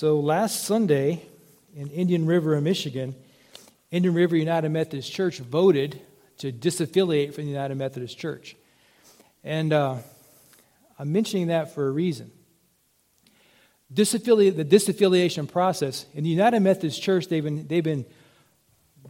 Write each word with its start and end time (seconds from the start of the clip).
So 0.00 0.18
last 0.18 0.64
Sunday 0.64 1.20
in 1.76 1.90
Indian 1.90 2.24
River, 2.24 2.58
Michigan, 2.62 3.14
Indian 3.90 4.14
River 4.14 4.34
United 4.34 4.70
Methodist 4.70 5.12
Church 5.12 5.40
voted 5.40 6.00
to 6.38 6.50
disaffiliate 6.50 7.34
from 7.34 7.44
the 7.44 7.50
United 7.50 7.74
Methodist 7.74 8.16
Church. 8.16 8.56
And 9.44 9.74
uh, 9.74 9.96
I'm 10.98 11.12
mentioning 11.12 11.48
that 11.48 11.74
for 11.74 11.86
a 11.86 11.90
reason. 11.90 12.30
Disaffiliate, 13.92 14.56
the 14.56 14.64
disaffiliation 14.64 15.46
process 15.46 16.06
in 16.14 16.24
the 16.24 16.30
United 16.30 16.60
Methodist 16.60 17.02
Church, 17.02 17.26
they've 17.26 17.44
been, 17.44 17.66
they've 17.66 17.84
been 17.84 18.06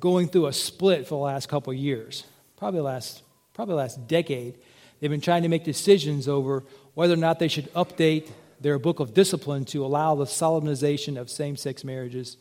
going 0.00 0.26
through 0.26 0.46
a 0.46 0.52
split 0.52 1.04
for 1.04 1.10
the 1.10 1.24
last 1.24 1.48
couple 1.48 1.72
years, 1.72 2.24
probably 2.56 2.80
last, 2.80 3.22
probably 3.54 3.76
last 3.76 4.08
decade. 4.08 4.58
They've 4.98 5.08
been 5.08 5.20
trying 5.20 5.44
to 5.44 5.48
make 5.48 5.62
decisions 5.62 6.26
over 6.26 6.64
whether 6.94 7.14
or 7.14 7.16
not 7.16 7.38
they 7.38 7.46
should 7.46 7.72
update 7.74 8.28
their 8.60 8.78
book 8.78 9.00
of 9.00 9.14
discipline 9.14 9.64
to 9.64 9.84
allow 9.84 10.14
the 10.14 10.26
solemnization 10.26 11.16
of 11.16 11.30
same 11.30 11.56
sex 11.56 11.82
marriages 11.82 12.36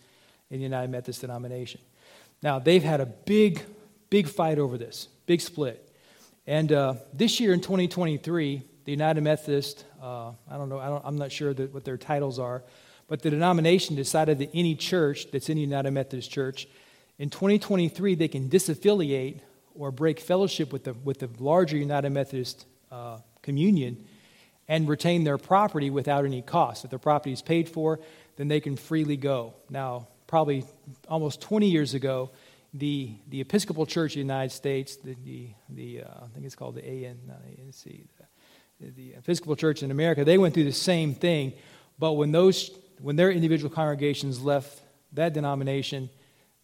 in 0.49 0.57
the 0.57 0.63
United 0.63 0.89
Methodist 0.89 1.21
denomination. 1.21 1.79
Now, 2.41 2.59
they've 2.59 2.83
had 2.83 3.01
a 3.01 3.05
big, 3.05 3.61
big 4.09 4.27
fight 4.27 4.59
over 4.59 4.77
this, 4.77 5.07
big 5.25 5.41
split. 5.41 5.85
And 6.45 6.71
uh, 6.71 6.95
this 7.13 7.39
year 7.39 7.53
in 7.53 7.61
2023, 7.61 8.61
the 8.85 8.91
United 8.91 9.21
Methodist, 9.21 9.85
uh, 10.01 10.31
I 10.49 10.57
don't 10.57 10.69
know, 10.69 10.79
I 10.79 11.07
am 11.07 11.17
not 11.17 11.31
sure 11.31 11.53
that, 11.53 11.73
what 11.73 11.85
their 11.85 11.97
titles 11.97 12.39
are, 12.39 12.63
but 13.07 13.21
the 13.21 13.29
denomination 13.29 13.95
decided 13.95 14.39
that 14.39 14.49
any 14.53 14.75
church 14.75 15.31
that's 15.31 15.49
in 15.49 15.55
the 15.55 15.61
United 15.61 15.91
Methodist 15.91 16.31
Church, 16.31 16.67
in 17.17 17.29
2023, 17.29 18.15
they 18.15 18.27
can 18.27 18.49
disaffiliate 18.49 19.39
or 19.75 19.91
break 19.91 20.19
fellowship 20.19 20.73
with 20.73 20.85
the, 20.85 20.93
with 20.93 21.19
the 21.19 21.29
larger 21.39 21.77
United 21.77 22.09
Methodist 22.09 22.65
uh, 22.91 23.19
communion 23.41 24.05
and 24.69 24.87
retain 24.87 25.23
their 25.23 25.39
property 25.39 25.89
without 25.89 26.23
any 26.23 26.43
cost. 26.43 26.85
If 26.85 26.91
their 26.91 26.99
property 26.99 27.33
is 27.33 27.41
paid 27.41 27.67
for, 27.67 27.99
then 28.37 28.47
they 28.47 28.61
can 28.61 28.77
freely 28.77 29.17
go. 29.17 29.55
Now, 29.69 30.07
probably 30.27 30.63
almost 31.09 31.41
20 31.41 31.67
years 31.67 31.95
ago, 31.95 32.29
the, 32.73 33.11
the 33.27 33.41
Episcopal 33.41 33.87
Church 33.87 34.11
of 34.11 34.15
the 34.15 34.19
United 34.19 34.51
States, 34.51 34.95
the, 34.97 35.15
the, 35.25 35.49
the 35.69 36.03
uh, 36.03 36.23
I 36.23 36.27
think 36.27 36.45
it's 36.45 36.53
called 36.53 36.75
the 36.75 36.85
AN, 36.85 37.17
ANC, 37.59 38.05
the, 38.79 38.91
the 38.91 39.13
Episcopal 39.15 39.55
Church 39.55 39.81
in 39.81 39.89
America, 39.89 40.23
they 40.23 40.37
went 40.37 40.53
through 40.53 40.65
the 40.65 40.71
same 40.71 41.15
thing. 41.15 41.53
But 41.97 42.13
when, 42.13 42.31
those, 42.31 42.69
when 43.01 43.15
their 43.15 43.31
individual 43.31 43.71
congregations 43.73 44.39
left 44.39 44.79
that 45.13 45.33
denomination, 45.33 46.11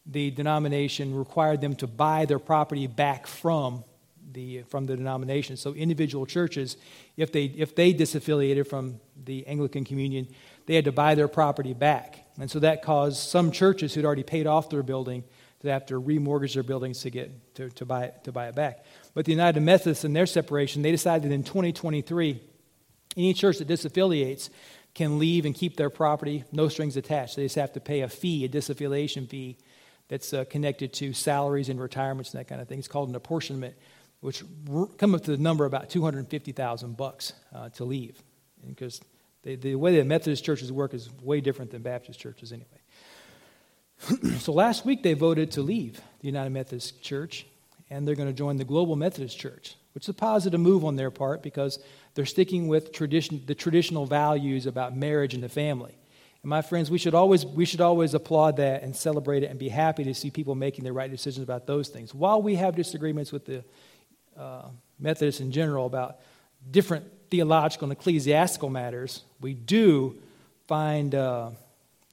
the 0.06 0.30
denomination 0.30 1.16
required 1.16 1.59
them 1.59 1.75
to 1.78 1.88
buy 1.88 2.25
their 2.25 2.38
property 2.38 2.86
back 2.86 3.25
from 3.25 3.84
the, 4.31 4.64
from 4.64 4.86
the 4.86 4.95
denomination. 4.95 5.58
So 5.58 5.73
individual 5.73 6.26
churches, 6.26 6.78
if 7.18 7.31
they, 7.31 7.45
if 7.45 7.76
they 7.76 7.94
disaffiliated 7.94 8.68
from 8.68 9.00
the 9.23 9.45
Anglican 9.48 9.84
Communion, 9.84 10.28
they 10.66 10.76
had 10.76 10.86
to 10.86 10.92
buy 10.92 11.16
their 11.16 11.28
property 11.28 11.73
back. 11.73 12.26
And 12.40 12.50
so 12.50 12.59
that 12.59 12.81
caused 12.81 13.18
some 13.18 13.52
churches 13.52 13.94
who'd 13.94 14.06
already 14.06 14.23
paid 14.23 14.48
off 14.48 14.70
their 14.70 14.84
building 14.84 15.23
to 15.62 15.70
have 15.70 15.86
to 15.88 16.02
remortgage 16.02 16.53
their 16.53 16.64
buildings 16.64 17.02
to, 17.02 17.09
get, 17.09 17.56
to, 17.56 17.70
to, 17.72 17.86
buy, 17.86 18.06
it, 18.06 18.23
to 18.23 18.31
buy 18.31 18.48
it 18.48 18.56
back. 18.56 18.86
But 19.14 19.26
the 19.26 19.31
United 19.31 19.62
Methodists, 19.62 20.03
in 20.03 20.14
their 20.14 20.26
separation, 20.26 20.81
they 20.81 20.92
decided 20.92 21.31
in 21.31 21.44
2023, 21.44 22.42
any 23.18 23.34
church 23.34 23.59
that 23.59 23.68
disaffiliates 23.68 24.50
can 24.94 25.20
leave 25.20 25.46
and 25.46 25.56
keep 25.56 25.76
their 25.76 25.90
property, 25.90 26.44
no 26.52 26.68
strings 26.68 26.98
attached. 26.98 27.36
They 27.36 27.44
just 27.44 27.56
have 27.56 27.73
to 27.73 27.80
pay 27.80 28.02
a 28.02 28.09
fee, 28.09 28.46
a 28.46 28.50
disaffiliation 28.50 29.28
fee, 29.28 29.58
that's 30.08 30.34
uh, 30.34 30.46
connected 30.46 30.94
to 30.94 31.14
salaries 31.14 31.70
and 31.70 31.80
retirements 31.80 32.34
and 32.34 32.40
that 32.40 32.48
kind 32.48 32.62
of 32.62 32.68
thing. 32.68 32.80
It's 32.80 32.88
called 32.88 33.09
an 33.09 33.16
apportionment 33.16 33.76
which 34.20 34.44
come 34.98 35.14
up 35.16 35.24
to 35.24 35.32
the 35.32 35.42
number 35.42 35.66
about 35.66 35.90
250,000 35.90 36.98
bucks 36.98 37.34
uh, 37.54 37.70
to 37.70 37.86
leave. 37.86 38.22
Because 38.68 39.00
the 39.44 39.76
way 39.76 39.98
that 39.98 40.06
Methodist 40.06 40.44
churches 40.44 40.72
work 40.72 40.94
is 40.94 41.10
way 41.22 41.40
different 41.40 41.72
than 41.72 41.84
Baptist 41.84 42.20
churches 42.20 42.52
anyway. 42.52 42.68
so 44.40 44.52
last 44.52 44.86
week 44.86 45.04
they 45.04 45.14
voted 45.14 45.52
to 45.52 45.62
leave 45.62 46.02
the 46.20 46.28
United 46.28 46.50
Methodist 46.50 47.02
Church, 47.02 47.46
and 47.90 48.08
they're 48.08 48.16
going 48.16 48.28
to 48.28 48.34
join 48.34 48.58
the 48.58 48.66
Global 48.66 48.96
Methodist 48.96 49.38
Church, 49.38 49.75
which 49.94 50.06
is 50.06 50.09
a 50.09 50.14
positive 50.14 50.59
move 50.59 50.84
on 50.84 50.96
their 50.96 51.12
part 51.12 51.44
because 51.44 51.80
they're 52.16 52.25
sticking 52.25 52.68
with 52.68 52.92
tradition, 52.92 53.44
the 53.46 53.56
traditional 53.56 54.06
values 54.06 54.66
about 54.66 54.98
marriage 54.98 55.34
and 55.34 55.44
the 55.44 55.50
family. 55.50 55.96
And 56.42 56.50
my 56.50 56.62
friends, 56.62 56.92
we 56.92 56.98
should, 56.98 57.16
always, 57.16 57.46
we 57.46 57.66
should 57.66 57.81
always 57.81 58.14
applaud 58.14 58.58
that 58.58 58.84
and 58.84 58.96
celebrate 58.96 59.44
it 59.44 59.50
and 59.50 59.59
be 59.59 59.70
happy 59.70 60.04
to 60.04 60.14
see 60.14 60.30
people 60.30 60.56
making 60.56 60.84
the 60.84 60.94
right 60.94 61.09
decisions 61.09 61.44
about 61.44 61.66
those 61.66 61.90
things. 61.90 62.14
While 62.14 62.42
we 62.42 62.56
have 62.56 62.75
disagreements 62.75 63.31
with 63.31 63.46
the 63.46 63.64
uh, 64.38 64.69
Methodists 65.00 65.41
in 65.41 65.51
general 65.51 65.85
about 65.85 66.19
different 66.72 67.06
theological 67.29 67.85
and 67.85 67.91
ecclesiastical 67.97 68.69
matters, 68.69 69.23
we 69.41 69.53
do 69.53 70.16
find 70.68 71.13
uh, 71.13 71.51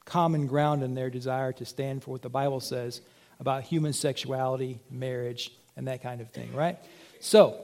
common 0.05 0.47
ground 0.47 0.83
in 0.83 0.95
their 0.95 1.11
desire 1.11 1.53
to 1.53 1.65
stand 1.65 2.03
for 2.03 2.11
what 2.11 2.23
the 2.23 2.29
Bible 2.29 2.61
says 2.61 3.01
about 3.39 3.63
human 3.63 3.93
sexuality, 3.93 4.81
marriage, 4.91 5.53
and 5.77 5.89
that 5.89 6.03
kind 6.03 6.21
of 6.21 6.31
thing, 6.31 6.53
right? 6.55 6.79
So, 7.21 7.57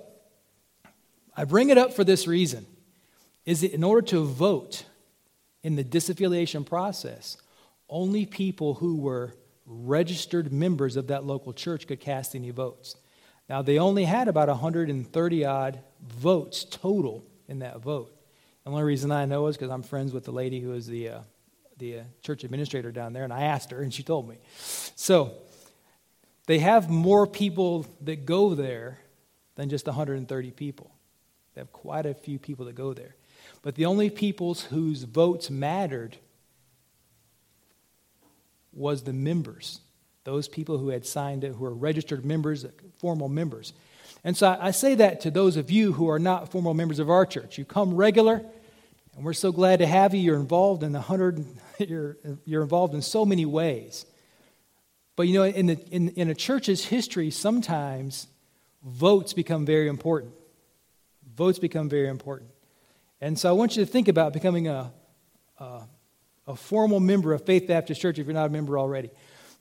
I 1.37 1.45
bring 1.45 1.71
it 1.71 1.79
up 1.79 1.95
for 1.95 2.05
this 2.05 2.27
reason 2.27 2.67
is 3.45 3.61
that 3.61 3.73
in 3.73 3.85
order 3.85 4.03
to 4.09 4.25
vote 4.25 4.85
in 5.63 5.77
the 5.77 5.85
disaffiliation 5.85 6.67
process, 6.67 7.37
only 7.89 8.27
people 8.27 8.75
who 8.75 8.97
were 8.97 9.35
registered 9.65 10.53
members 10.53 10.97
of 10.97 11.07
that 11.09 11.25
local 11.25 11.53
church 11.53 11.87
could 11.87 12.01
cast 12.01 12.35
any 12.35 12.51
votes. 12.51 12.97
Now, 13.49 13.63
they 13.63 13.79
only 13.79 14.05
had 14.05 14.29
about 14.29 14.49
130 14.49 15.45
odd 15.45 15.81
votes 16.07 16.65
total 16.65 17.25
in 17.49 17.61
that 17.61 17.81
vote. 17.81 18.15
The 18.65 18.71
only 18.71 18.83
reason 18.83 19.11
I 19.11 19.25
know 19.25 19.47
is 19.47 19.57
because 19.57 19.71
I'm 19.71 19.83
friends 19.83 20.13
with 20.13 20.25
the 20.25 20.33
lady 20.33 20.61
who 20.61 20.75
is 20.75 20.87
the, 20.87 21.09
uh, 21.09 21.21
the 21.79 22.01
uh, 22.01 22.03
church 22.23 22.45
administrator 22.45 22.93
down 22.93 23.15
there, 23.15 23.25
and 23.25 23.33
I 23.33 23.45
asked 23.45 23.71
her, 23.71 23.81
and 23.81 23.93
she 23.93 24.03
told 24.03 24.29
me. 24.29 24.37
So, 24.59 25.33
they 26.47 26.59
have 26.59 26.91
more 26.91 27.27
people 27.27 27.87
that 28.03 28.27
go 28.27 28.55
there 28.55 28.99
than 29.55 29.71
just 29.71 29.87
130 29.87 30.51
people. 30.51 30.91
They 31.55 31.61
have 31.61 31.73
quite 31.73 32.07
a 32.07 32.15
few 32.15 32.39
people 32.39 32.67
that 32.67 32.75
go 32.75 32.93
there. 32.93 33.17
But 33.63 33.75
the 33.75 33.87
only 33.87 34.11
peoples 34.11 34.65
whose 34.65 35.05
votes 35.05 35.51
mattered 35.51 36.19
was 38.73 39.03
the 39.03 39.13
members 39.13 39.81
those 40.29 40.47
people 40.47 40.77
who 40.77 40.91
had 40.91 41.07
signed 41.07 41.43
it, 41.43 41.55
who 41.55 41.65
are 41.65 41.73
registered 41.73 42.23
members, 42.23 42.67
formal 42.99 43.31
members. 43.31 43.73
And 44.25 44.37
so 44.37 44.59
I 44.61 44.73
say 44.73 44.95
that 44.97 45.23
to 45.23 45.31
those 45.31 45.57
of 45.57 45.71
you 45.71 45.95
who 45.95 46.11
are 46.11 46.19
not 46.19 46.53
formal 46.53 46.75
members 46.75 46.99
of 46.99 47.09
our 47.09 47.25
church. 47.25 47.57
You 47.57 47.65
come 47.65 47.95
regular, 47.95 48.45
and 49.17 49.25
we're 49.25 49.33
so 49.33 49.53
glad 49.53 49.79
to 49.79 49.87
have 49.87 50.15
you. 50.15 50.21
You're 50.21 50.37
involved 50.37 50.83
in 50.83 50.93
the 50.93 51.01
hundred, 51.01 51.47
you're, 51.79 52.19
you're 52.45 52.63
involved 52.63 52.93
in 52.93 53.01
so 53.01 53.25
many 53.25 53.47
ways. 53.47 54.05
But 55.17 55.29
you 55.29 55.35
know, 55.39 55.45
in, 55.45 55.67
the, 55.69 55.79
in, 55.91 56.11
in 56.11 56.29
a 56.29 56.35
church's 56.35 56.85
history, 56.85 57.31
sometimes 57.31 58.27
votes 58.85 59.33
become 59.33 59.65
very 59.65 59.89
important. 59.89 60.35
Votes 61.37 61.59
become 61.59 61.89
very 61.89 62.09
important. 62.09 62.51
And 63.23 63.39
so 63.39 63.49
I 63.49 63.53
want 63.53 63.79
you 63.79 63.85
to 63.87 63.91
think 63.91 64.09
about 64.09 64.35
becoming 64.35 64.69
a, 64.69 64.93
a, 65.59 65.85
a 66.47 66.55
formal 66.55 67.01
member 67.01 67.33
of 67.33 67.47
Faith 67.47 67.67
Baptist 67.67 68.03
Church 68.03 68.19
if 68.19 68.27
you're 68.27 68.35
not 68.35 68.49
a 68.49 68.53
member 68.53 68.79
already. 68.79 69.09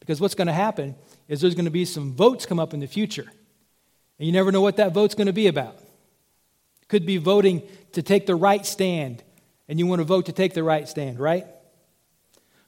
Because 0.07 0.22
what's 0.22 0.35
going 0.35 0.47
to 0.47 0.53
happen 0.53 0.95
is 1.28 1.41
there's 1.41 1.53
going 1.53 1.66
to 1.66 1.72
be 1.72 1.84
some 1.84 2.13
votes 2.13 2.45
come 2.45 2.62
up 2.62 2.73
in 2.73 2.79
the 2.79 2.88
future. 2.88 3.29
And 4.18 4.25
you 4.25 4.31
never 4.31 4.53
know 4.53 4.62
what 4.62 4.78
that 4.78 4.94
vote's 4.94 5.16
going 5.16 5.28
to 5.28 5.34
be 5.34 5.47
about. 5.47 5.78
Could 6.88 7.06
be 7.06 7.18
voting 7.18 7.62
to 7.91 8.01
take 8.01 8.25
the 8.25 8.35
right 8.35 8.66
stand, 8.66 9.22
and 9.68 9.78
you 9.78 9.85
want 9.85 10.00
to 10.00 10.06
vote 10.06 10.28
to 10.28 10.31
take 10.31 10.53
the 10.53 10.63
right 10.63 10.88
stand, 10.88 11.19
right? 11.19 11.45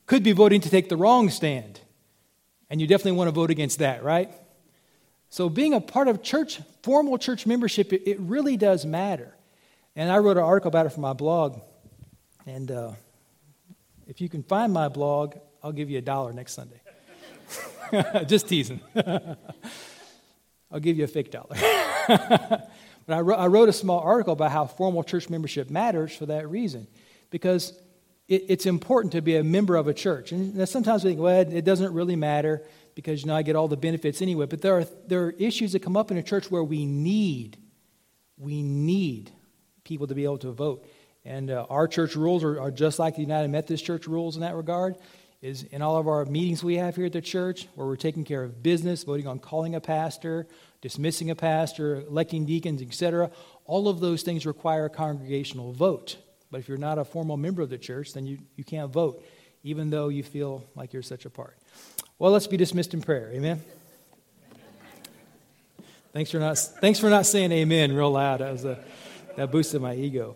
Could 0.06 0.22
be 0.22 0.34
voting 0.34 0.60
to 0.60 0.70
take 0.70 0.90
the 0.90 0.98
wrong 0.98 1.30
stand, 1.30 1.80
and 2.70 2.82
you 2.82 2.88
definitely 2.88 3.14
want 3.14 3.30
to 3.30 3.32
vote 3.32 3.52
against 3.52 3.80
that, 3.80 4.04
right? 4.04 4.30
So, 5.30 5.48
being 5.48 5.74
a 5.74 5.80
part 5.80 6.10
of 6.10 6.22
church, 6.22 6.60
formal 6.84 7.18
church 7.18 7.46
membership, 7.46 7.94
it, 7.94 8.20
really 8.20 8.58
does 8.58 8.86
matter. 8.86 9.34
And 9.96 10.12
I 10.12 10.18
wrote 10.18 10.36
an 10.36 10.44
article 10.44 10.68
about 10.68 10.88
it 10.88 10.90
for 10.90 11.00
my 11.00 11.14
blog. 11.14 11.62
And 12.46 12.70
uh, 12.70 12.92
if 14.08 14.20
you 14.20 14.28
can 14.28 14.44
find 14.44 14.74
my 14.74 14.90
blog, 14.90 15.36
I'll 15.64 15.72
give 15.72 15.90
you 15.90 16.00
a 16.00 16.02
dollar 16.02 16.34
next 16.34 16.54
Sunday. 16.54 16.82
Just 18.28 18.48
teasing. 18.48 18.82
I'll 20.72 20.80
give 20.80 20.98
you 20.98 21.04
a 21.04 21.08
fake 21.08 21.32
dollar. 21.32 21.56
but 22.08 22.70
I 23.08 23.22
wrote, 23.22 23.38
I 23.38 23.48
wrote, 23.48 23.70
a 23.70 23.74
small 23.74 24.00
article 24.00 24.34
about 24.34 24.52
how 24.52 24.66
formal 24.66 25.04
church 25.04 25.30
membership 25.30 25.70
matters 25.70 26.16
for 26.16 26.28
that 26.28 26.48
reason. 26.50 26.88
Because 27.32 27.74
it, 28.28 28.46
it's 28.50 28.66
important 28.66 29.14
to 29.14 29.22
be 29.22 29.36
a 29.36 29.44
member 29.44 29.76
of 29.76 29.88
a 29.88 29.94
church. 29.94 30.32
And 30.32 30.68
sometimes 30.70 31.04
we 31.04 31.12
think, 31.12 31.22
well, 31.22 31.40
it 31.40 31.66
doesn't 31.66 31.94
really 31.94 32.16
matter 32.16 32.64
because, 32.94 33.22
you 33.22 33.28
know, 33.28 33.36
I 33.36 33.42
get 33.42 33.56
all 33.56 33.68
the 33.68 33.78
benefits 33.78 34.22
anyway. 34.22 34.46
But 34.46 34.62
there 34.62 34.78
are, 34.78 34.86
there 35.08 35.24
are 35.26 35.32
issues 35.32 35.72
that 35.72 35.80
come 35.80 35.98
up 35.98 36.12
in 36.12 36.18
a 36.18 36.24
church 36.24 36.52
where 36.52 36.64
we 36.64 36.86
need, 36.86 37.58
we 38.38 38.62
need 38.62 39.32
people 39.84 40.06
to 40.08 40.14
be 40.14 40.24
able 40.24 40.38
to 40.40 40.52
vote. 40.52 40.86
And 41.26 41.50
uh, 41.50 41.66
our 41.70 41.88
church 41.88 42.16
rules 42.16 42.44
are, 42.44 42.60
are 42.62 42.72
just 42.72 43.00
like 43.00 43.16
the 43.16 43.22
United 43.22 43.50
Methodist 43.50 43.84
Church 43.86 44.08
rules 44.08 44.36
in 44.36 44.42
that 44.42 44.56
regard 44.56 44.96
is 45.42 45.64
in 45.64 45.82
all 45.82 45.98
of 45.98 46.08
our 46.08 46.26
meetings 46.26 46.64
we 46.64 46.76
have 46.76 46.96
here 46.96 47.06
at 47.06 47.14
the 47.14 47.22
church 47.22 47.68
where 47.76 47.88
we're 47.88 47.96
taking 47.96 48.26
care 48.26 48.44
of 48.44 48.62
business, 48.62 49.04
voting 49.04 49.28
on 49.28 49.40
calling 49.40 49.76
a 49.76 49.80
pastor, 49.80 50.48
dismissing 50.82 51.30
a 51.30 51.36
pastor, 51.36 51.96
electing 52.08 52.46
deacons, 52.46 52.82
etc. 52.82 53.32
All 53.66 53.88
of 53.88 54.00
those 54.00 54.22
things 54.22 54.46
require 54.46 54.86
a 54.86 54.90
congregational 54.90 55.72
vote. 55.72 56.18
But 56.52 56.60
if 56.60 56.68
you're 56.68 56.78
not 56.78 56.98
a 56.98 57.06
formal 57.06 57.38
member 57.38 57.62
of 57.62 57.70
the 57.70 57.78
church, 57.78 58.14
then 58.14 58.26
you, 58.26 58.40
you 58.56 58.64
can't 58.64 58.92
vote 58.92 59.24
even 59.64 59.90
though 59.90 60.10
you 60.10 60.24
feel 60.24 60.64
like 60.76 60.94
you're 60.94 61.02
such 61.02 61.26
a 61.26 61.30
part. 61.30 61.58
Well, 62.18 62.32
let's 62.32 62.48
be 62.48 62.58
dismissed 62.58 62.94
in 62.94 63.02
prayer. 63.02 63.30
Amen. 63.34 63.62
Thanks 66.14 66.32
for 66.32 66.40
not, 66.40 66.58
thanks 66.58 67.00
for 67.00 67.10
not 67.10 67.26
saying 67.26 67.52
amen 67.52 67.94
real 67.94 68.12
loud. 68.12 68.40
That, 68.40 68.52
was 68.52 68.66
a, 68.66 68.84
that 69.36 69.52
boosted 69.52 69.82
my 69.82 69.96
ego. 69.96 70.36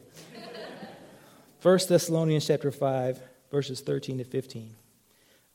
1 1.62 1.80
Thessalonians 1.88 2.46
chapter 2.46 2.72
5, 2.72 3.22
verses 3.50 3.82
13 3.82 4.20
to 4.20 4.24
15. 4.24 4.76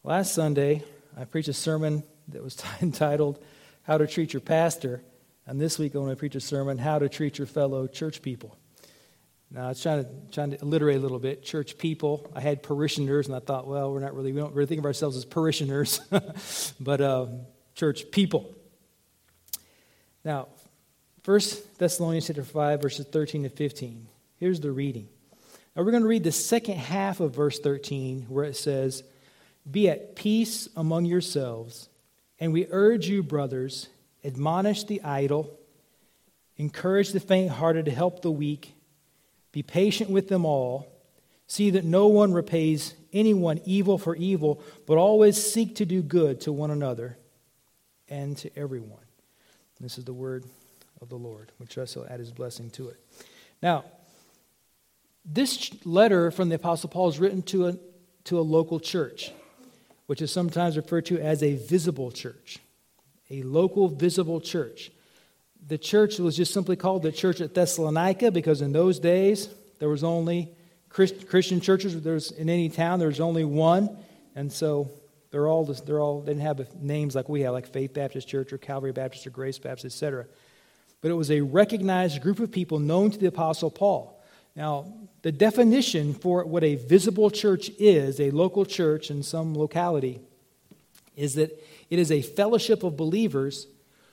Last 0.04 0.32
Sunday, 0.32 0.84
I 1.16 1.24
preached 1.24 1.48
a 1.48 1.52
sermon 1.52 2.04
that 2.28 2.42
was 2.42 2.62
entitled 2.82 3.42
How 3.82 3.98
to 3.98 4.06
Treat 4.06 4.32
Your 4.32 4.40
Pastor. 4.40 5.02
And 5.44 5.60
this 5.60 5.76
week, 5.78 5.96
I 5.96 5.98
want 5.98 6.12
to 6.12 6.16
preach 6.16 6.36
a 6.36 6.40
sermon, 6.40 6.78
How 6.78 7.00
to 7.00 7.08
Treat 7.08 7.38
Your 7.38 7.48
Fellow 7.48 7.88
Church 7.88 8.22
People. 8.22 8.56
Now, 9.50 9.64
I 9.64 9.68
was 9.70 9.82
trying 9.82 10.04
to, 10.04 10.10
trying 10.30 10.52
to 10.52 10.60
alliterate 10.62 10.98
a 10.98 11.00
little 11.00 11.18
bit. 11.18 11.42
Church 11.42 11.78
people. 11.78 12.30
I 12.32 12.40
had 12.40 12.62
parishioners, 12.62 13.26
and 13.26 13.34
I 13.34 13.40
thought, 13.40 13.66
well, 13.66 13.92
we're 13.92 13.98
not 13.98 14.14
really, 14.14 14.30
we 14.30 14.40
don't 14.40 14.54
really 14.54 14.66
think 14.66 14.78
of 14.78 14.84
ourselves 14.84 15.16
as 15.16 15.24
parishioners, 15.24 16.00
but 16.80 17.00
uh, 17.00 17.26
church 17.74 18.10
people. 18.12 18.54
Now, 20.24 20.46
1 21.24 21.40
Thessalonians 21.78 22.28
chapter 22.28 22.44
5, 22.44 22.80
verses 22.80 23.06
13 23.06 23.42
to 23.42 23.48
15. 23.48 24.06
Here's 24.36 24.60
the 24.60 24.70
reading. 24.70 25.08
Now, 25.74 25.82
we're 25.82 25.90
going 25.90 26.04
to 26.04 26.08
read 26.08 26.24
the 26.24 26.32
second 26.32 26.76
half 26.76 27.18
of 27.18 27.34
verse 27.34 27.58
13, 27.58 28.26
where 28.28 28.44
it 28.44 28.54
says, 28.54 29.02
Be 29.70 29.88
at 29.88 30.16
peace 30.16 30.68
among 30.76 31.04
yourselves, 31.04 31.88
and 32.40 32.52
we 32.52 32.66
urge 32.70 33.08
you, 33.08 33.22
brothers, 33.22 33.88
admonish 34.24 34.84
the 34.84 35.02
idle, 35.02 35.58
encourage 36.56 37.10
the 37.10 37.20
faint 37.20 37.50
hearted 37.50 37.84
to 37.84 37.90
help 37.90 38.22
the 38.22 38.30
weak 38.30 38.74
be 39.52 39.62
patient 39.62 40.10
with 40.10 40.28
them 40.28 40.44
all. 40.44 40.86
See 41.46 41.70
that 41.70 41.84
no 41.84 42.08
one 42.08 42.32
repays 42.32 42.94
anyone 43.12 43.60
evil 43.64 43.96
for 43.96 44.14
evil, 44.14 44.62
but 44.86 44.98
always 44.98 45.42
seek 45.42 45.76
to 45.76 45.86
do 45.86 46.02
good 46.02 46.42
to 46.42 46.52
one 46.52 46.70
another 46.70 47.16
and 48.08 48.36
to 48.38 48.50
everyone. 48.56 48.98
This 49.80 49.96
is 49.96 50.04
the 50.04 50.12
word 50.12 50.44
of 51.00 51.08
the 51.08 51.16
Lord. 51.16 51.52
We 51.58 51.66
trust 51.66 51.94
he'll 51.94 52.06
add 52.08 52.20
his 52.20 52.32
blessing 52.32 52.70
to 52.70 52.88
it. 52.88 53.00
Now, 53.62 53.84
this 55.24 55.70
letter 55.84 56.30
from 56.30 56.48
the 56.48 56.56
Apostle 56.56 56.90
Paul 56.90 57.08
is 57.08 57.18
written 57.18 57.42
to 57.42 57.68
a, 57.68 57.78
to 58.24 58.38
a 58.38 58.42
local 58.42 58.80
church, 58.80 59.32
which 60.08 60.20
is 60.20 60.32
sometimes 60.32 60.76
referred 60.76 61.06
to 61.06 61.18
as 61.18 61.42
a 61.42 61.54
visible 61.54 62.10
church, 62.10 62.58
a 63.30 63.42
local 63.42 63.88
visible 63.88 64.40
church 64.40 64.90
the 65.68 65.78
church 65.78 66.18
was 66.18 66.36
just 66.36 66.52
simply 66.52 66.76
called 66.76 67.02
the 67.02 67.12
church 67.12 67.40
at 67.40 67.54
Thessalonica 67.54 68.30
because 68.30 68.62
in 68.62 68.72
those 68.72 68.98
days 68.98 69.48
there 69.78 69.88
was 69.88 70.02
only 70.02 70.50
Christian 70.88 71.60
churches. 71.60 72.00
There's 72.00 72.30
in 72.30 72.48
any 72.48 72.68
town 72.68 72.98
there's 72.98 73.20
only 73.20 73.44
one, 73.44 73.96
and 74.34 74.50
so 74.50 74.90
they're 75.30 75.46
all 75.46 75.64
they're 75.64 76.00
all 76.00 76.20
they 76.20 76.32
didn't 76.32 76.42
have 76.42 76.74
names 76.80 77.14
like 77.14 77.28
we 77.28 77.42
have, 77.42 77.52
like 77.52 77.66
Faith 77.66 77.92
Baptist 77.92 78.26
Church 78.26 78.52
or 78.52 78.58
Calvary 78.58 78.92
Baptist 78.92 79.26
or 79.26 79.30
Grace 79.30 79.58
Baptist, 79.58 79.84
etc. 79.84 80.26
But 81.02 81.10
it 81.10 81.14
was 81.14 81.30
a 81.30 81.42
recognized 81.42 82.22
group 82.22 82.40
of 82.40 82.50
people 82.50 82.78
known 82.78 83.10
to 83.10 83.18
the 83.18 83.26
Apostle 83.26 83.70
Paul. 83.70 84.17
Now, 84.58 84.92
the 85.22 85.30
definition 85.30 86.14
for 86.14 86.44
what 86.44 86.64
a 86.64 86.74
visible 86.74 87.30
church 87.30 87.70
is, 87.78 88.18
a 88.18 88.32
local 88.32 88.66
church 88.66 89.08
in 89.08 89.22
some 89.22 89.56
locality, 89.56 90.18
is 91.14 91.36
that 91.36 91.64
it 91.90 92.00
is 92.00 92.10
a 92.10 92.22
fellowship 92.22 92.82
of 92.82 92.96
believers 92.96 93.68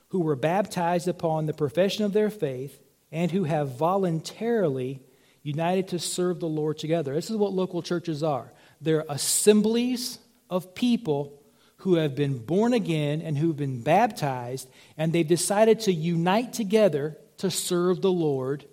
who 0.10 0.20
were 0.20 0.36
baptized 0.36 1.08
upon 1.08 1.48
the 1.48 1.54
profession 1.54 2.06
of 2.06 2.14
their 2.14 2.30
faith 2.30 2.80
and 3.12 3.32
who 3.32 3.46
have 3.46 3.80
voluntarily 3.80 5.00
united 5.42 5.88
to 5.88 5.98
serve 5.98 6.42
the 6.42 6.48
Lord 6.48 6.78
together. 6.78 7.16
This 7.16 7.32
is 7.32 7.38
what 7.38 7.52
local 7.52 7.82
churches 7.82 8.22
are 8.22 8.52
they're 8.80 9.06
assemblies 9.10 10.20
of 10.48 10.76
people 10.76 11.42
who 11.78 11.96
have 11.96 12.14
been 12.14 12.38
born 12.38 12.74
again 12.74 13.20
and 13.20 13.36
who've 13.36 13.58
been 13.58 13.82
baptized, 13.82 14.70
and 14.96 15.12
they've 15.12 15.28
decided 15.28 15.80
to 15.80 15.92
unite 15.92 16.54
together 16.54 17.18
to 17.38 17.50
serve 17.50 18.04
the 18.04 18.12
Lord 18.12 18.66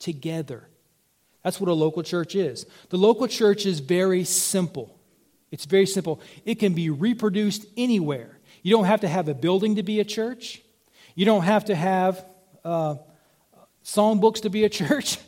together. 0.00 0.66
That's 1.42 1.60
what 1.60 1.68
a 1.68 1.74
local 1.74 2.02
church 2.02 2.34
is. 2.34 2.66
The 2.90 2.98
local 2.98 3.26
church 3.26 3.66
is 3.66 3.80
very 3.80 4.24
simple. 4.24 4.98
It's 5.50 5.64
very 5.64 5.86
simple. 5.86 6.20
It 6.44 6.56
can 6.56 6.74
be 6.74 6.90
reproduced 6.90 7.66
anywhere. 7.76 8.38
You 8.62 8.72
don't 8.72 8.84
have 8.84 9.00
to 9.00 9.08
have 9.08 9.28
a 9.28 9.34
building 9.34 9.76
to 9.76 9.82
be 9.82 10.00
a 10.00 10.04
church. 10.04 10.62
You 11.14 11.24
don't 11.24 11.42
have 11.42 11.66
to 11.66 11.74
have 11.74 12.24
uh, 12.64 12.96
songbooks 13.84 14.42
to 14.42 14.50
be 14.50 14.64
a 14.64 14.68
church. 14.80 15.18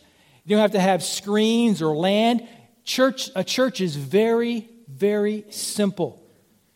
You 0.44 0.56
don't 0.56 0.62
have 0.62 0.72
to 0.72 0.80
have 0.80 1.02
screens 1.02 1.80
or 1.80 1.96
land. 1.96 2.46
Church, 2.84 3.30
a 3.34 3.44
church 3.44 3.80
is 3.80 3.96
very, 3.96 4.68
very 4.88 5.44
simple. 5.50 6.22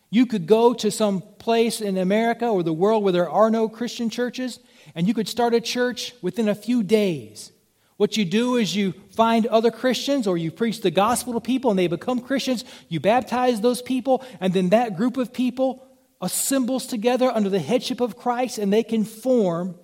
You 0.09 0.25
could 0.25 0.47
go 0.47 0.73
to 0.73 0.89
some 0.89 1.21
place 1.21 1.81
in 1.81 1.97
America 1.97 2.47
or 2.47 2.63
the 2.63 2.73
world 2.73 3.03
where 3.03 3.13
there 3.13 3.29
are 3.29 3.49
no 3.49 3.67
Christian 3.67 4.09
churches, 4.09 4.59
and 4.95 5.07
you 5.07 5.13
could 5.13 5.27
start 5.27 5.53
a 5.53 5.61
church 5.61 6.13
within 6.21 6.47
a 6.47 6.55
few 6.55 6.81
days. 6.81 7.51
What 7.97 8.15
you 8.15 8.25
do 8.25 8.55
is 8.55 8.75
you 8.75 8.93
find 9.09 9.47
other 9.47 9.71
Christians 9.71 10.27
or 10.27 10.37
you 10.37 10.51
preach 10.51 10.81
the 10.81 10.91
gospel 10.91 11.33
to 11.33 11.41
people 11.41 11.71
and 11.71 11.79
they 11.79 11.87
become 11.87 12.21
Christians. 12.21 12.63
You 12.89 12.99
baptize 12.99 13.59
those 13.59 13.81
people, 13.81 14.23
and 14.39 14.53
then 14.53 14.69
that 14.69 14.95
group 14.95 15.17
of 15.17 15.33
people 15.33 15.83
assembles 16.21 16.85
together 16.85 17.29
under 17.29 17.49
the 17.49 17.59
headship 17.59 17.99
of 17.99 18.15
Christ 18.15 18.59
and 18.59 18.71
they 18.71 18.83
can 18.83 19.03
form 19.03 19.75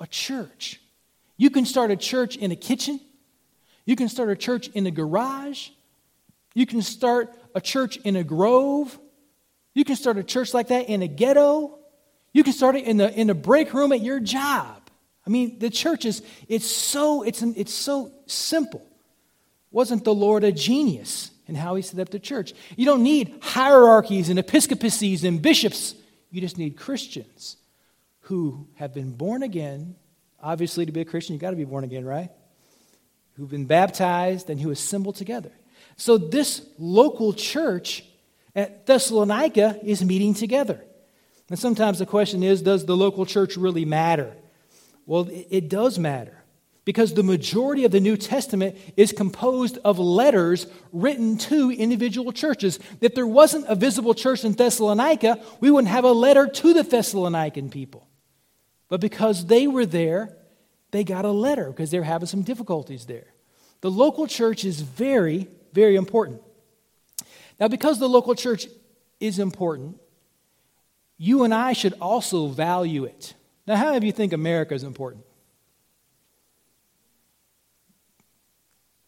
a 0.00 0.06
church. 0.06 0.80
You 1.36 1.50
can 1.50 1.64
start 1.64 1.90
a 1.90 1.96
church 1.96 2.36
in 2.36 2.50
a 2.50 2.56
kitchen. 2.56 3.00
You 3.84 3.94
can 3.94 4.08
start 4.08 4.30
a 4.30 4.36
church 4.36 4.68
in 4.68 4.86
a 4.86 4.90
garage. 4.90 5.70
You 6.54 6.66
can 6.66 6.82
start 6.82 7.32
a 7.54 7.60
church 7.60 7.96
in 7.98 8.16
a 8.16 8.24
grove. 8.24 8.98
You 9.74 9.84
can 9.84 9.94
start 9.94 10.16
a 10.16 10.24
church 10.24 10.52
like 10.52 10.68
that 10.68 10.88
in 10.88 11.02
a 11.02 11.08
ghetto. 11.08 11.78
You 12.32 12.42
can 12.42 12.52
start 12.52 12.74
it 12.76 12.84
in 12.84 12.96
the, 12.96 13.12
in 13.12 13.28
the 13.28 13.34
break 13.34 13.72
room 13.72 13.92
at 13.92 14.00
your 14.00 14.18
job. 14.18 14.85
I 15.26 15.30
mean, 15.30 15.58
the 15.58 15.70
church 15.70 16.04
is, 16.04 16.22
it's 16.48 16.66
so, 16.66 17.22
it's, 17.22 17.42
it's 17.42 17.74
so 17.74 18.12
simple. 18.26 18.86
Wasn't 19.70 20.04
the 20.04 20.14
Lord 20.14 20.44
a 20.44 20.52
genius? 20.52 21.30
in 21.48 21.54
how 21.54 21.74
he 21.74 21.82
set 21.82 22.00
up 22.00 22.10
the 22.10 22.18
church. 22.18 22.52
You 22.76 22.86
don't 22.86 23.02
need 23.02 23.34
hierarchies 23.40 24.28
and 24.28 24.38
episcopacies 24.38 25.24
and 25.24 25.40
bishops. 25.40 25.94
You 26.30 26.40
just 26.40 26.58
need 26.58 26.76
Christians 26.76 27.56
who 28.22 28.66
have 28.74 28.92
been 28.92 29.12
born 29.12 29.42
again. 29.42 29.94
Obviously, 30.42 30.86
to 30.86 30.92
be 30.92 31.00
a 31.00 31.04
Christian, 31.04 31.34
you've 31.34 31.40
got 31.40 31.50
to 31.50 31.56
be 31.56 31.64
born 31.64 31.84
again, 31.84 32.04
right? 32.04 32.30
Who've 33.34 33.50
been 33.50 33.66
baptized 33.66 34.50
and 34.50 34.60
who 34.60 34.70
assemble 34.70 35.12
together. 35.12 35.52
So, 35.96 36.18
this 36.18 36.66
local 36.78 37.32
church 37.32 38.04
at 38.54 38.86
Thessalonica 38.86 39.78
is 39.82 40.04
meeting 40.04 40.34
together. 40.34 40.82
And 41.48 41.58
sometimes 41.58 42.00
the 42.00 42.06
question 42.06 42.42
is 42.42 42.60
does 42.62 42.84
the 42.84 42.96
local 42.96 43.24
church 43.24 43.56
really 43.56 43.84
matter? 43.84 44.34
Well, 45.06 45.28
it 45.30 45.68
does 45.68 45.98
matter 45.98 46.42
because 46.84 47.14
the 47.14 47.22
majority 47.22 47.84
of 47.84 47.90
the 47.90 48.00
New 48.00 48.16
Testament 48.16 48.76
is 48.96 49.12
composed 49.12 49.78
of 49.84 49.98
letters 49.98 50.66
written 50.92 51.36
to 51.38 51.70
individual 51.70 52.32
churches. 52.32 52.78
If 53.00 53.14
there 53.14 53.26
wasn't 53.26 53.66
a 53.68 53.74
visible 53.74 54.14
church 54.14 54.44
in 54.44 54.52
Thessalonica, 54.52 55.40
we 55.60 55.70
wouldn't 55.70 55.92
have 55.92 56.04
a 56.04 56.12
letter 56.12 56.46
to 56.46 56.74
the 56.74 56.82
Thessalonican 56.82 57.70
people. 57.70 58.06
But 58.88 59.00
because 59.00 59.46
they 59.46 59.66
were 59.66 59.86
there, 59.86 60.36
they 60.90 61.02
got 61.02 61.24
a 61.24 61.30
letter 61.30 61.70
because 61.70 61.90
they 61.90 61.98
were 61.98 62.04
having 62.04 62.28
some 62.28 62.42
difficulties 62.42 63.06
there. 63.06 63.26
The 63.80 63.90
local 63.90 64.26
church 64.26 64.64
is 64.64 64.80
very, 64.80 65.48
very 65.72 65.96
important. 65.96 66.40
Now, 67.58 67.68
because 67.68 67.98
the 67.98 68.08
local 68.08 68.34
church 68.34 68.66
is 69.18 69.38
important, 69.38 69.98
you 71.18 71.44
and 71.44 71.52
I 71.52 71.72
should 71.72 71.94
also 72.00 72.48
value 72.48 73.04
it. 73.04 73.34
Now, 73.66 73.76
how 73.76 73.96
of 73.96 74.04
you 74.04 74.12
think 74.12 74.32
America 74.32 74.74
is 74.74 74.84
important? 74.84 75.24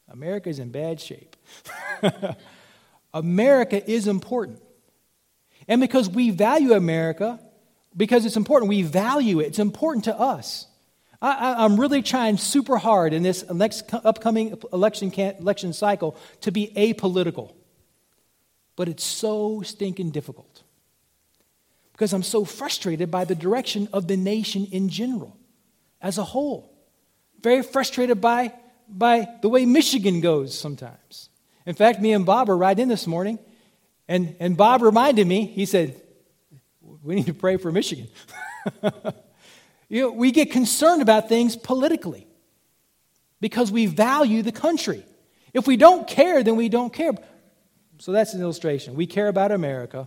America 0.08 0.48
is 0.48 0.58
in 0.58 0.70
bad 0.70 1.00
shape. 1.00 1.36
America 3.14 3.90
is 3.90 4.06
important. 4.08 4.60
And 5.68 5.80
because 5.80 6.08
we 6.08 6.30
value 6.30 6.72
America, 6.72 7.38
because 7.96 8.24
it's 8.24 8.36
important, 8.36 8.68
we 8.68 8.82
value 8.82 9.40
it. 9.40 9.46
It's 9.46 9.58
important 9.58 10.04
to 10.04 10.18
us. 10.18 10.66
I, 11.20 11.64
am 11.64 11.78
really 11.78 12.00
trying 12.00 12.36
super 12.36 12.78
hard 12.78 13.12
in 13.12 13.22
this 13.24 13.48
next 13.50 13.92
upcoming 13.92 14.56
election, 14.72 15.12
election 15.12 15.72
cycle 15.72 16.16
to 16.42 16.52
be 16.52 16.72
apolitical. 16.76 17.54
But 18.76 18.88
it's 18.88 19.04
so 19.04 19.62
stinking 19.62 20.10
difficult 20.10 20.62
because 21.98 22.12
I'm 22.12 22.22
so 22.22 22.44
frustrated 22.44 23.10
by 23.10 23.24
the 23.24 23.34
direction 23.34 23.88
of 23.92 24.06
the 24.06 24.16
nation 24.16 24.68
in 24.70 24.88
general, 24.88 25.36
as 26.00 26.16
a 26.16 26.22
whole. 26.22 26.72
Very 27.42 27.60
frustrated 27.60 28.20
by 28.20 28.52
by 28.88 29.28
the 29.42 29.48
way 29.48 29.66
Michigan 29.66 30.20
goes 30.20 30.56
sometimes. 30.56 31.28
In 31.66 31.74
fact, 31.74 32.00
me 32.00 32.12
and 32.12 32.24
Bob 32.24 32.46
were 32.48 32.56
right 32.56 32.78
in 32.78 32.88
this 32.88 33.06
morning, 33.06 33.40
and, 34.06 34.36
and 34.38 34.56
Bob 34.56 34.80
reminded 34.80 35.26
me, 35.26 35.44
he 35.44 35.66
said, 35.66 36.00
We 37.02 37.16
need 37.16 37.26
to 37.26 37.34
pray 37.34 37.56
for 37.56 37.72
Michigan. 37.72 38.06
you 39.88 40.02
know, 40.02 40.12
we 40.12 40.30
get 40.30 40.52
concerned 40.52 41.02
about 41.02 41.28
things 41.28 41.56
politically 41.56 42.28
because 43.40 43.72
we 43.72 43.86
value 43.86 44.42
the 44.42 44.52
country. 44.52 45.04
If 45.52 45.66
we 45.66 45.76
don't 45.76 46.06
care, 46.06 46.44
then 46.44 46.54
we 46.54 46.68
don't 46.68 46.92
care. 46.92 47.12
So 47.98 48.12
that's 48.12 48.34
an 48.34 48.40
illustration. 48.40 48.94
We 48.94 49.06
care 49.06 49.26
about 49.26 49.50
America. 49.50 50.06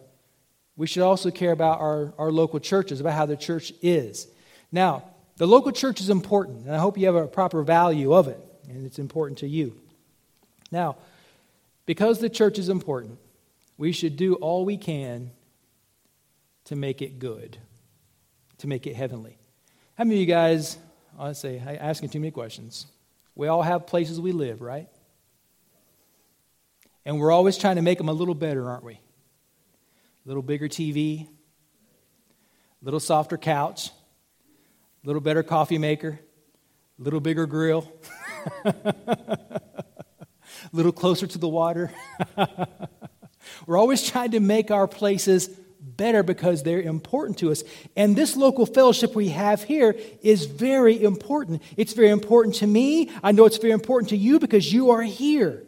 We 0.78 0.88
should 0.88 1.04
also 1.04 1.32
care 1.32 1.52
about 1.52 1.80
our, 1.80 2.14
our 2.18 2.32
local 2.32 2.60
churches, 2.60 3.00
about 3.00 3.14
how 3.14 3.26
the 3.26 3.38
church 3.38 3.74
is. 3.82 4.28
Now, 4.72 5.04
the 5.38 5.48
local 5.48 5.72
church 5.72 6.00
is 6.00 6.10
important, 6.10 6.66
and 6.66 6.76
I 6.76 6.80
hope 6.80 6.98
you 6.98 7.06
have 7.08 7.16
a 7.16 7.28
proper 7.28 7.64
value 7.64 8.14
of 8.14 8.28
it, 8.28 8.40
and 8.70 8.86
it's 8.86 9.00
important 9.00 9.40
to 9.40 9.48
you. 9.48 9.78
Now, 10.72 10.98
because 11.86 12.20
the 12.20 12.30
church 12.30 12.58
is 12.58 12.70
important, 12.70 13.20
we 13.78 13.92
should 13.92 14.16
do 14.16 14.36
all 14.36 14.64
we 14.64 14.78
can 14.78 15.32
to 16.66 16.76
make 16.76 17.02
it 17.02 17.20
good, 17.20 17.58
to 18.60 18.68
make 18.68 18.88
it 18.88 18.96
heavenly. 18.96 19.38
How 19.96 20.04
many 20.04 20.16
of 20.18 20.20
you 20.22 20.28
guys, 20.28 20.78
I 21.20 21.34
say, 21.34 21.58
asking 21.60 22.10
too 22.10 22.20
many 22.20 22.32
questions. 22.32 22.86
We 23.36 23.48
all 23.48 23.62
have 23.62 23.88
places 23.88 24.20
we 24.20 24.32
live, 24.32 24.62
right? 24.62 24.88
And 27.06 27.20
we're 27.20 27.32
always 27.32 27.58
trying 27.58 27.78
to 27.78 27.82
make 27.82 27.98
them 27.98 28.10
a 28.10 28.14
little 28.14 28.36
better, 28.36 28.70
aren't 28.70 28.84
we? 28.84 29.00
Little 30.32 30.44
bigger 30.44 30.70
TV, 30.70 31.28
little 32.82 33.02
softer 33.02 33.38
couch, 33.38 33.90
little 35.04 35.20
better 35.20 35.44
coffee 35.44 35.78
maker, 35.78 36.22
little 36.98 37.20
bigger 37.20 37.46
grill, 37.46 37.92
little 40.72 40.94
closer 40.94 41.28
to 41.28 41.38
the 41.38 41.50
water. 41.50 41.92
we're 43.68 43.78
always 43.78 44.10
trying 44.10 44.32
to 44.32 44.40
make 44.40 44.72
our 44.72 44.88
places 44.88 45.50
better 45.82 46.24
because 46.24 46.64
they're 46.64 46.82
important 46.82 47.40
to 47.40 47.52
us. 47.52 47.66
And 47.98 48.16
this 48.16 48.38
local 48.38 48.66
fellowship 48.66 49.14
we 49.14 49.28
have 49.28 49.64
here 49.64 49.98
is 50.22 50.46
very 50.46 51.04
important. 51.04 51.62
It's 51.76 51.92
very 51.92 52.10
important 52.10 52.56
to 52.56 52.68
me. 52.68 53.12
I 53.22 53.34
know 53.34 53.44
it's 53.44 53.58
very 53.58 53.74
important 53.74 54.12
to 54.12 54.18
you 54.18 54.40
because 54.40 54.72
you 54.72 54.92
are 54.92 55.02
here. 55.02 55.66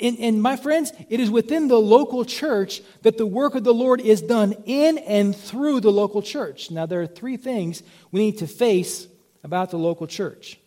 And, 0.00 0.18
and, 0.18 0.42
my 0.42 0.56
friends, 0.56 0.92
it 1.08 1.20
is 1.20 1.30
within 1.30 1.68
the 1.68 1.80
local 1.80 2.24
church 2.24 2.82
that 3.02 3.18
the 3.18 3.26
work 3.26 3.54
of 3.54 3.62
the 3.62 3.74
Lord 3.74 4.00
is 4.00 4.20
done 4.20 4.54
in 4.64 4.98
and 4.98 5.34
through 5.34 5.80
the 5.80 5.92
local 5.92 6.22
church. 6.22 6.70
Now, 6.70 6.86
there 6.86 7.00
are 7.02 7.06
three 7.06 7.36
things 7.36 7.82
we 8.10 8.20
need 8.20 8.38
to 8.38 8.48
face 8.48 9.06
about 9.44 9.70
the 9.70 9.78
local 9.78 10.08
church. 10.08 10.58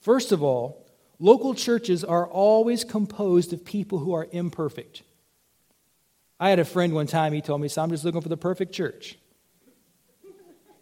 First 0.00 0.32
of 0.32 0.42
all, 0.42 0.86
local 1.18 1.54
churches 1.54 2.04
are 2.04 2.26
always 2.26 2.84
composed 2.84 3.54
of 3.54 3.64
people 3.64 3.98
who 3.98 4.12
are 4.12 4.28
imperfect. 4.32 5.02
I 6.38 6.50
had 6.50 6.58
a 6.58 6.64
friend 6.64 6.92
one 6.92 7.06
time, 7.06 7.32
he 7.32 7.40
told 7.40 7.60
me, 7.60 7.68
so 7.68 7.82
I'm 7.82 7.90
just 7.90 8.04
looking 8.04 8.20
for 8.20 8.28
the 8.28 8.36
perfect 8.36 8.74
church. 8.74 9.16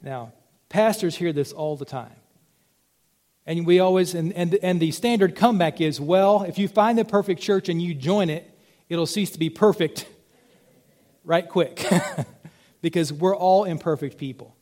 Now, 0.02 0.32
pastors 0.68 1.14
hear 1.14 1.32
this 1.32 1.52
all 1.52 1.76
the 1.76 1.84
time. 1.84 2.16
And 3.46 3.66
we 3.66 3.80
always, 3.80 4.14
and, 4.14 4.32
and, 4.34 4.54
and 4.62 4.80
the 4.80 4.92
standard 4.92 5.34
comeback 5.34 5.80
is, 5.80 6.00
well, 6.00 6.42
if 6.42 6.58
you 6.58 6.68
find 6.68 6.96
the 6.96 7.04
perfect 7.04 7.40
church 7.40 7.68
and 7.68 7.82
you 7.82 7.94
join 7.94 8.30
it, 8.30 8.48
it'll 8.88 9.06
cease 9.06 9.30
to 9.30 9.38
be 9.38 9.50
perfect 9.50 10.06
right 11.24 11.48
quick. 11.48 11.84
because 12.82 13.12
we're 13.12 13.36
all 13.36 13.64
imperfect 13.64 14.18
people. 14.18 14.54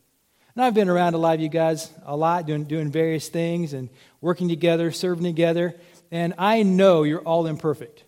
And 0.55 0.63
I've 0.63 0.73
been 0.73 0.89
around 0.89 1.15
a 1.15 1.17
lot 1.17 1.35
of 1.35 1.41
you 1.41 1.49
guys 1.49 1.89
a 2.05 2.15
lot, 2.15 2.45
doing, 2.45 2.65
doing 2.65 2.91
various 2.91 3.27
things 3.27 3.73
and 3.73 3.89
working 4.21 4.47
together, 4.47 4.91
serving 4.91 5.23
together. 5.23 5.75
And 6.11 6.33
I 6.37 6.63
know 6.63 7.03
you're 7.03 7.21
all 7.21 7.47
imperfect. 7.47 8.03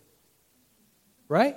Right? 1.28 1.56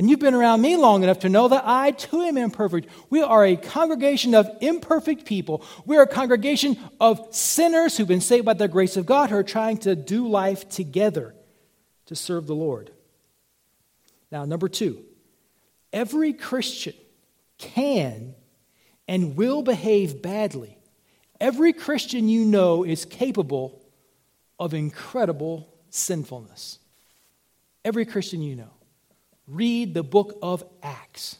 And 0.00 0.08
you've 0.08 0.18
been 0.18 0.32
around 0.32 0.62
me 0.62 0.78
long 0.78 1.02
enough 1.02 1.18
to 1.18 1.28
know 1.28 1.48
that 1.48 1.64
I 1.66 1.90
too 1.90 2.22
am 2.22 2.38
imperfect. 2.38 2.88
We 3.10 3.20
are 3.20 3.44
a 3.44 3.54
congregation 3.54 4.34
of 4.34 4.48
imperfect 4.62 5.26
people. 5.26 5.62
We 5.84 5.98
are 5.98 6.04
a 6.04 6.06
congregation 6.06 6.78
of 6.98 7.20
sinners 7.32 7.98
who've 7.98 8.08
been 8.08 8.22
saved 8.22 8.46
by 8.46 8.54
the 8.54 8.66
grace 8.66 8.96
of 8.96 9.04
God 9.04 9.28
who 9.28 9.36
are 9.36 9.42
trying 9.42 9.76
to 9.80 9.94
do 9.94 10.26
life 10.26 10.70
together 10.70 11.34
to 12.06 12.16
serve 12.16 12.46
the 12.46 12.54
Lord. 12.54 12.90
Now, 14.32 14.46
number 14.46 14.70
two, 14.70 15.04
every 15.92 16.32
Christian 16.32 16.94
can 17.58 18.34
and 19.06 19.36
will 19.36 19.60
behave 19.60 20.22
badly. 20.22 20.78
Every 21.38 21.74
Christian 21.74 22.26
you 22.26 22.46
know 22.46 22.84
is 22.84 23.04
capable 23.04 23.84
of 24.58 24.72
incredible 24.72 25.68
sinfulness. 25.90 26.78
Every 27.84 28.06
Christian 28.06 28.40
you 28.40 28.56
know 28.56 28.70
read 29.50 29.94
the 29.94 30.02
book 30.02 30.38
of 30.42 30.64
Acts. 30.82 31.36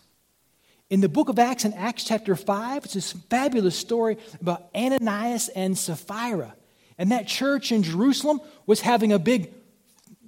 In 0.88 1.00
the 1.00 1.08
book 1.08 1.28
of 1.28 1.38
Acts, 1.38 1.64
in 1.64 1.72
Acts 1.74 2.04
chapter 2.04 2.34
5, 2.34 2.84
it's 2.84 2.94
this 2.94 3.12
fabulous 3.12 3.76
story 3.76 4.18
about 4.40 4.68
Ananias 4.74 5.48
and 5.48 5.78
Sapphira. 5.78 6.54
And 6.98 7.12
that 7.12 7.28
church 7.28 7.70
in 7.70 7.84
Jerusalem 7.84 8.40
was 8.66 8.80
having 8.80 9.12
a 9.12 9.18
big, 9.18 9.54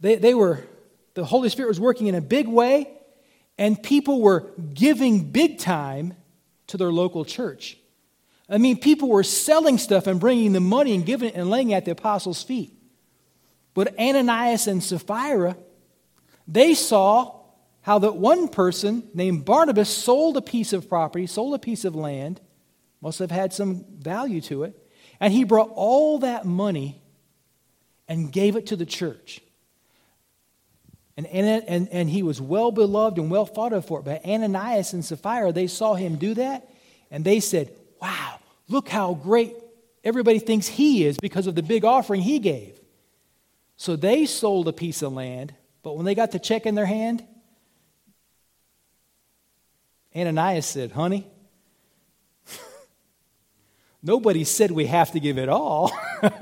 they, 0.01 0.15
they 0.15 0.35
were, 0.35 0.65
the 1.15 1.25
Holy 1.25 1.49
Spirit 1.49 1.69
was 1.69 1.81
working 1.81 2.07
in 2.07 2.15
a 2.15 2.21
big 2.21 2.47
way, 2.47 2.89
and 3.59 3.83
people 3.83 4.23
were 4.23 4.53
giving 4.73 5.31
big 5.31 5.59
time 5.59 6.15
to 6.69 6.77
their 6.77 6.93
local 6.93 7.25
church. 7.25 7.77
I 8.49 8.59
mean, 8.59 8.79
people 8.79 9.09
were 9.09 9.25
selling 9.25 9.79
stuff 9.79 10.07
and 10.07 10.21
bringing 10.21 10.53
the 10.53 10.61
money 10.61 10.95
and 10.95 11.05
giving 11.05 11.31
it 11.31 11.35
and 11.35 11.51
laying 11.51 11.71
it 11.71 11.75
at 11.75 11.85
the 11.85 11.91
apostles' 11.91 12.43
feet. 12.43 12.73
But 13.75 13.99
Ananias 13.99 14.69
and 14.69 14.83
Sapphira, 14.83 15.57
they 16.47 16.75
saw 16.75 17.42
how 17.83 17.99
that 17.99 18.17
one 18.17 18.49
person 18.49 19.09
named 19.12 19.45
Barnabas 19.45 19.89
sold 19.89 20.37
a 20.37 20.43
piece 20.43 20.73
of 20.73 20.89
property, 20.89 21.27
sold 21.27 21.55
a 21.55 21.59
piece 21.59 21.85
of 21.85 21.95
land, 21.95 22.41
must 23.01 23.19
have 23.19 23.31
had 23.31 23.53
some 23.53 23.85
value 23.99 24.41
to 24.43 24.62
it, 24.62 24.79
and 25.21 25.33
he 25.33 25.45
brought 25.45 25.71
all 25.75 26.21
that 26.21 26.45
money 26.45 27.03
and 28.09 28.33
gave 28.33 28.57
it 28.57 28.67
to 28.67 28.77
the 28.77 28.87
church. 28.87 29.41
And, 31.17 31.27
and, 31.27 31.89
and, 31.93 32.09
he 32.09 32.23
was 32.23 32.41
well 32.41 32.73
beloved 32.73 33.19
and 33.19 33.31
well 33.31 33.45
thought 33.45 33.73
of 33.73 33.85
for 33.85 34.01
it. 34.01 34.05
But 34.05 34.25
Ananias 34.25 34.95
and 34.95 35.05
Sapphira, 35.05 35.53
they 35.53 35.67
saw 35.67 35.95
him 35.95 36.17
do 36.17 36.35
that, 36.35 36.69
and 37.11 37.23
they 37.23 37.39
said, 37.39 37.71
Wow, 38.01 38.41
look 38.69 38.89
how 38.89 39.15
great 39.15 39.55
everybody 40.03 40.39
thinks 40.39 40.67
he 40.67 41.05
is 41.05 41.19
because 41.19 41.47
of 41.47 41.55
the 41.55 41.62
big 41.62 41.85
offering 41.85 42.23
he 42.23 42.39
gave. 42.39 42.81
So 43.77 43.95
they 43.95 44.25
sold 44.27 44.69
a 44.69 44.73
piece 44.73 45.03
of 45.03 45.12
land, 45.12 45.55
but 45.83 45.97
when 45.97 46.07
they 46.07 46.15
got 46.15 46.31
the 46.31 46.39
check 46.39 46.65
in 46.67 46.75
their 46.75 46.87
hand, 46.87 47.25
Ananias 50.14 50.66
said, 50.66 50.92
Honey, 50.92 51.26
nobody 54.02 54.45
said 54.45 54.71
we 54.71 54.87
have 54.87 55.12
to 55.12 55.21
give 55.21 55.38
it 55.38 55.49
all. 55.49 55.92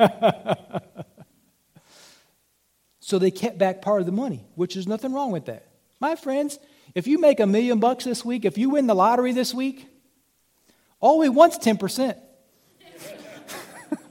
so 3.00 3.18
they 3.18 3.30
kept 3.30 3.58
back 3.58 3.82
part 3.82 4.00
of 4.00 4.06
the 4.06 4.12
money, 4.12 4.44
which 4.54 4.76
is 4.76 4.86
nothing 4.86 5.12
wrong 5.12 5.30
with 5.30 5.46
that. 5.46 5.66
My 6.00 6.16
friends, 6.16 6.58
if 6.94 7.06
you 7.06 7.18
make 7.18 7.40
a 7.40 7.46
million 7.46 7.78
bucks 7.78 8.04
this 8.04 8.24
week, 8.24 8.44
if 8.44 8.58
you 8.58 8.70
win 8.70 8.86
the 8.86 8.94
lottery 8.94 9.32
this 9.32 9.54
week, 9.54 9.86
all 10.98 11.18
we 11.18 11.28
want's 11.28 11.58
10%. 11.58 12.16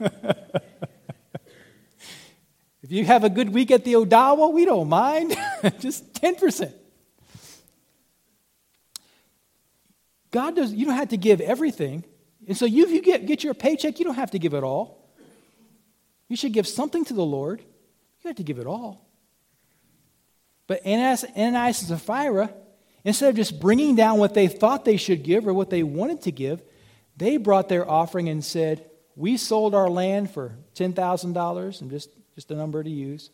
if 2.82 2.90
you 2.90 3.04
have 3.04 3.24
a 3.24 3.30
good 3.30 3.50
week 3.50 3.70
at 3.70 3.84
the 3.84 3.94
Odawa, 3.94 4.52
we 4.52 4.64
don't 4.64 4.88
mind. 4.88 5.36
Just 5.78 6.12
10%. 6.14 6.72
God 10.30 10.56
does, 10.56 10.72
you 10.72 10.86
don't 10.86 10.94
have 10.94 11.08
to 11.08 11.16
give 11.16 11.40
everything. 11.40 12.04
And 12.46 12.56
so 12.56 12.64
you, 12.64 12.84
if 12.84 12.90
you 12.90 13.02
get, 13.02 13.26
get 13.26 13.44
your 13.44 13.54
paycheck, 13.54 13.98
you 13.98 14.04
don't 14.04 14.14
have 14.14 14.30
to 14.32 14.38
give 14.38 14.54
it 14.54 14.62
all. 14.62 15.08
You 16.28 16.36
should 16.36 16.52
give 16.52 16.66
something 16.66 17.04
to 17.06 17.14
the 17.14 17.24
Lord. 17.24 17.60
You 17.60 18.28
have 18.28 18.36
to 18.36 18.44
give 18.44 18.58
it 18.58 18.66
all. 18.66 19.06
But 20.66 20.86
Ananias, 20.86 21.24
and 21.34 21.74
Sapphira, 21.74 22.50
instead 23.02 23.30
of 23.30 23.36
just 23.36 23.58
bringing 23.58 23.96
down 23.96 24.18
what 24.18 24.34
they 24.34 24.46
thought 24.46 24.84
they 24.84 24.96
should 24.96 25.24
give 25.24 25.48
or 25.48 25.52
what 25.52 25.70
they 25.70 25.82
wanted 25.82 26.22
to 26.22 26.32
give, 26.32 26.62
they 27.16 27.36
brought 27.36 27.68
their 27.68 27.88
offering 27.90 28.28
and 28.28 28.44
said, 28.44 28.88
We 29.16 29.36
sold 29.36 29.74
our 29.74 29.90
land 29.90 30.30
for 30.30 30.56
$10,000, 30.76 31.80
and 31.80 31.90
just, 31.90 32.10
just 32.36 32.50
a 32.52 32.54
number 32.54 32.82
to 32.82 32.90
use. 32.90 33.30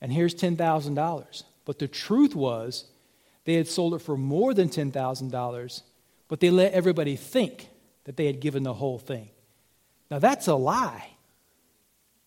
And 0.00 0.12
here's 0.12 0.34
$10,000. 0.34 1.42
But 1.64 1.78
the 1.78 1.88
truth 1.88 2.34
was, 2.34 2.86
they 3.44 3.54
had 3.54 3.68
sold 3.68 3.94
it 3.94 4.00
for 4.00 4.16
more 4.16 4.54
than 4.54 4.68
$10,000, 4.68 5.82
but 6.28 6.40
they 6.40 6.50
let 6.50 6.72
everybody 6.72 7.16
think 7.16 7.68
that 8.04 8.16
they 8.16 8.26
had 8.26 8.40
given 8.40 8.62
the 8.62 8.74
whole 8.74 8.98
thing. 8.98 9.28
Now, 10.10 10.18
that's 10.18 10.46
a 10.46 10.54
lie. 10.54 11.08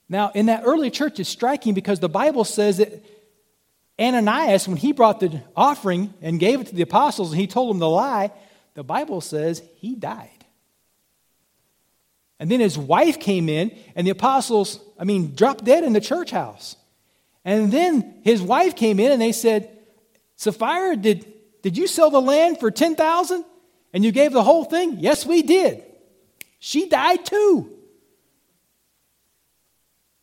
Now, 0.10 0.32
in 0.34 0.46
that 0.48 0.64
early 0.66 0.90
church, 0.90 1.20
it's 1.20 1.30
striking 1.30 1.74
because 1.74 2.00
the 2.00 2.10
Bible 2.10 2.44
says 2.44 2.78
that 2.78 3.04
Ananias, 4.00 4.68
when 4.68 4.78
he 4.78 4.92
brought 4.92 5.20
the 5.20 5.42
offering 5.56 6.14
and 6.22 6.40
gave 6.40 6.62
it 6.62 6.68
to 6.68 6.76
the 6.76 6.84
apostles 6.84 7.32
and 7.32 7.42
he 7.42 7.48
told 7.48 7.70
them 7.70 7.80
the 7.80 7.90
lie, 7.90 8.32
the 8.76 8.84
Bible 8.84 9.22
says 9.22 9.62
he 9.78 9.96
died. 9.96 10.30
And 12.40 12.52
then 12.52 12.60
his 12.60 12.78
wife 12.78 13.20
came 13.20 13.50
in, 13.50 13.76
and 13.96 14.06
the 14.06 14.12
apostles, 14.12 14.80
I 15.00 15.06
mean, 15.06 15.34
dropped 15.34 15.64
dead 15.64 15.84
in 15.84 15.94
the 15.94 16.02
church 16.02 16.30
house. 16.30 16.76
And 17.44 17.72
then 17.72 18.22
his 18.24 18.42
wife 18.42 18.76
came 18.76 19.00
in, 19.00 19.12
and 19.12 19.20
they 19.20 19.32
said, 19.32 19.77
Sapphira, 20.38 20.96
did, 20.96 21.26
did 21.64 21.78
you 21.78 21.88
sell 21.88 22.10
the 22.10 22.22
land 22.22 22.60
for 22.60 22.72
10,000 22.72 23.44
and 23.92 24.06
you 24.06 24.12
gave 24.12 24.32
the 24.32 24.44
whole 24.44 24.64
thing? 24.64 24.98
Yes, 25.00 25.26
we 25.26 25.42
did. 25.42 25.84
She 26.60 26.88
died 26.88 27.26
too. 27.26 27.72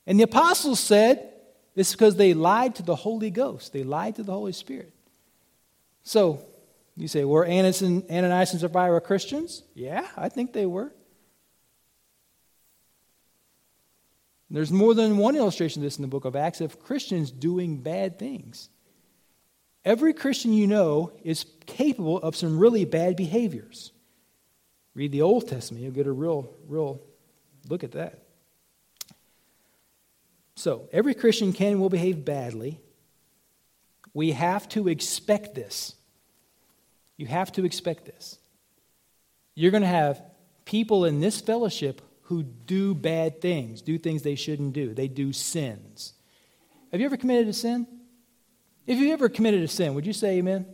And 0.07 0.19
the 0.19 0.25
apostles 0.25 0.81
said, 0.81 1.31
It's 1.75 1.93
because 1.93 2.17
they 2.17 2.33
lied 2.33 2.77
to 2.77 2.83
the 2.83 2.95
Holy 2.95 3.31
Ghost, 3.31 3.73
they 3.73 3.83
lied 3.83 4.17
to 4.17 4.23
the 4.23 4.33
Holy 4.33 4.53
Spirit. 4.53 4.93
So, 6.05 6.45
you 6.97 7.09
say, 7.09 7.25
were 7.25 7.45
Ananias 7.45 7.83
and, 7.83 8.05
Ananias 8.09 8.53
and 8.53 8.61
Sapphira 8.61 9.01
Christians? 9.01 9.63
Yeah, 9.75 10.07
I 10.17 10.29
think 10.29 10.53
they 10.53 10.67
were. 10.67 10.93
There's 14.51 14.71
more 14.71 14.95
than 14.95 15.17
one 15.17 15.35
illustration 15.35 15.83
of 15.83 15.85
this 15.85 15.97
in 15.97 16.03
the 16.03 16.09
book 16.09 16.25
of 16.25 16.37
Acts 16.37 16.61
of 16.61 16.79
Christians 16.79 17.33
doing 17.33 17.79
bad 17.79 18.19
things. 18.19 18.69
Every 19.85 20.15
Christian 20.15 20.53
you 20.53 20.67
know 20.67 21.13
is 21.23 21.45
capable 21.67 22.19
of 22.19 22.37
some 22.37 22.59
really 22.59 22.85
bad 22.85 23.17
behaviors. 23.17 23.93
Read 24.95 25.13
the 25.13 25.23
Old 25.23 25.49
Testament, 25.49 25.85
you'll 25.85 25.93
get 25.93 26.07
a 26.07 26.13
real, 26.13 26.55
real 26.67 27.03
look 27.69 27.85
at 27.85 27.93
that. 27.93 28.21
So, 30.57 30.89
every 30.93 31.15
Christian 31.15 31.53
can 31.53 31.73
and 31.73 31.81
will 31.81 31.91
behave 31.91 32.25
badly. 32.25 32.81
We 34.15 34.33
have 34.33 34.69
to 34.71 34.89
expect 34.89 35.55
this. 35.55 35.95
You 37.17 37.27
have 37.27 37.53
to 37.53 37.65
expect 37.65 38.07
this. 38.07 38.39
You're 39.55 39.73
going 39.73 39.83
to 39.83 39.89
have 39.89 40.23
people 40.65 41.05
in 41.05 41.21
this 41.21 41.41
fellowship 41.41 42.01
who 42.23 42.43
do 42.43 42.95
bad 42.95 43.41
things, 43.41 43.83
do 43.83 43.99
things 43.99 44.23
they 44.23 44.37
shouldn't 44.37 44.73
do. 44.73 44.95
They 44.95 45.09
do 45.09 45.33
sins. 45.33 46.15
Have 46.91 47.01
you 47.01 47.07
ever 47.07 47.17
committed 47.17 47.49
a 47.49 47.53
sin? 47.53 47.87
If 48.87 48.99
you 48.99 49.13
ever 49.13 49.29
committed 49.29 49.63
a 49.63 49.69
sin, 49.69 49.95
would 49.95 50.07
you 50.07 50.13
say 50.13 50.39
amen? 50.39 50.67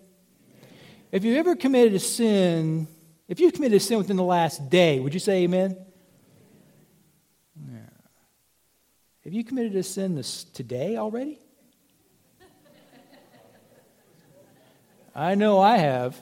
If 1.13 1.25
you 1.25 1.37
ever 1.37 1.57
committed 1.57 1.95
a 1.95 1.99
sin, 1.99 2.87
if 3.29 3.41
you 3.41 3.51
committed 3.53 3.77
a 3.77 3.81
sin 3.81 3.99
within 3.99 4.17
the 4.17 4.25
last 4.25 4.71
day, 4.71 5.01
would 5.01 5.15
you 5.15 5.21
say 5.21 5.43
amen? 5.45 5.77
Have 9.25 9.35
you 9.35 9.45
committed 9.45 9.77
a 9.77 9.83
sin 9.83 10.15
this, 10.15 10.45
today 10.45 10.97
already? 10.97 11.39
I 15.15 15.35
know 15.35 15.61
I 15.61 15.77
have. 15.77 16.19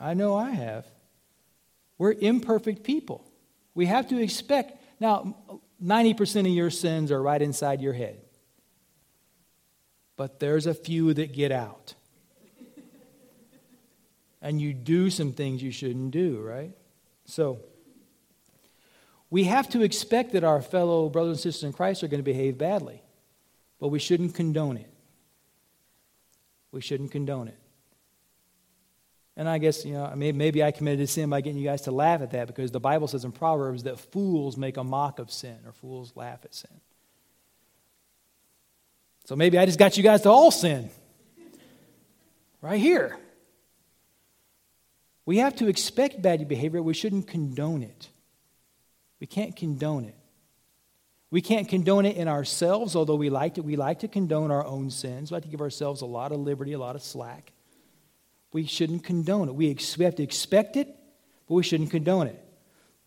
I 0.00 0.14
know 0.14 0.34
I 0.34 0.50
have. 0.50 0.86
We're 1.98 2.12
imperfect 2.12 2.82
people. 2.82 3.24
We 3.74 3.86
have 3.86 4.08
to 4.08 4.20
expect. 4.20 4.82
Now, 5.00 5.36
90% 5.82 6.40
of 6.40 6.46
your 6.46 6.70
sins 6.70 7.12
are 7.12 7.20
right 7.20 7.40
inside 7.40 7.80
your 7.80 7.92
head. 7.92 8.20
But 10.16 10.40
there's 10.40 10.66
a 10.66 10.74
few 10.74 11.12
that 11.14 11.32
get 11.32 11.52
out. 11.52 11.94
and 14.40 14.60
you 14.60 14.72
do 14.72 15.10
some 15.10 15.32
things 15.32 15.62
you 15.62 15.70
shouldn't 15.70 16.10
do, 16.10 16.40
right? 16.40 16.72
So, 17.26 17.60
we 19.30 19.44
have 19.44 19.68
to 19.70 19.82
expect 19.82 20.32
that 20.32 20.44
our 20.44 20.62
fellow 20.62 21.08
brothers 21.08 21.38
and 21.38 21.40
sisters 21.40 21.64
in 21.64 21.72
Christ 21.72 22.02
are 22.02 22.08
going 22.08 22.20
to 22.20 22.24
behave 22.24 22.56
badly, 22.56 23.02
but 23.80 23.88
we 23.88 23.98
shouldn't 23.98 24.34
condone 24.34 24.76
it. 24.76 24.90
We 26.70 26.80
shouldn't 26.80 27.10
condone 27.10 27.48
it. 27.48 27.58
And 29.36 29.48
I 29.48 29.58
guess, 29.58 29.84
you 29.84 29.92
know, 29.92 30.10
maybe 30.14 30.62
I 30.62 30.70
committed 30.70 31.00
a 31.00 31.06
sin 31.06 31.28
by 31.28 31.42
getting 31.42 31.58
you 31.58 31.66
guys 31.66 31.82
to 31.82 31.90
laugh 31.90 32.22
at 32.22 32.30
that 32.30 32.46
because 32.46 32.70
the 32.70 32.80
Bible 32.80 33.06
says 33.06 33.24
in 33.24 33.32
Proverbs 33.32 33.82
that 33.82 34.00
fools 34.00 34.56
make 34.56 34.78
a 34.78 34.84
mock 34.84 35.18
of 35.18 35.30
sin 35.30 35.58
or 35.66 35.72
fools 35.72 36.12
laugh 36.14 36.40
at 36.44 36.54
sin. 36.54 36.70
So 39.26 39.36
maybe 39.36 39.58
I 39.58 39.66
just 39.66 39.78
got 39.78 39.96
you 39.96 40.02
guys 40.02 40.22
to 40.22 40.30
all 40.30 40.50
sin. 40.50 40.90
Right 42.62 42.80
here. 42.80 43.18
We 45.26 45.38
have 45.38 45.56
to 45.56 45.68
expect 45.68 46.22
bad 46.22 46.46
behavior. 46.48 46.82
We 46.82 46.94
shouldn't 46.94 47.26
condone 47.26 47.82
it. 47.82 48.08
We 49.20 49.26
can't 49.26 49.54
condone 49.54 50.06
it. 50.06 50.14
We 51.30 51.42
can't 51.42 51.68
condone 51.68 52.06
it 52.06 52.16
in 52.16 52.28
ourselves, 52.28 52.96
although 52.96 53.16
we 53.16 53.28
like 53.28 53.54
to, 53.54 53.62
we 53.62 53.76
like 53.76 54.00
to 54.00 54.08
condone 54.08 54.50
our 54.50 54.64
own 54.64 54.90
sins. 54.90 55.30
We 55.30 55.34
like 55.34 55.42
to 55.42 55.48
give 55.50 55.60
ourselves 55.60 56.00
a 56.00 56.06
lot 56.06 56.32
of 56.32 56.38
liberty, 56.38 56.72
a 56.72 56.78
lot 56.78 56.96
of 56.96 57.02
slack 57.02 57.52
we 58.56 58.64
shouldn't 58.64 59.04
condone 59.04 59.50
it. 59.50 59.54
We, 59.54 59.76
we 59.98 60.04
have 60.06 60.16
to 60.16 60.22
expect 60.22 60.76
it, 60.76 60.86
but 61.46 61.54
we 61.54 61.62
shouldn't 61.62 61.90
condone 61.90 62.26
it. 62.26 62.42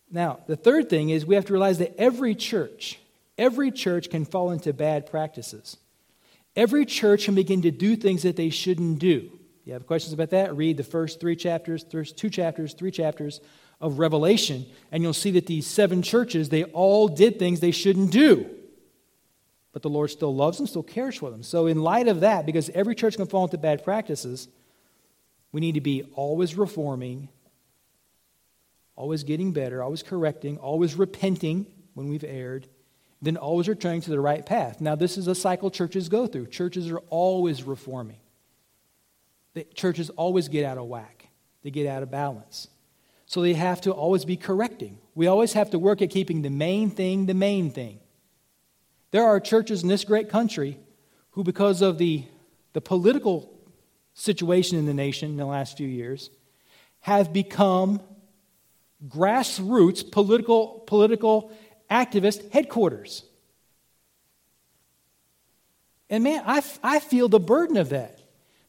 Now, 0.08 0.38
the 0.46 0.54
third 0.54 0.88
thing 0.88 1.10
is 1.10 1.26
we 1.26 1.34
have 1.34 1.46
to 1.46 1.52
realize 1.52 1.78
that 1.78 1.96
every 1.98 2.36
church, 2.36 3.00
every 3.36 3.72
church 3.72 4.10
can 4.10 4.24
fall 4.24 4.52
into 4.52 4.72
bad 4.72 5.10
practices. 5.10 5.76
Every 6.60 6.84
church 6.84 7.24
can 7.24 7.34
begin 7.34 7.62
to 7.62 7.70
do 7.70 7.96
things 7.96 8.24
that 8.24 8.36
they 8.36 8.50
shouldn't 8.50 8.98
do. 8.98 9.30
You 9.64 9.72
have 9.72 9.86
questions 9.86 10.12
about 10.12 10.28
that? 10.28 10.54
Read 10.54 10.76
the 10.76 10.84
first 10.84 11.18
three 11.18 11.34
chapters, 11.34 11.86
first 11.90 12.18
two 12.18 12.28
chapters, 12.28 12.74
three 12.74 12.90
chapters 12.90 13.40
of 13.80 13.98
Revelation, 13.98 14.66
and 14.92 15.02
you'll 15.02 15.14
see 15.14 15.30
that 15.30 15.46
these 15.46 15.66
seven 15.66 16.02
churches, 16.02 16.50
they 16.50 16.64
all 16.64 17.08
did 17.08 17.38
things 17.38 17.60
they 17.60 17.70
shouldn't 17.70 18.10
do. 18.10 18.46
But 19.72 19.80
the 19.80 19.88
Lord 19.88 20.10
still 20.10 20.34
loves 20.34 20.58
them, 20.58 20.66
still 20.66 20.82
cares 20.82 21.16
for 21.16 21.30
them. 21.30 21.42
So, 21.42 21.66
in 21.66 21.80
light 21.82 22.08
of 22.08 22.20
that, 22.20 22.44
because 22.44 22.68
every 22.70 22.94
church 22.94 23.16
can 23.16 23.24
fall 23.24 23.44
into 23.44 23.56
bad 23.56 23.82
practices, 23.82 24.46
we 25.52 25.62
need 25.62 25.76
to 25.76 25.80
be 25.80 26.02
always 26.12 26.58
reforming, 26.58 27.30
always 28.96 29.24
getting 29.24 29.54
better, 29.54 29.82
always 29.82 30.02
correcting, 30.02 30.58
always 30.58 30.94
repenting 30.94 31.64
when 31.94 32.10
we've 32.10 32.22
erred, 32.22 32.68
then 33.22 33.36
always 33.36 33.68
returning 33.68 34.00
to 34.02 34.10
the 34.10 34.20
right 34.20 34.44
path. 34.44 34.80
Now, 34.80 34.94
this 34.94 35.18
is 35.18 35.26
a 35.26 35.34
cycle 35.34 35.70
churches 35.70 36.08
go 36.08 36.26
through. 36.26 36.46
Churches 36.46 36.90
are 36.90 37.00
always 37.10 37.62
reforming. 37.62 38.20
The 39.54 39.64
churches 39.74 40.10
always 40.10 40.48
get 40.48 40.64
out 40.64 40.78
of 40.78 40.86
whack, 40.86 41.28
they 41.62 41.70
get 41.70 41.86
out 41.86 42.02
of 42.02 42.10
balance. 42.10 42.68
So 43.26 43.42
they 43.42 43.54
have 43.54 43.80
to 43.82 43.92
always 43.92 44.24
be 44.24 44.36
correcting. 44.36 44.98
We 45.14 45.28
always 45.28 45.52
have 45.52 45.70
to 45.70 45.78
work 45.78 46.02
at 46.02 46.10
keeping 46.10 46.42
the 46.42 46.50
main 46.50 46.90
thing 46.90 47.26
the 47.26 47.34
main 47.34 47.70
thing. 47.70 48.00
There 49.12 49.24
are 49.24 49.38
churches 49.38 49.82
in 49.82 49.88
this 49.88 50.04
great 50.04 50.28
country 50.28 50.78
who, 51.32 51.44
because 51.44 51.80
of 51.80 51.98
the, 51.98 52.24
the 52.72 52.80
political 52.80 53.56
situation 54.14 54.78
in 54.78 54.86
the 54.86 54.94
nation 54.94 55.30
in 55.30 55.36
the 55.36 55.46
last 55.46 55.76
few 55.76 55.86
years 55.86 56.30
have 57.00 57.32
become 57.32 58.00
grassroots 59.06 60.08
political, 60.10 60.82
political 60.86 61.52
activist 61.90 62.50
headquarters. 62.52 63.24
And 66.08 66.24
man, 66.24 66.42
I, 66.46 66.62
I 66.82 67.00
feel 67.00 67.28
the 67.28 67.40
burden 67.40 67.76
of 67.76 67.90
that 67.90 68.20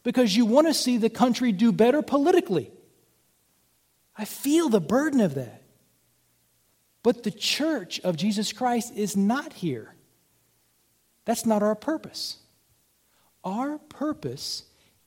because 0.02 0.36
you 0.36 0.46
want 0.46 0.66
to 0.68 0.74
see 0.74 0.96
the 0.96 1.10
country 1.10 1.52
do 1.52 1.72
better 1.72 2.02
politically. 2.02 2.70
I 4.16 4.24
feel 4.24 4.68
the 4.68 4.80
burden 4.80 5.20
of 5.20 5.34
that. 5.34 5.62
But 7.02 7.24
the 7.24 7.30
church 7.30 8.00
of 8.00 8.16
Jesus 8.16 8.52
Christ 8.52 8.92
is 8.94 9.16
not 9.16 9.52
here. 9.52 9.94
That's 11.24 11.46
not 11.46 11.62
our 11.62 11.74
purpose. 11.74 12.38
Our 13.44 13.78
purpose 13.78 14.64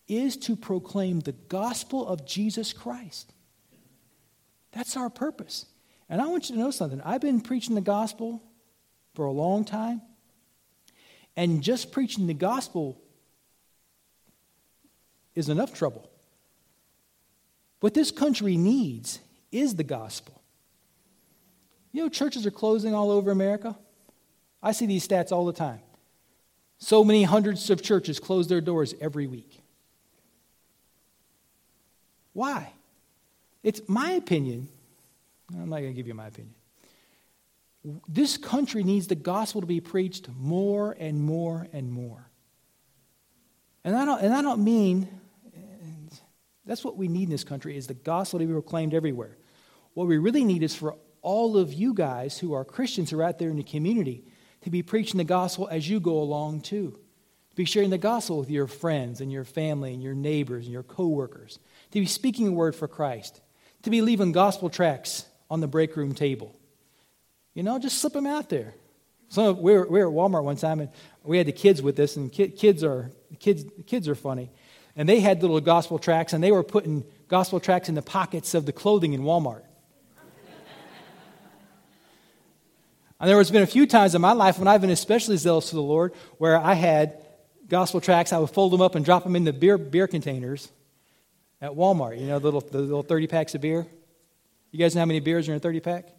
is 0.08 0.36
to 0.38 0.56
proclaim 0.56 1.22
the 1.22 1.32
gospel 1.32 2.06
of 2.06 2.26
Jesus 2.26 2.74
Christ. 2.74 3.32
That's 4.72 4.98
our 4.98 5.10
purpose. 5.10 5.66
And 6.10 6.22
I 6.22 6.28
want 6.28 6.50
you 6.50 6.56
to 6.56 6.62
know 6.62 6.72
something. 6.72 7.02
I've 7.02 7.22
been 7.22 7.42
preaching 7.42 7.76
the 7.76 7.82
gospel 7.82 8.44
for 9.14 9.26
a 9.26 9.32
long 9.32 9.66
time, 9.66 10.02
and 11.36 11.64
just 11.64 11.92
preaching 11.92 12.28
the 12.28 12.34
gospel 12.34 13.02
is 15.34 15.50
enough 15.50 15.74
trouble. 15.74 16.10
What 17.80 17.94
this 17.94 18.12
country 18.12 18.58
needs 18.58 19.20
is 19.52 19.76
the 19.76 19.84
gospel. 19.84 20.42
You 21.92 22.04
know, 22.04 22.10
churches 22.10 22.46
are 22.46 22.52
closing 22.52 22.94
all 22.94 23.10
over 23.10 23.32
America. 23.32 23.78
I 24.62 24.72
see 24.74 24.86
these 24.86 25.08
stats 25.08 25.32
all 25.32 25.46
the 25.46 25.54
time. 25.54 25.80
So 26.78 27.04
many 27.04 27.24
hundreds 27.24 27.70
of 27.70 27.82
churches 27.82 28.20
close 28.20 28.48
their 28.48 28.62
doors 28.62 28.94
every 29.00 29.28
week. 29.28 29.62
Why? 32.34 32.74
It's 33.64 33.82
my 33.88 34.12
opinion. 34.12 34.68
I'm 35.54 35.70
not 35.70 35.78
going 35.78 35.92
to 35.92 35.94
give 35.94 36.08
you 36.08 36.14
my 36.14 36.28
opinion. 36.28 36.56
This 38.08 38.38
country 38.38 38.84
needs 38.84 39.08
the 39.08 39.16
gospel 39.16 39.62
to 39.62 39.68
be 39.68 39.80
preached 39.80 40.28
more 40.36 40.96
and 41.00 41.22
more 41.22 41.68
and 41.72 41.92
more. 41.92 42.30
And 43.84 43.96
I 43.96 44.06
don't, 44.06 44.22
and 44.22 44.34
I 44.34 44.42
don't 44.42 44.64
mean, 44.64 45.08
that's 46.66 46.84
what 46.84 46.98
we 46.98 47.08
need 47.08 47.26
in 47.26 47.30
this 47.30 47.44
country 47.44 47.78
is 47.78 47.86
the 47.86 47.94
gospel 47.94 48.40
to 48.40 48.46
be 48.46 48.54
proclaimed 48.54 48.96
everywhere. 48.96 49.38
What 49.94 50.08
we 50.08 50.18
really 50.18 50.44
need 50.44 50.64
is 50.64 50.76
for 50.76 50.96
all 51.22 51.58
of 51.58 51.74
you 51.74 51.94
guys 51.94 52.40
who 52.40 52.54
are 52.54 52.66
Christians 52.66 53.12
who 53.12 53.20
are 53.20 53.24
out 53.24 53.38
there 53.38 53.50
in 53.50 53.58
the 53.58 53.64
community 53.64 54.24
to 54.62 54.72
be 54.72 54.82
preaching 54.82 55.20
the 55.20 55.24
gospel 55.24 55.68
as 55.70 55.88
you 55.88 56.00
go 56.00 56.20
along 56.20 56.62
too. 56.62 57.00
To 57.52 57.56
be 57.56 57.66
sharing 57.66 57.92
the 57.92 57.98
gospel 58.00 58.40
with 58.40 58.50
your 58.50 58.68
friends 58.68 59.22
and 59.22 59.32
your 59.32 59.46
family 59.46 59.94
and 59.94 60.02
your 60.02 60.16
neighbors 60.16 60.66
and 60.66 60.74
your 60.74 60.84
coworkers 60.84 61.60
to 61.92 62.00
be 62.00 62.06
speaking 62.08 62.48
a 62.48 62.52
word 62.52 62.76
for 62.76 62.88
Christ, 62.88 63.42
to 63.84 63.90
be 63.92 64.02
leaving 64.02 64.32
gospel 64.32 64.70
tracts 64.70 65.26
on 65.50 65.62
the 65.62 65.68
break 65.68 65.96
room 65.96 66.14
table. 66.14 66.56
You 67.54 67.64
know, 67.64 67.80
just 67.80 68.00
slip 68.00 68.14
them 68.14 68.28
out 68.28 68.50
there. 68.50 68.74
So 69.30 69.54
we 69.54 69.74
were, 69.74 69.88
we 69.88 70.00
were 70.04 70.08
at 70.08 70.14
Walmart 70.14 70.44
one 70.44 70.56
time, 70.56 70.80
and 70.80 70.90
we 71.24 71.38
had 71.38 71.48
the 71.48 71.52
kids 71.52 71.82
with 71.82 72.00
us, 72.00 72.16
and 72.16 72.32
kids 72.32 72.84
are 72.84 73.12
kids. 73.40 73.66
Kids 73.88 74.08
are 74.08 74.16
funny, 74.16 74.52
and 74.96 75.10
they 75.10 75.20
had 75.20 75.42
little 75.42 75.60
gospel 75.62 75.98
tracts, 76.00 76.34
and 76.34 76.44
they 76.44 76.52
were 76.52 76.64
putting 76.64 77.04
gospel 77.28 77.60
tracts 77.60 77.90
in 77.90 77.96
the 77.96 78.02
pockets 78.02 78.54
of 78.54 78.66
the 78.66 78.72
clothing 78.72 79.14
in 79.14 79.22
Walmart. 79.22 79.64
And 83.18 83.30
there 83.30 83.38
has 83.38 83.50
been 83.50 83.62
a 83.64 83.68
few 83.68 83.88
times 83.88 84.14
in 84.14 84.22
my 84.22 84.34
life 84.34 84.60
when 84.60 84.68
I've 84.68 84.82
been 84.82 84.90
especially 84.90 85.38
zealous 85.38 85.70
to 85.70 85.76
the 85.76 85.82
Lord 85.82 86.14
where 86.38 86.58
I 86.58 86.74
had 86.74 87.18
gospel 87.68 88.02
tracts, 88.02 88.34
I 88.34 88.40
would 88.40 88.50
fold 88.50 88.74
them 88.74 88.82
up 88.82 88.96
and 88.96 89.06
drop 89.06 89.24
them 89.24 89.38
in 89.38 89.46
the 89.46 89.54
beer, 89.54 89.78
beer 89.78 90.06
containers 90.06 90.70
at 91.62 91.72
Walmart. 91.72 92.20
You 92.20 92.28
know, 92.28 92.40
the 92.40 92.48
little, 92.48 92.62
the 92.62 92.80
little 92.80 93.04
30 93.04 93.28
packs 93.28 93.56
of 93.56 93.62
beer? 93.62 93.88
You 94.76 94.80
guys 94.80 94.94
know 94.94 95.00
how 95.00 95.06
many 95.06 95.22
beers 95.22 95.48
are 95.48 95.54
in 95.54 95.56
a 95.56 95.60
30 95.62 95.80
pack? 95.80 96.10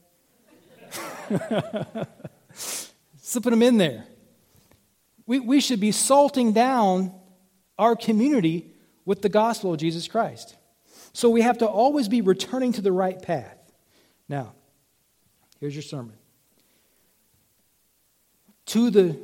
Slipping 3.21 3.51
them 3.51 3.63
in 3.63 3.77
there. 3.77 4.07
We, 5.27 5.41
we 5.41 5.61
should 5.61 5.79
be 5.79 5.93
salting 5.93 6.55
down 6.55 7.13
our 7.79 7.95
community 7.95 8.73
with 9.05 9.21
the 9.21 9.29
gospel 9.29 9.75
of 9.75 9.79
Jesus 9.79 10.09
Christ. 10.09 10.57
So 11.13 11.29
we 11.29 11.43
have 11.43 11.59
to 11.59 11.67
always 11.67 12.09
be 12.09 12.23
returning 12.23 12.73
to 12.73 12.81
the 12.81 12.93
right 12.93 13.21
path. 13.21 13.59
Now, 14.27 14.55
here's 15.61 15.75
your 15.75 15.83
sermon. 15.83 16.15
To 18.69 18.89
the 18.89 19.19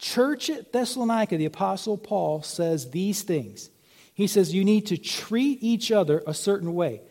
church 0.00 0.50
at 0.50 0.72
Thessalonica, 0.72 1.36
the 1.36 1.44
Apostle 1.44 1.96
Paul 1.96 2.42
says 2.42 2.90
these 2.90 3.22
things. 3.22 3.70
He 4.14 4.26
says, 4.26 4.52
You 4.52 4.64
need 4.64 4.86
to 4.86 4.96
treat 4.96 5.62
each 5.62 5.92
other 5.92 6.24
a 6.26 6.34
certain 6.34 6.74
way. 6.74 7.02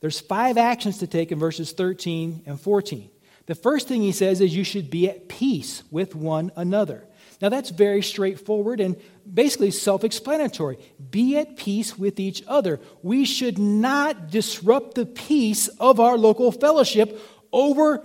There's 0.00 0.20
five 0.20 0.56
actions 0.56 0.98
to 0.98 1.06
take 1.06 1.30
in 1.30 1.38
verses 1.38 1.72
13 1.72 2.42
and 2.46 2.60
14. 2.60 3.10
The 3.46 3.54
first 3.54 3.88
thing 3.88 4.02
he 4.02 4.12
says 4.12 4.40
is 4.40 4.54
you 4.54 4.64
should 4.64 4.90
be 4.90 5.08
at 5.08 5.28
peace 5.28 5.82
with 5.90 6.14
one 6.14 6.52
another. 6.56 7.06
Now, 7.40 7.48
that's 7.48 7.70
very 7.70 8.02
straightforward 8.02 8.80
and 8.80 8.96
basically 9.32 9.70
self 9.70 10.04
explanatory. 10.04 10.78
Be 11.10 11.38
at 11.38 11.56
peace 11.56 11.98
with 11.98 12.20
each 12.20 12.42
other. 12.46 12.80
We 13.02 13.24
should 13.24 13.58
not 13.58 14.30
disrupt 14.30 14.94
the 14.94 15.06
peace 15.06 15.68
of 15.68 16.00
our 16.00 16.18
local 16.18 16.52
fellowship 16.52 17.18
over 17.50 18.04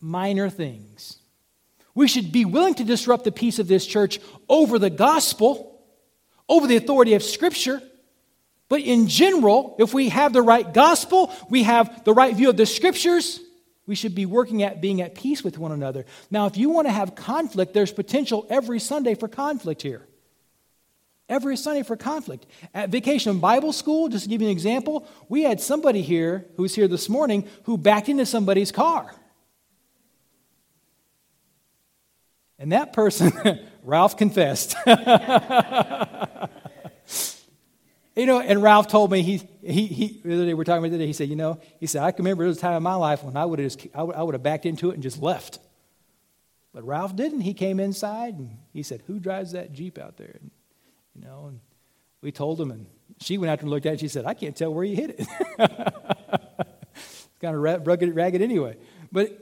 minor 0.00 0.48
things. 0.48 1.18
We 1.94 2.08
should 2.08 2.32
be 2.32 2.46
willing 2.46 2.74
to 2.74 2.84
disrupt 2.84 3.24
the 3.24 3.32
peace 3.32 3.58
of 3.58 3.68
this 3.68 3.86
church 3.86 4.20
over 4.48 4.78
the 4.78 4.90
gospel, 4.90 5.82
over 6.48 6.66
the 6.66 6.76
authority 6.76 7.14
of 7.14 7.22
Scripture. 7.22 7.82
But 8.70 8.82
in 8.82 9.08
general, 9.08 9.74
if 9.80 9.92
we 9.92 10.10
have 10.10 10.32
the 10.32 10.42
right 10.42 10.72
gospel, 10.72 11.34
we 11.50 11.64
have 11.64 12.04
the 12.04 12.14
right 12.14 12.34
view 12.34 12.48
of 12.48 12.56
the 12.56 12.64
Scriptures, 12.64 13.40
we 13.84 13.96
should 13.96 14.14
be 14.14 14.26
working 14.26 14.62
at 14.62 14.80
being 14.80 15.02
at 15.02 15.16
peace 15.16 15.42
with 15.42 15.58
one 15.58 15.72
another. 15.72 16.06
Now, 16.30 16.46
if 16.46 16.56
you 16.56 16.70
want 16.70 16.86
to 16.86 16.92
have 16.92 17.16
conflict, 17.16 17.74
there's 17.74 17.92
potential 17.92 18.46
every 18.48 18.78
Sunday 18.78 19.16
for 19.16 19.26
conflict 19.26 19.82
here. 19.82 20.06
Every 21.28 21.56
Sunday 21.56 21.82
for 21.82 21.96
conflict. 21.96 22.46
At 22.72 22.90
Vacation 22.90 23.40
Bible 23.40 23.72
School, 23.72 24.08
just 24.08 24.24
to 24.24 24.30
give 24.30 24.40
you 24.40 24.46
an 24.46 24.52
example, 24.52 25.04
we 25.28 25.42
had 25.42 25.60
somebody 25.60 26.02
here 26.02 26.46
who 26.54 26.62
was 26.62 26.72
here 26.72 26.86
this 26.86 27.08
morning 27.08 27.48
who 27.64 27.76
backed 27.76 28.08
into 28.08 28.24
somebody's 28.24 28.70
car. 28.70 29.12
And 32.56 32.70
that 32.70 32.92
person, 32.92 33.32
Ralph 33.82 34.16
confessed. 34.16 34.76
You 38.16 38.26
know, 38.26 38.40
and 38.40 38.62
Ralph 38.62 38.88
told 38.88 39.10
me, 39.10 39.22
he, 39.22 39.40
he, 39.62 39.86
he, 39.86 40.20
the 40.24 40.34
other 40.34 40.44
day 40.44 40.48
we 40.48 40.54
were 40.54 40.64
talking 40.64 40.84
about 40.84 40.92
today, 40.92 41.06
he 41.06 41.12
said, 41.12 41.28
you 41.28 41.36
know, 41.36 41.60
he 41.78 41.86
said, 41.86 42.02
I 42.02 42.10
can 42.10 42.24
remember 42.24 42.42
there 42.42 42.48
was 42.48 42.58
a 42.58 42.60
time 42.60 42.76
in 42.76 42.82
my 42.82 42.94
life 42.94 43.22
when 43.22 43.36
I 43.36 43.44
would 43.44 43.60
have, 43.60 43.70
just, 43.70 43.86
I 43.94 44.02
would, 44.02 44.16
I 44.16 44.22
would 44.22 44.34
have 44.34 44.42
backed 44.42 44.66
into 44.66 44.90
it 44.90 44.94
and 44.94 45.02
just 45.02 45.22
left. 45.22 45.60
But 46.72 46.84
Ralph 46.84 47.14
didn't. 47.14 47.42
He 47.42 47.54
came 47.54 47.78
inside 47.78 48.34
and 48.34 48.58
he 48.72 48.82
said, 48.82 49.02
who 49.06 49.20
drives 49.20 49.52
that 49.52 49.72
Jeep 49.72 49.98
out 49.98 50.16
there? 50.16 50.36
And, 50.40 50.50
you 51.14 51.22
know, 51.22 51.46
and 51.48 51.60
we 52.20 52.32
told 52.32 52.60
him, 52.60 52.70
and 52.72 52.86
she 53.20 53.38
went 53.38 53.50
out 53.50 53.60
and 53.60 53.70
looked 53.70 53.86
at 53.86 53.90
it 53.90 53.92
and 53.92 54.00
she 54.00 54.08
said, 54.08 54.24
I 54.26 54.34
can't 54.34 54.56
tell 54.56 54.74
where 54.74 54.84
you 54.84 54.96
hit 54.96 55.20
it. 55.20 55.26
it's 55.58 57.28
kind 57.40 57.54
of 57.54 57.86
rugged, 57.86 58.14
ragged 58.14 58.42
anyway. 58.42 58.76
But 59.12 59.40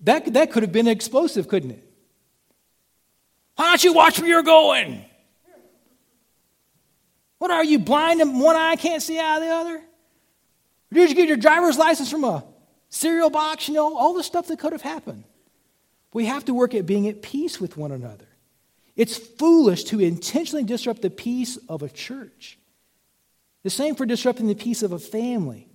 that, 0.00 0.32
that 0.32 0.50
could 0.50 0.62
have 0.62 0.72
been 0.72 0.88
explosive, 0.88 1.48
couldn't 1.48 1.72
it? 1.72 1.90
Why 3.56 3.66
don't 3.66 3.84
you 3.84 3.92
watch 3.92 4.18
where 4.18 4.28
you're 4.28 4.42
going? 4.42 5.04
What 7.44 7.50
are 7.50 7.62
you 7.62 7.78
blind 7.78 8.22
and 8.22 8.40
one 8.40 8.56
eye 8.56 8.74
can't 8.76 9.02
see 9.02 9.18
out 9.18 9.36
of 9.36 9.46
the 9.46 9.54
other? 9.54 9.82
did 10.90 11.10
you 11.10 11.14
get 11.14 11.28
your 11.28 11.36
driver's 11.36 11.76
license 11.76 12.10
from 12.10 12.24
a 12.24 12.42
cereal 12.88 13.28
box? 13.28 13.68
You 13.68 13.74
know, 13.74 13.98
all 13.98 14.14
the 14.14 14.22
stuff 14.22 14.46
that 14.46 14.58
could 14.58 14.72
have 14.72 14.80
happened. 14.80 15.24
We 16.14 16.24
have 16.24 16.46
to 16.46 16.54
work 16.54 16.72
at 16.72 16.86
being 16.86 17.06
at 17.06 17.20
peace 17.20 17.60
with 17.60 17.76
one 17.76 17.92
another. 17.92 18.24
It's 18.96 19.18
foolish 19.18 19.84
to 19.84 20.00
intentionally 20.00 20.64
disrupt 20.64 21.02
the 21.02 21.10
peace 21.10 21.58
of 21.68 21.82
a 21.82 21.90
church. 21.90 22.58
The 23.62 23.68
same 23.68 23.94
for 23.94 24.06
disrupting 24.06 24.46
the 24.46 24.54
peace 24.54 24.82
of 24.82 24.92
a 24.92 24.98
family 24.98 25.68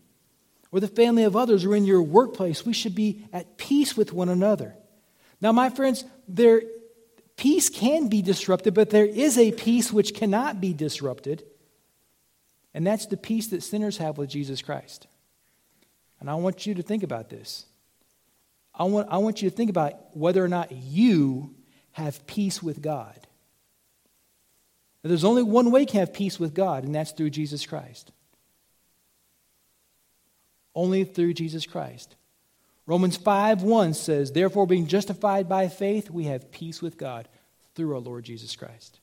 or 0.71 0.79
the 0.79 0.87
family 0.87 1.21
of 1.21 1.35
others 1.35 1.65
or 1.65 1.75
in 1.75 1.85
your 1.85 2.01
workplace. 2.01 2.65
We 2.65 2.73
should 2.73 2.95
be 2.95 3.27
at 3.31 3.59
peace 3.59 3.95
with 3.95 4.11
one 4.11 4.29
another. 4.29 4.73
Now, 5.39 5.51
my 5.51 5.69
friends, 5.69 6.03
there, 6.27 6.63
peace 7.37 7.69
can 7.69 8.07
be 8.07 8.23
disrupted, 8.23 8.73
but 8.73 8.89
there 8.89 9.05
is 9.05 9.37
a 9.37 9.51
peace 9.51 9.93
which 9.93 10.15
cannot 10.15 10.59
be 10.59 10.73
disrupted. 10.73 11.43
And 12.73 12.85
that's 12.85 13.07
the 13.07 13.17
peace 13.17 13.47
that 13.47 13.63
sinners 13.63 13.97
have 13.97 14.17
with 14.17 14.29
Jesus 14.29 14.61
Christ. 14.61 15.07
And 16.19 16.29
I 16.29 16.35
want 16.35 16.65
you 16.65 16.75
to 16.75 16.83
think 16.83 17.03
about 17.03 17.29
this. 17.29 17.65
I 18.73 18.83
want, 18.83 19.07
I 19.09 19.17
want 19.17 19.41
you 19.41 19.49
to 19.49 19.55
think 19.55 19.69
about 19.69 20.15
whether 20.15 20.43
or 20.43 20.47
not 20.47 20.71
you 20.71 21.55
have 21.93 22.25
peace 22.27 22.61
with 22.61 22.81
God. 22.81 23.27
Now, 25.03 25.09
there's 25.09 25.23
only 25.23 25.43
one 25.43 25.71
way 25.71 25.85
can 25.85 26.01
have 26.01 26.13
peace 26.13 26.39
with 26.39 26.53
God, 26.53 26.83
and 26.83 26.93
that's 26.93 27.11
through 27.11 27.29
Jesus 27.29 27.65
Christ. 27.65 28.11
Only 30.75 31.03
through 31.03 31.33
Jesus 31.33 31.65
Christ. 31.65 32.15
Romans 32.85 33.17
5 33.17 33.63
1 33.63 33.93
says, 33.93 34.31
Therefore, 34.31 34.67
being 34.67 34.87
justified 34.87 35.47
by 35.47 35.67
faith, 35.67 36.09
we 36.09 36.25
have 36.25 36.51
peace 36.51 36.81
with 36.81 36.97
God 36.97 37.27
through 37.75 37.93
our 37.93 37.99
Lord 37.99 38.25
Jesus 38.25 38.55
Christ. 38.55 38.98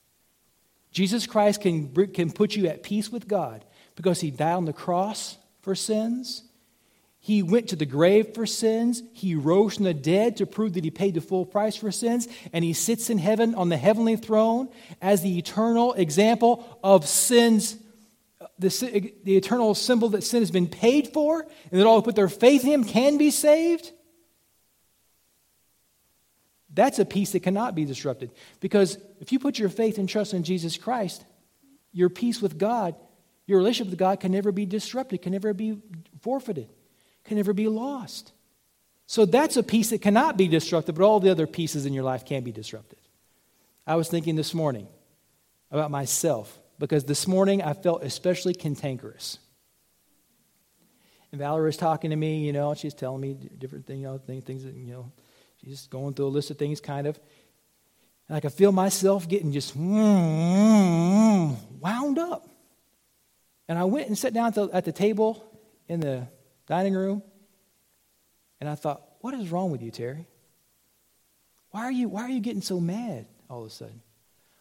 Jesus 0.96 1.26
Christ 1.26 1.60
can, 1.60 1.92
can 2.06 2.32
put 2.32 2.56
you 2.56 2.68
at 2.68 2.82
peace 2.82 3.12
with 3.12 3.28
God 3.28 3.66
because 3.96 4.22
he 4.22 4.30
died 4.30 4.54
on 4.54 4.64
the 4.64 4.72
cross 4.72 5.36
for 5.60 5.74
sins. 5.74 6.42
He 7.20 7.42
went 7.42 7.68
to 7.68 7.76
the 7.76 7.84
grave 7.84 8.34
for 8.34 8.46
sins. 8.46 9.02
He 9.12 9.34
rose 9.34 9.74
from 9.74 9.84
the 9.84 9.92
dead 9.92 10.38
to 10.38 10.46
prove 10.46 10.72
that 10.72 10.84
he 10.84 10.90
paid 10.90 11.12
the 11.12 11.20
full 11.20 11.44
price 11.44 11.76
for 11.76 11.92
sins. 11.92 12.28
And 12.50 12.64
he 12.64 12.72
sits 12.72 13.10
in 13.10 13.18
heaven 13.18 13.54
on 13.54 13.68
the 13.68 13.76
heavenly 13.76 14.16
throne 14.16 14.70
as 15.02 15.20
the 15.20 15.36
eternal 15.36 15.92
example 15.92 16.78
of 16.82 17.06
sins, 17.06 17.76
the, 18.58 19.12
the 19.22 19.36
eternal 19.36 19.74
symbol 19.74 20.08
that 20.08 20.24
sin 20.24 20.40
has 20.40 20.50
been 20.50 20.66
paid 20.66 21.08
for, 21.08 21.42
and 21.70 21.78
that 21.78 21.86
all 21.86 21.96
who 21.96 22.02
put 22.04 22.16
their 22.16 22.30
faith 22.30 22.64
in 22.64 22.70
him 22.70 22.84
can 22.84 23.18
be 23.18 23.30
saved. 23.30 23.92
That's 26.76 26.98
a 26.98 27.06
peace 27.06 27.32
that 27.32 27.40
cannot 27.40 27.74
be 27.74 27.86
disrupted. 27.86 28.30
Because 28.60 28.98
if 29.18 29.32
you 29.32 29.38
put 29.38 29.58
your 29.58 29.70
faith 29.70 29.96
and 29.96 30.06
trust 30.06 30.34
in 30.34 30.44
Jesus 30.44 30.76
Christ, 30.76 31.24
your 31.90 32.10
peace 32.10 32.42
with 32.42 32.58
God, 32.58 32.94
your 33.46 33.58
relationship 33.58 33.90
with 33.90 33.98
God 33.98 34.20
can 34.20 34.30
never 34.30 34.52
be 34.52 34.66
disrupted, 34.66 35.22
can 35.22 35.32
never 35.32 35.54
be 35.54 35.78
forfeited, 36.20 36.68
can 37.24 37.38
never 37.38 37.54
be 37.54 37.66
lost. 37.66 38.32
So 39.06 39.24
that's 39.24 39.56
a 39.56 39.62
peace 39.62 39.88
that 39.90 40.02
cannot 40.02 40.36
be 40.36 40.48
disrupted, 40.48 40.94
but 40.94 41.04
all 41.04 41.18
the 41.18 41.30
other 41.30 41.46
pieces 41.46 41.86
in 41.86 41.94
your 41.94 42.04
life 42.04 42.26
can 42.26 42.44
be 42.44 42.52
disrupted. 42.52 42.98
I 43.86 43.96
was 43.96 44.08
thinking 44.08 44.36
this 44.36 44.52
morning 44.52 44.86
about 45.70 45.90
myself 45.90 46.58
because 46.78 47.04
this 47.04 47.26
morning 47.26 47.62
I 47.62 47.72
felt 47.72 48.02
especially 48.02 48.52
cantankerous. 48.52 49.38
And 51.32 51.38
Valerie 51.38 51.66
was 51.66 51.78
talking 51.78 52.10
to 52.10 52.16
me, 52.16 52.44
you 52.44 52.52
know, 52.52 52.74
she's 52.74 52.94
telling 52.94 53.22
me 53.22 53.32
different 53.32 53.86
things, 53.86 54.00
you 54.00 54.06
know, 54.06 54.18
things 54.40 54.64
that, 54.64 54.74
you 54.74 54.92
know, 54.92 55.12
She's 55.66 55.88
going 55.88 56.14
through 56.14 56.26
a 56.26 56.28
list 56.28 56.52
of 56.52 56.58
things, 56.58 56.80
kind 56.80 57.08
of. 57.08 57.18
And 58.28 58.36
I 58.36 58.40
could 58.40 58.52
feel 58.52 58.70
myself 58.70 59.28
getting 59.28 59.50
just 59.50 59.76
mm, 59.76 61.56
wound 61.80 62.18
up. 62.20 62.48
And 63.68 63.76
I 63.76 63.82
went 63.82 64.06
and 64.06 64.16
sat 64.16 64.32
down 64.32 64.46
at 64.46 64.54
the, 64.54 64.68
at 64.72 64.84
the 64.84 64.92
table 64.92 65.44
in 65.88 65.98
the 65.98 66.28
dining 66.68 66.94
room, 66.94 67.20
and 68.60 68.70
I 68.70 68.76
thought, 68.76 69.02
what 69.22 69.34
is 69.34 69.50
wrong 69.50 69.72
with 69.72 69.82
you, 69.82 69.90
Terry? 69.90 70.28
Why 71.72 71.82
are 71.82 71.90
you, 71.90 72.08
why 72.08 72.22
are 72.22 72.30
you 72.30 72.40
getting 72.40 72.62
so 72.62 72.78
mad 72.78 73.26
all 73.50 73.62
of 73.62 73.66
a 73.66 73.70
sudden? 73.70 74.02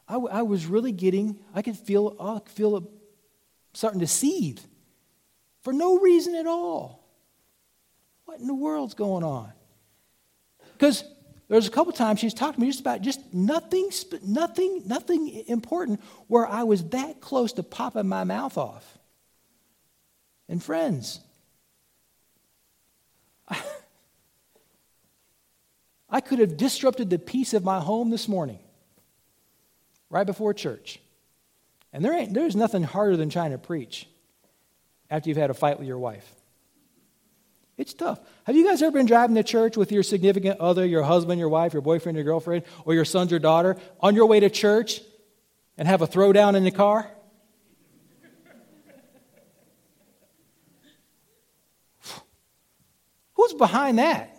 I, 0.08 0.16
I 0.16 0.42
was 0.42 0.66
really 0.66 0.92
getting, 0.92 1.40
I 1.54 1.62
could 1.62 1.78
feel, 1.78 2.16
I 2.20 2.40
could 2.40 2.50
feel 2.50 2.78
it 2.78 2.84
starting 3.76 4.00
to 4.00 4.08
seethe 4.08 4.60
for 5.62 5.72
no 5.72 6.00
reason 6.00 6.34
at 6.34 6.48
all. 6.48 7.08
What 8.26 8.40
in 8.40 8.48
the 8.48 8.56
world's 8.56 8.96
going 8.96 9.24
on? 9.24 9.54
Because 10.78 11.04
there's 11.48 11.68
a 11.68 11.72
couple 11.72 11.94
times 11.94 12.20
she's 12.20 12.34
talked 12.34 12.56
to 12.56 12.62
me 12.62 12.68
just 12.68 12.82
about 12.82 13.02
just 13.02 13.34
nothing, 13.34 13.90
nothing, 14.24 14.82
nothing 14.86 15.48
important 15.48 16.02
where 16.28 16.46
I 16.46 16.64
was 16.64 16.84
that 16.90 17.22
close 17.22 17.54
to 17.54 17.64
popping 17.64 18.08
my 18.08 18.24
mouth 18.24 18.58
off. 18.58 18.98
And 20.50 20.62
friends, 20.62 21.22
I, 23.48 23.62
I 26.10 26.20
could 26.20 26.40
have 26.40 26.58
disrupted 26.58 27.10
the 27.10 27.20
peace 27.20 27.54
of 27.54 27.64
my 27.64 27.80
home 27.80 28.10
this 28.10 28.28
morning, 28.28 28.60
right 30.10 30.26
before 30.26 30.54
church. 30.54 31.00
And 31.94 32.04
there 32.04 32.14
ain't, 32.14 32.34
there's 32.34 32.56
nothing 32.56 32.84
harder 32.84 33.16
than 33.16 33.30
trying 33.30 33.52
to 33.52 33.58
preach 33.58 34.08
after 35.10 35.30
you've 35.30 35.38
had 35.38 35.50
a 35.50 35.54
fight 35.54 35.80
with 35.80 35.88
your 35.88 36.00
wife. 36.00 36.35
It's 37.78 37.94
tough. 37.94 38.20
Have 38.46 38.56
you 38.56 38.66
guys 38.66 38.82
ever 38.82 38.92
been 38.92 39.06
driving 39.06 39.36
to 39.36 39.44
church 39.44 39.76
with 39.76 39.92
your 39.92 40.02
significant 40.02 40.62
other, 40.62 40.86
your 40.86 41.04
husband, 41.04 41.40
your 41.40 41.50
wife, 41.50 41.74
your 41.74 41.82
boyfriend, 41.82 42.16
your 42.16 42.24
girlfriend, 42.24 42.64
or 42.86 42.94
your 42.94 43.04
son, 43.04 43.32
or 43.34 43.40
daughter, 43.40 43.76
on 44.00 44.16
your 44.16 44.28
way 44.28 44.40
to 44.40 44.50
church 44.50 45.02
and 45.78 45.86
have 45.88 46.02
a 46.02 46.08
throwdown 46.08 46.56
in 46.56 46.64
the 46.64 46.72
car? 46.72 47.12
Who's 53.34 53.54
behind 53.54 54.00
that? 54.00 54.32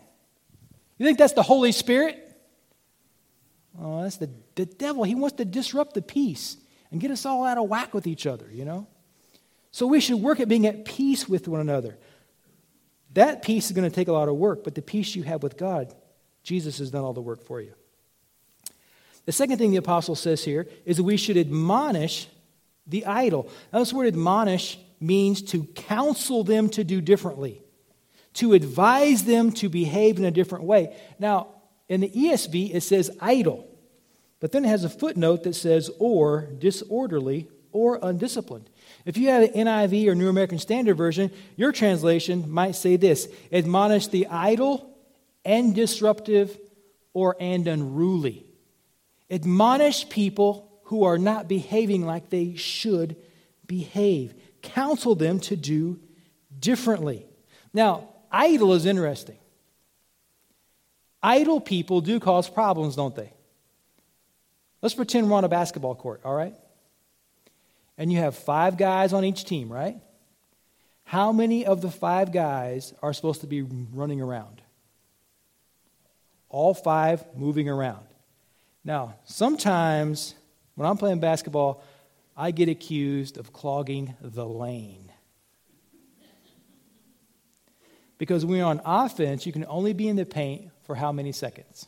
You 0.97 1.05
think 1.05 1.19
that's 1.19 1.35
the 1.35 1.43
Holy 1.43 1.73
Spirit? 1.73 2.23
Oh, 3.79 4.03
that's 4.03 4.17
the, 4.17 4.31
the 4.55 4.65
devil. 4.65 5.05
He 5.05 5.15
wants 5.15 5.37
to 5.37 5.45
disrupt 5.45 5.93
the 5.93 6.01
peace 6.01 6.57
and 6.91 7.01
get 7.01 7.11
us 7.11 7.27
all 7.27 7.45
out 7.45 7.59
of 7.59 7.69
whack 7.69 7.93
with 7.93 8.07
each 8.07 8.27
other, 8.27 8.49
you 8.51 8.65
know? 8.65 8.87
So 9.71 9.87
we 9.87 10.01
should 10.01 10.23
work 10.23 10.41
at 10.41 10.49
being 10.49 10.67
at 10.67 10.87
peace 10.87 11.29
with 11.29 11.47
one 11.49 11.61
another. 11.61 11.99
That 13.17 13.41
peace 13.41 13.67
is 13.67 13.73
going 13.73 13.89
to 13.89 13.95
take 13.95 14.09
a 14.09 14.13
lot 14.13 14.29
of 14.29 14.37
work, 14.37 14.63
but 14.63 14.75
the 14.75 14.83
peace 14.83 15.17
you 15.17 15.23
have 15.23 15.43
with 15.43 15.57
God, 15.57 15.95
Jesus 16.43 16.79
has 16.81 16.91
done 16.91 17.03
all 17.03 17.15
the 17.15 17.23
work 17.23 17.43
for 17.43 17.63
you. 17.63 17.73
The 19.25 19.33
second 19.33 19.57
thing 19.57 19.71
the 19.71 19.79
apostle 19.79 20.15
says 20.15 20.45
here 20.45 20.67
is 20.85 20.99
that 20.99 21.05
we 21.05 21.17
should 21.17 21.39
admonish 21.39 22.29
the 22.87 23.07
idle. 23.07 23.51
Now, 23.73 23.79
this 23.79 23.93
word 23.95 24.09
admonish 24.09 24.79
means 25.01 25.41
to 25.45 25.65
counsel 25.65 26.45
them 26.45 26.69
to 26.71 26.85
do 26.85 27.01
differently, 27.01 27.63
to 28.35 28.53
advise 28.53 29.25
them 29.25 29.51
to 29.53 29.71
behave 29.71 30.19
in 30.19 30.27
a 30.27 30.31
different 30.31 30.65
way. 30.65 30.95
Now, 31.19 31.49
in 31.89 32.03
the 32.03 32.11
ESV, 32.11 32.75
it 32.75 32.83
says 32.83 33.11
idle, 33.19 33.67
but 34.41 34.53
then 34.53 34.67
it 34.67 34.69
has 34.69 34.85
a 34.85 34.91
footnote 34.91 35.43
that 35.45 35.55
says 35.55 35.91
or 35.99 36.51
disorderly 36.59 37.49
or 37.73 37.99
undisciplined. 38.03 38.69
If 39.07 39.17
you 39.17 39.29
have 39.29 39.45
an 39.45 39.67
NIV 39.67 40.09
or 40.09 40.17
New 40.17 40.29
American 40.29 40.59
Standard 40.59 40.97
Version, 40.97 41.31
your 41.55 41.71
translation 41.71 42.51
might 42.51 42.75
say 42.75 42.97
this 42.97 43.29
admonish 43.53 44.09
the 44.09 44.27
idle 44.27 44.93
and 45.45 45.75
disruptive 45.75 46.59
or 47.15 47.37
and 47.39 47.69
unruly. 47.69 48.45
Admonish 49.31 50.09
people 50.09 50.69
who 50.85 51.05
are 51.05 51.19
not 51.19 51.49
behaving 51.49 52.05
like 52.05 52.31
they 52.31 52.57
should 52.57 53.15
behave. 53.65 54.35
Counsel 54.61 55.15
them 55.15 55.39
to 55.41 55.55
do 55.55 56.01
differently. 56.59 57.27
Now, 57.73 58.09
idle 58.31 58.75
is 58.75 58.87
interesting. 58.87 59.39
Idle 61.23 61.61
people 61.61 62.01
do 62.01 62.19
cause 62.19 62.49
problems, 62.49 62.97
don't 62.97 63.15
they? 63.15 63.33
Let's 64.83 64.97
pretend 64.97 65.31
we're 65.31 65.37
on 65.37 65.45
a 65.45 65.49
basketball 65.49 65.95
court, 65.95 66.23
all 66.25 66.35
right? 66.35 66.55
And 67.99 68.13
you 68.13 68.19
have 68.19 68.37
five 68.37 68.77
guys 68.77 69.13
on 69.13 69.25
each 69.25 69.45
team, 69.45 69.73
right? 69.73 70.01
How 71.05 71.33
many 71.33 71.65
of 71.65 71.81
the 71.81 71.91
five 71.91 72.33
guys 72.33 72.93
are 73.01 73.13
supposed 73.13 73.41
to 73.43 73.47
be 73.47 73.63
running 73.63 74.21
around? 74.21 74.61
All 76.49 76.75
five 76.75 77.25
moving 77.37 77.69
around. 77.69 78.07
Now, 78.85 79.15
sometimes 79.25 80.35
when 80.75 80.89
I'm 80.89 80.97
playing 80.97 81.21
basketball, 81.21 81.83
I 82.37 82.51
get 82.51 82.69
accused 82.69 83.39
of 83.39 83.53
clogging 83.53 84.15
the 84.21 84.45
lane. 84.45 85.11
Because 88.19 88.45
when 88.45 88.59
you're 88.59 88.67
on 88.67 88.81
offense, 88.85 89.47
you 89.47 89.53
can 89.53 89.65
only 89.69 89.93
be 89.93 90.09
in 90.09 90.17
the 90.17 90.27
paint 90.27 90.71
for 90.85 90.95
how 90.95 91.13
many 91.13 91.33
seconds? 91.33 91.87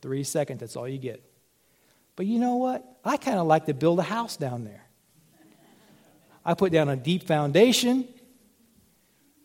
Three 0.00 0.24
seconds, 0.24 0.60
that's 0.60 0.76
all 0.76 0.88
you 0.88 0.98
get. 0.98 1.22
But 2.16 2.26
you 2.26 2.38
know 2.38 2.56
what? 2.56 2.98
I 3.04 3.16
kind 3.16 3.38
of 3.38 3.46
like 3.46 3.66
to 3.66 3.74
build 3.74 3.98
a 3.98 4.02
house 4.04 4.36
down 4.36 4.64
there. 4.64 4.81
I 6.44 6.54
put 6.54 6.72
down 6.72 6.88
a 6.88 6.96
deep 6.96 7.24
foundation 7.24 8.08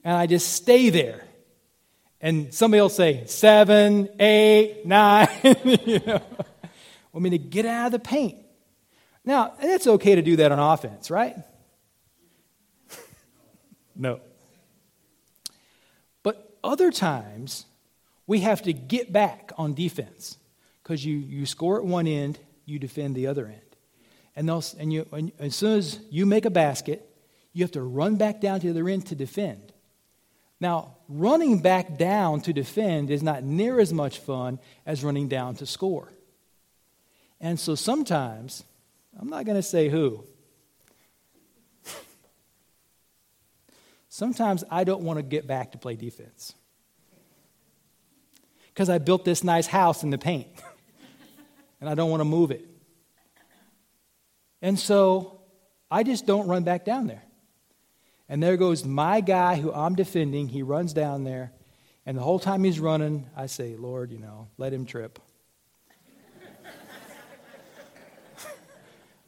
and 0.04 0.16
I 0.16 0.26
just 0.26 0.54
stay 0.54 0.90
there. 0.90 1.26
And 2.20 2.54
somebody 2.54 2.82
will 2.82 2.90
say, 2.90 3.26
seven, 3.26 4.10
eight, 4.20 4.82
nine, 4.86 5.28
you 5.64 6.00
know. 6.06 6.22
To 7.14 7.38
get 7.40 7.66
out 7.66 7.88
of 7.88 7.92
the 7.94 8.00
paint. 8.00 8.38
Now, 9.26 9.54
it's 9.60 9.88
okay 9.88 10.14
to 10.16 10.22
do 10.22 10.36
that 10.36 10.52
on 10.52 10.60
offense, 10.60 11.10
right? 11.10 11.36
no. 13.96 14.22
But 16.22 16.58
other 16.64 16.92
times, 16.92 17.66
we 18.28 18.42
have 18.42 18.62
to 18.62 18.72
get 18.72 19.12
back 19.12 19.52
on 19.58 19.74
defense 19.74 20.38
because 20.84 21.04
you, 21.04 21.18
you 21.18 21.46
score 21.48 21.80
at 21.80 21.86
one 21.86 22.06
end, 22.06 22.40
you 22.66 22.78
defend 22.78 23.16
the 23.16 23.28
other 23.28 23.48
end. 23.48 23.67
And, 24.38 24.48
those, 24.48 24.76
and, 24.76 24.94
you, 24.94 25.08
and 25.12 25.32
as 25.40 25.56
soon 25.56 25.80
as 25.80 26.00
you 26.12 26.28
make 26.28 26.46
a 26.46 26.52
basket, 26.52 27.10
you 27.54 27.64
have 27.64 27.72
to 27.72 27.82
run 27.82 28.18
back 28.18 28.40
down 28.40 28.60
to 28.60 28.68
the 28.68 28.80
other 28.80 28.88
end 28.88 29.08
to 29.08 29.16
defend. 29.16 29.74
Now, 30.60 30.96
running 31.10 31.60
back 31.60 31.98
down 31.98 32.42
to 32.42 32.54
defend 32.54 33.10
is 33.10 33.24
not 33.24 33.44
near 33.44 33.80
as 33.80 33.92
much 33.92 34.20
fun 34.20 34.60
as 34.86 35.04
running 35.04 35.28
down 35.28 35.56
to 35.56 35.66
score. 35.66 36.12
And 37.42 37.60
so 37.60 37.74
sometimes, 37.74 38.64
I'm 39.20 39.28
not 39.28 39.46
going 39.46 39.58
to 39.58 39.64
say 39.64 39.90
who, 39.90 40.24
sometimes 44.08 44.64
I 44.70 44.84
don't 44.84 45.02
want 45.02 45.18
to 45.18 45.24
get 45.24 45.48
back 45.48 45.72
to 45.72 45.80
play 45.80 45.96
defense. 45.96 46.54
Because 48.68 48.88
I 48.88 49.00
built 49.00 49.26
this 49.26 49.44
nice 49.44 49.66
house 49.66 50.04
in 50.04 50.12
the 50.12 50.20
paint 50.20 50.48
and 51.82 51.90
I 51.90 51.96
don't 51.96 52.12
want 52.12 52.22
to 52.22 52.26
move 52.26 52.52
it. 52.52 52.77
And 54.62 54.80
so 54.80 55.42
I 55.90 56.04
just 56.04 56.26
don't 56.26 56.48
run 56.48 56.64
back 56.64 56.86
down 56.86 57.08
there. 57.08 57.24
And 58.30 58.44
there 58.44 58.58
goes 58.58 58.84
my 58.84 59.22
guy 59.22 59.56
who 59.56 59.72
I'm 59.72 59.96
defending. 59.96 60.50
He 60.50 60.62
runs 60.62 60.94
down 60.94 61.24
there. 61.24 61.54
And 62.06 62.18
the 62.18 62.22
whole 62.22 62.40
time 62.40 62.64
he's 62.64 62.80
running, 62.80 63.30
I 63.36 63.48
say, 63.48 63.76
Lord, 63.76 64.12
you 64.12 64.20
know, 64.20 64.50
let 64.58 64.74
him 64.74 64.86
trip. 64.86 65.20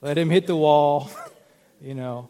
let 0.01 0.17
him 0.17 0.29
hit 0.29 0.47
the 0.47 0.55
wall, 0.55 1.09
you 1.81 1.93
know. 1.93 2.29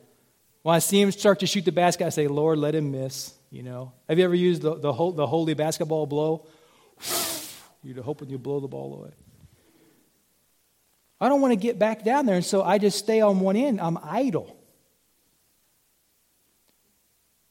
When 0.61 0.75
I 0.75 0.79
see 0.79 1.01
him 1.01 1.11
start 1.11 1.39
to 1.39 1.47
shoot 1.47 1.65
the 1.65 1.71
basket, 1.71 2.05
I 2.05 2.09
say, 2.09 2.27
Lord, 2.27 2.59
let 2.59 2.75
him 2.75 2.91
miss, 2.91 3.33
you 3.49 3.63
know. 3.63 3.93
Have 4.07 4.19
you 4.19 4.25
ever 4.25 4.35
used 4.35 4.61
the, 4.61 4.75
the, 4.75 4.91
the 4.91 5.27
holy 5.27 5.53
basketball 5.53 6.05
blow? 6.05 6.45
You're 7.83 8.03
hoping 8.03 8.29
you 8.29 8.37
blow 8.37 8.59
the 8.59 8.67
ball 8.67 8.95
away. 8.95 9.11
I 11.21 11.27
don't 11.27 11.41
want 11.41 11.51
to 11.51 11.57
get 11.57 11.77
back 11.77 12.03
down 12.03 12.25
there, 12.25 12.35
and 12.35 12.45
so 12.45 12.63
I 12.63 12.77
just 12.77 12.97
stay 12.97 13.21
on 13.21 13.39
one 13.39 13.55
end. 13.55 13.81
I'm 13.81 13.97
idle. 14.01 14.55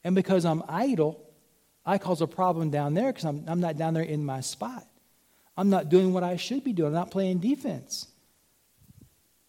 And 0.05 0.15
because 0.15 0.45
I'm 0.45 0.63
idle, 0.69 1.23
I 1.85 1.99
cause 1.99 2.23
a 2.23 2.27
problem 2.27 2.71
down 2.71 2.95
there 2.95 3.13
because 3.13 3.25
I'm, 3.25 3.45
I'm 3.47 3.61
not 3.61 3.77
down 3.77 3.95
there 3.95 4.03
in 4.03 4.25
my 4.25 4.41
spot. 4.41 4.87
I'm 5.57 5.71
not 5.71 5.89
doing 5.89 6.13
what 6.13 6.23
I 6.23 6.37
should 6.37 6.65
be 6.65 6.73
doing. 6.73 6.89
I'm 6.89 6.95
not 6.95 7.11
playing 7.11 7.39
defense. 7.39 8.07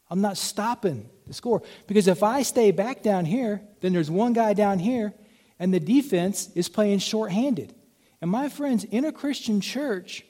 I'm 0.10 0.22
not 0.22 0.38
stopping 0.38 1.10
the 1.28 1.34
score. 1.34 1.62
Because 1.88 2.08
if 2.08 2.24
I 2.24 2.42
stay 2.42 2.72
back 2.72 3.04
down 3.04 3.26
here, 3.26 3.62
then 3.82 3.94
there's 3.94 4.10
one 4.10 4.34
guy 4.34 4.54
down 4.54 4.80
here, 4.80 5.14
and 5.60 5.74
the 5.74 5.80
defense 5.80 6.50
is 6.56 6.68
playing 6.68 7.00
shorthanded. 7.00 7.76
And 8.22 8.30
my 8.30 8.50
friends, 8.50 8.84
in 8.84 9.06
a 9.06 9.12
Christian 9.12 9.62
church, 9.62 10.26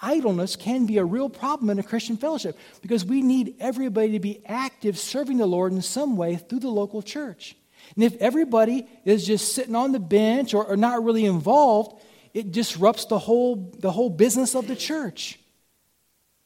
idleness 0.00 0.56
can 0.56 0.86
be 0.86 0.98
a 0.98 1.04
real 1.04 1.28
problem 1.28 1.70
in 1.70 1.78
a 1.78 1.82
Christian 1.82 2.16
fellowship 2.16 2.56
because 2.82 3.04
we 3.04 3.22
need 3.22 3.56
everybody 3.60 4.12
to 4.12 4.20
be 4.20 4.42
active 4.46 4.98
serving 4.98 5.38
the 5.38 5.46
Lord 5.46 5.72
in 5.72 5.82
some 5.82 6.16
way 6.16 6.36
through 6.36 6.60
the 6.60 6.68
local 6.68 7.02
church. 7.02 7.56
And 7.94 8.04
if 8.04 8.16
everybody 8.16 8.86
is 9.04 9.26
just 9.26 9.54
sitting 9.54 9.76
on 9.76 9.92
the 9.92 10.00
bench 10.00 10.54
or, 10.54 10.64
or 10.64 10.76
not 10.76 11.04
really 11.04 11.24
involved, 11.24 12.02
it 12.34 12.52
disrupts 12.52 13.06
the 13.06 13.18
whole, 13.18 13.72
the 13.78 13.90
whole 13.90 14.10
business 14.10 14.54
of 14.54 14.66
the 14.66 14.76
church. 14.76 15.38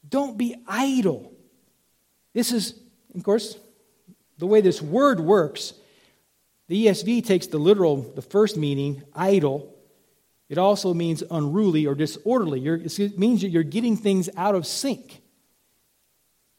Don't 0.07 0.37
be 0.37 0.55
idle. 0.67 1.31
This 2.33 2.51
is, 2.51 2.79
of 3.15 3.23
course, 3.23 3.57
the 4.37 4.47
way 4.47 4.61
this 4.61 4.81
word 4.81 5.19
works. 5.19 5.73
The 6.67 6.87
ESV 6.87 7.25
takes 7.25 7.47
the 7.47 7.57
literal, 7.57 7.97
the 7.97 8.21
first 8.21 8.55
meaning, 8.55 9.03
idle, 9.13 9.75
it 10.51 10.57
also 10.57 10.93
means 10.93 11.23
unruly 11.31 11.87
or 11.87 11.95
disorderly. 11.95 12.59
You're, 12.59 12.75
it 12.75 13.17
means 13.17 13.39
that 13.39 13.47
you're 13.47 13.63
getting 13.63 13.95
things 13.95 14.29
out 14.35 14.53
of 14.53 14.67
sync. 14.67 15.21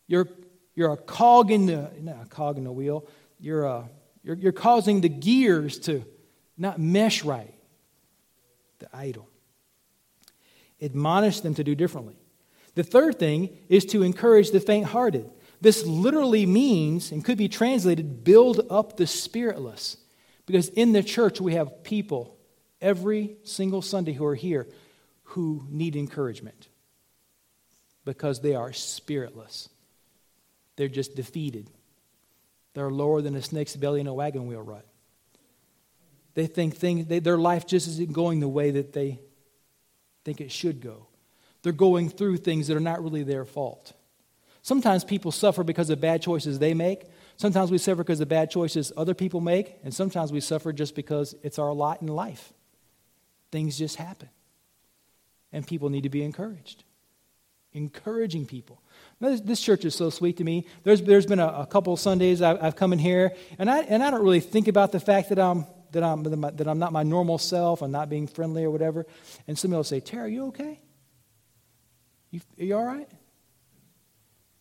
You're, 0.07 0.29
you're 0.75 0.93
a 0.93 0.97
cog 0.97 1.51
in 1.51 1.67
the, 1.67 1.91
not 2.01 2.23
a 2.23 2.25
cog 2.25 2.57
in 2.57 2.65
the 2.65 2.73
wheel, 2.73 3.07
you're, 3.39 3.67
a, 3.67 3.91
you're, 4.25 4.37
you're 4.37 4.53
causing 4.53 5.03
the 5.03 5.11
gears 5.11 5.79
to 5.81 6.07
not 6.57 6.81
mesh 6.81 7.23
right. 7.23 7.53
The 8.79 8.89
idle. 8.97 9.29
Admonish 10.81 11.41
them 11.41 11.55
to 11.57 11.63
do 11.63 11.75
differently. 11.75 12.17
The 12.75 12.85
third 12.85 13.19
thing 13.19 13.51
is 13.69 13.85
to 13.87 14.03
encourage 14.03 14.53
the 14.53 14.61
faint 14.61 14.87
hearted. 14.87 15.31
This 15.61 15.85
literally 15.85 16.47
means, 16.47 17.13
and 17.13 17.23
could 17.23 17.37
be 17.37 17.51
translated, 17.51 18.25
build 18.25 18.67
up 18.71 18.97
the 18.97 19.07
spiritless. 19.07 19.99
Because 20.47 20.71
in 20.71 20.95
the 20.95 21.03
church, 21.03 21.43
we 21.43 21.53
have 21.57 21.85
people 21.85 22.39
every 22.83 23.37
single 23.45 23.81
Sunday 23.81 24.13
who 24.13 24.27
are 24.27 24.35
here 24.35 24.69
who 25.23 25.65
need 25.71 25.97
encouragement 25.97 26.69
because 28.05 28.41
they 28.41 28.55
are 28.55 28.73
spiritless. 28.73 29.69
They're 30.77 30.89
just 30.89 31.15
defeated. 31.15 31.71
They're 32.75 32.91
lower 32.91 33.23
than 33.23 33.35
a 33.37 33.43
snake's 33.43 33.77
belly 33.77 34.01
in 34.01 34.07
a 34.07 34.15
wagon 34.15 34.47
wheel 34.47 34.61
rut. 34.61 34.87
they 36.35 36.47
think 36.47 36.77
things, 36.77 37.07
they, 37.07 37.19
their 37.19 37.39
life 37.39 37.67
just 37.67 37.87
isn't 37.87 38.13
going 38.13 38.41
the 38.41 38.49
way 38.49 38.73
that 38.73 38.93
they 38.93 39.21
think 40.25 40.41
it 40.41 40.51
should 40.51 40.81
go. 40.81 41.07
They're 41.63 41.73
going 41.73 42.09
through 42.09 42.39
things 42.39 42.69
that 42.69 42.77
are 42.77 42.81
not 42.81 43.03
really 43.03 43.23
their 43.23 43.45
fault. 43.45 43.93
Sometimes 44.63 45.05
people 45.05 45.33
suffer 45.33 45.65
because 45.65 45.91
of 45.91 46.01
bad 46.01 46.23
choices 46.23 46.59
they 46.59 46.75
make. 46.75 47.03
Sometimes 47.37 47.71
we 47.71 47.79
suffer 47.79 48.03
because 48.03 48.21
of 48.21 48.29
bad 48.29 48.51
choices 48.51 48.93
other 48.97 49.15
people 49.15 49.41
make. 49.41 49.77
And 49.85 49.93
sometimes 49.93 50.33
we 50.33 50.41
suffer 50.41 50.73
just 50.73 50.95
because 50.95 51.35
it's 51.43 51.59
our 51.59 51.73
lot 51.73 52.01
in 52.03 52.09
life. 52.09 52.53
Things 53.53 53.79
just 53.79 53.97
happen. 53.97 54.31
And 55.53 55.67
people 55.67 55.91
need 55.91 56.03
to 56.03 56.09
be 56.09 56.25
encouraged. 56.25 56.83
Encouraging 57.75 58.47
people. 58.47 58.83
This, 59.21 59.41
this 59.43 59.61
church 59.61 59.85
is 59.85 59.95
so 59.95 60.11
sweet 60.11 60.39
to 60.39 60.45
me. 60.45 60.67
There's, 60.83 61.03
there's 61.03 61.27
been 61.27 61.39
a, 61.39 61.47
a 61.47 61.67
couple 61.67 61.97
Sundays 61.97 62.43
I've, 62.43 62.63
I've 62.63 62.77
come 62.77 62.93
in 62.93 62.99
here, 62.99 63.37
and 63.59 63.71
I, 63.71 63.81
and 63.83 64.03
I 64.03 64.11
don't 64.11 64.23
really 64.23 64.41
think 64.41 64.67
about 64.67 64.91
the 64.91 65.01
fact 65.01 65.29
that 65.29 65.39
I'm 65.39 65.67
that 65.93 66.03
I'm, 66.03 66.23
that 66.23 66.67
I'm 66.67 66.79
not 66.79 66.91
my 66.93 67.03
normal 67.03 67.37
self, 67.37 67.83
I'm 67.83 67.93
not 67.93 68.09
being 68.09 68.27
friendly 68.27 68.65
or 68.65 68.71
whatever. 68.71 69.07
And 69.47 69.59
somebody 69.59 69.77
will 69.77 69.85
say, 69.85 70.01
Terry, 70.01 70.23
are 70.25 70.29
you 70.29 70.47
okay? 70.47 70.81
You, 72.31 72.41
are 72.59 72.65
you 72.65 72.77
all 72.77 72.85
right? 72.85 73.09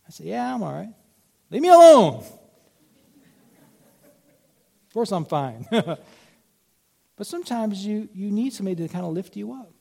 I 0.06 0.10
say, 0.10 0.24
Yeah, 0.24 0.54
I'm 0.54 0.62
all 0.62 0.72
right. 0.72 0.92
Leave 1.50 1.62
me 1.62 1.70
alone. 1.70 2.22
of 4.86 4.92
course, 4.92 5.10
I'm 5.10 5.24
fine. 5.24 5.66
but 7.16 7.26
sometimes 7.26 7.84
you, 7.84 8.08
you 8.12 8.30
need 8.30 8.52
somebody 8.52 8.76
to 8.76 8.88
kind 8.88 9.04
of 9.04 9.12
lift 9.12 9.36
you 9.36 9.52
up. 9.52 9.72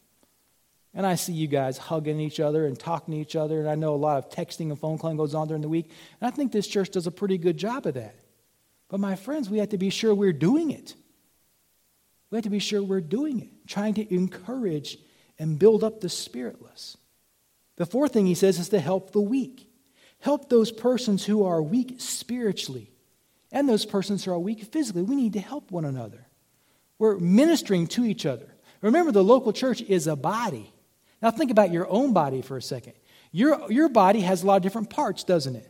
And 0.94 1.06
I 1.06 1.16
see 1.16 1.34
you 1.34 1.48
guys 1.48 1.78
hugging 1.78 2.20
each 2.20 2.40
other 2.40 2.66
and 2.66 2.78
talking 2.78 3.14
to 3.14 3.20
each 3.20 3.36
other. 3.36 3.60
And 3.60 3.70
I 3.70 3.76
know 3.76 3.94
a 3.94 3.96
lot 3.96 4.18
of 4.18 4.30
texting 4.30 4.70
and 4.70 4.78
phone 4.78 4.98
calling 4.98 5.16
goes 5.16 5.34
on 5.34 5.48
during 5.48 5.62
the 5.62 5.70
week. 5.70 5.90
And 6.20 6.28
I 6.28 6.36
think 6.36 6.52
this 6.52 6.68
church 6.68 6.90
does 6.90 7.08
a 7.08 7.12
pretty 7.12 7.38
good 7.38 7.58
job 7.58 7.86
of 7.86 7.94
that. 7.94 8.16
But 8.90 9.00
my 9.00 9.16
friends, 9.16 9.50
we 9.50 9.60
have 9.60 9.70
to 9.70 9.78
be 9.78 9.90
sure 9.90 10.14
we're 10.14 10.34
doing 10.34 10.72
it. 10.72 10.96
We 12.30 12.38
have 12.38 12.44
to 12.44 12.50
be 12.50 12.60
sure 12.60 12.84
we're 12.84 13.02
doing 13.02 13.40
it, 13.40 13.68
trying 13.68 13.94
to 13.96 14.14
encourage 14.14 14.98
and 15.40 15.58
build 15.58 15.84
up 15.84 16.02
the 16.02 16.10
spiritless. 16.10 16.98
The 17.78 17.86
fourth 17.86 18.12
thing 18.12 18.26
he 18.26 18.36
says 18.36 18.60
is 18.60 18.70
to 18.70 18.80
help 18.80 19.12
the 19.12 19.22
weak. 19.22 19.70
Help 20.20 20.50
those 20.50 20.72
persons 20.72 21.26
who 21.26 21.46
are 21.46 21.64
weak 21.64 21.96
spiritually 22.00 22.92
and 23.52 23.68
those 23.68 23.86
persons 23.86 24.24
who 24.24 24.32
are 24.32 24.40
weak 24.40 24.64
physically. 24.64 25.02
We 25.02 25.16
need 25.16 25.34
to 25.34 25.40
help 25.40 25.72
one 25.72 25.86
another. 25.86 26.28
We're 27.02 27.18
ministering 27.18 27.88
to 27.88 28.06
each 28.06 28.28
other. 28.28 28.46
Remember, 28.82 29.12
the 29.12 29.24
local 29.24 29.54
church 29.54 29.82
is 29.82 30.06
a 30.06 30.16
body. 30.16 30.72
Now, 31.20 31.32
think 31.32 31.50
about 31.50 31.72
your 31.72 31.90
own 31.90 32.14
body 32.14 32.44
for 32.44 32.58
a 32.58 32.62
second. 32.62 32.94
Your, 33.32 33.72
your 33.72 33.90
body 33.90 34.22
has 34.22 34.44
a 34.44 34.46
lot 34.46 34.58
of 34.58 34.62
different 34.62 34.92
parts, 34.92 35.24
doesn't 35.24 35.56
it? 35.56 35.68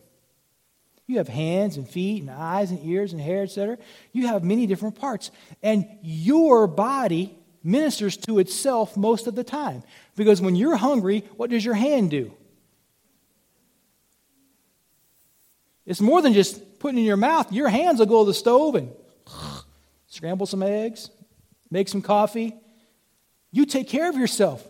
You 1.06 1.16
have 1.16 1.28
hands 1.28 1.78
and 1.78 1.88
feet 1.88 2.20
and 2.20 2.30
eyes 2.30 2.70
and 2.70 2.84
ears 2.84 3.14
and 3.14 3.22
hair, 3.22 3.44
etc. 3.44 3.78
You 4.12 4.26
have 4.26 4.44
many 4.44 4.66
different 4.66 4.96
parts. 4.96 5.30
And 5.62 5.88
your 6.02 6.66
body 6.66 7.34
ministers 7.64 8.18
to 8.18 8.38
itself 8.38 8.94
most 8.94 9.26
of 9.26 9.34
the 9.34 9.42
time. 9.42 9.84
Because 10.16 10.42
when 10.42 10.54
you're 10.54 10.76
hungry, 10.76 11.24
what 11.38 11.48
does 11.48 11.64
your 11.64 11.72
hand 11.72 12.10
do? 12.10 12.30
It's 15.86 16.02
more 16.02 16.20
than 16.20 16.34
just 16.34 16.78
putting 16.78 16.98
in 16.98 17.04
your 17.06 17.16
mouth. 17.16 17.50
Your 17.54 17.70
hands 17.70 18.00
will 18.00 18.06
go 18.06 18.22
to 18.22 18.26
the 18.26 18.34
stove 18.34 18.74
and 18.74 18.92
scramble 20.08 20.44
some 20.44 20.62
eggs, 20.62 21.08
make 21.72 21.88
some 21.88 22.02
coffee. 22.02 22.54
You 23.50 23.64
take 23.64 23.88
care 23.88 24.08
of 24.08 24.16
yourself. 24.16 24.66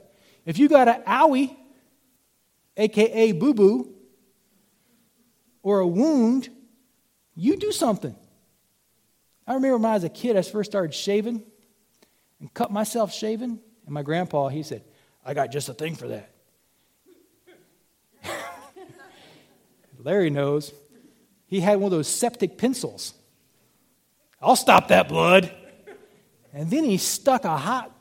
If 0.47 0.59
you 0.59 0.69
got 0.69 0.88
an 0.88 1.03
owie, 1.03 1.55
aka 2.77 3.33
boo 3.33 3.53
boo, 3.53 3.88
or 5.62 5.81
a 5.81 5.87
wound, 5.87 6.49
you 7.35 7.57
do 7.57 7.73
something. 7.73 8.15
I 9.47 9.55
remember 9.55 9.79
when 9.79 9.91
I 9.91 9.95
was 9.95 10.05
a 10.05 10.09
kid, 10.09 10.37
I 10.37 10.43
first 10.43 10.71
started 10.71 10.95
shaving 10.95 11.43
and 12.41 12.55
cut 12.55 12.71
myself 12.71 13.12
shaving. 13.12 13.59
And 13.85 13.95
my 13.95 14.03
grandpa, 14.03 14.49
he 14.49 14.62
said, 14.62 14.85
I 15.25 15.35
got 15.35 15.51
just 15.51 15.69
a 15.69 15.75
thing 15.75 15.97
for 15.97 16.09
that. 16.09 16.31
Larry 19.99 20.31
knows. 20.31 20.73
He 21.47 21.61
had 21.61 21.79
one 21.79 21.87
of 21.87 21.91
those 21.91 22.09
styptic 22.09 22.59
pencils. 22.59 23.15
I'll 24.41 24.57
stop 24.57 24.88
that 24.88 25.09
blood. 25.09 25.53
And 26.53 26.71
then 26.71 26.85
he 26.85 26.99
stuck 26.99 27.45
a 27.45 27.57
hot, 27.57 27.97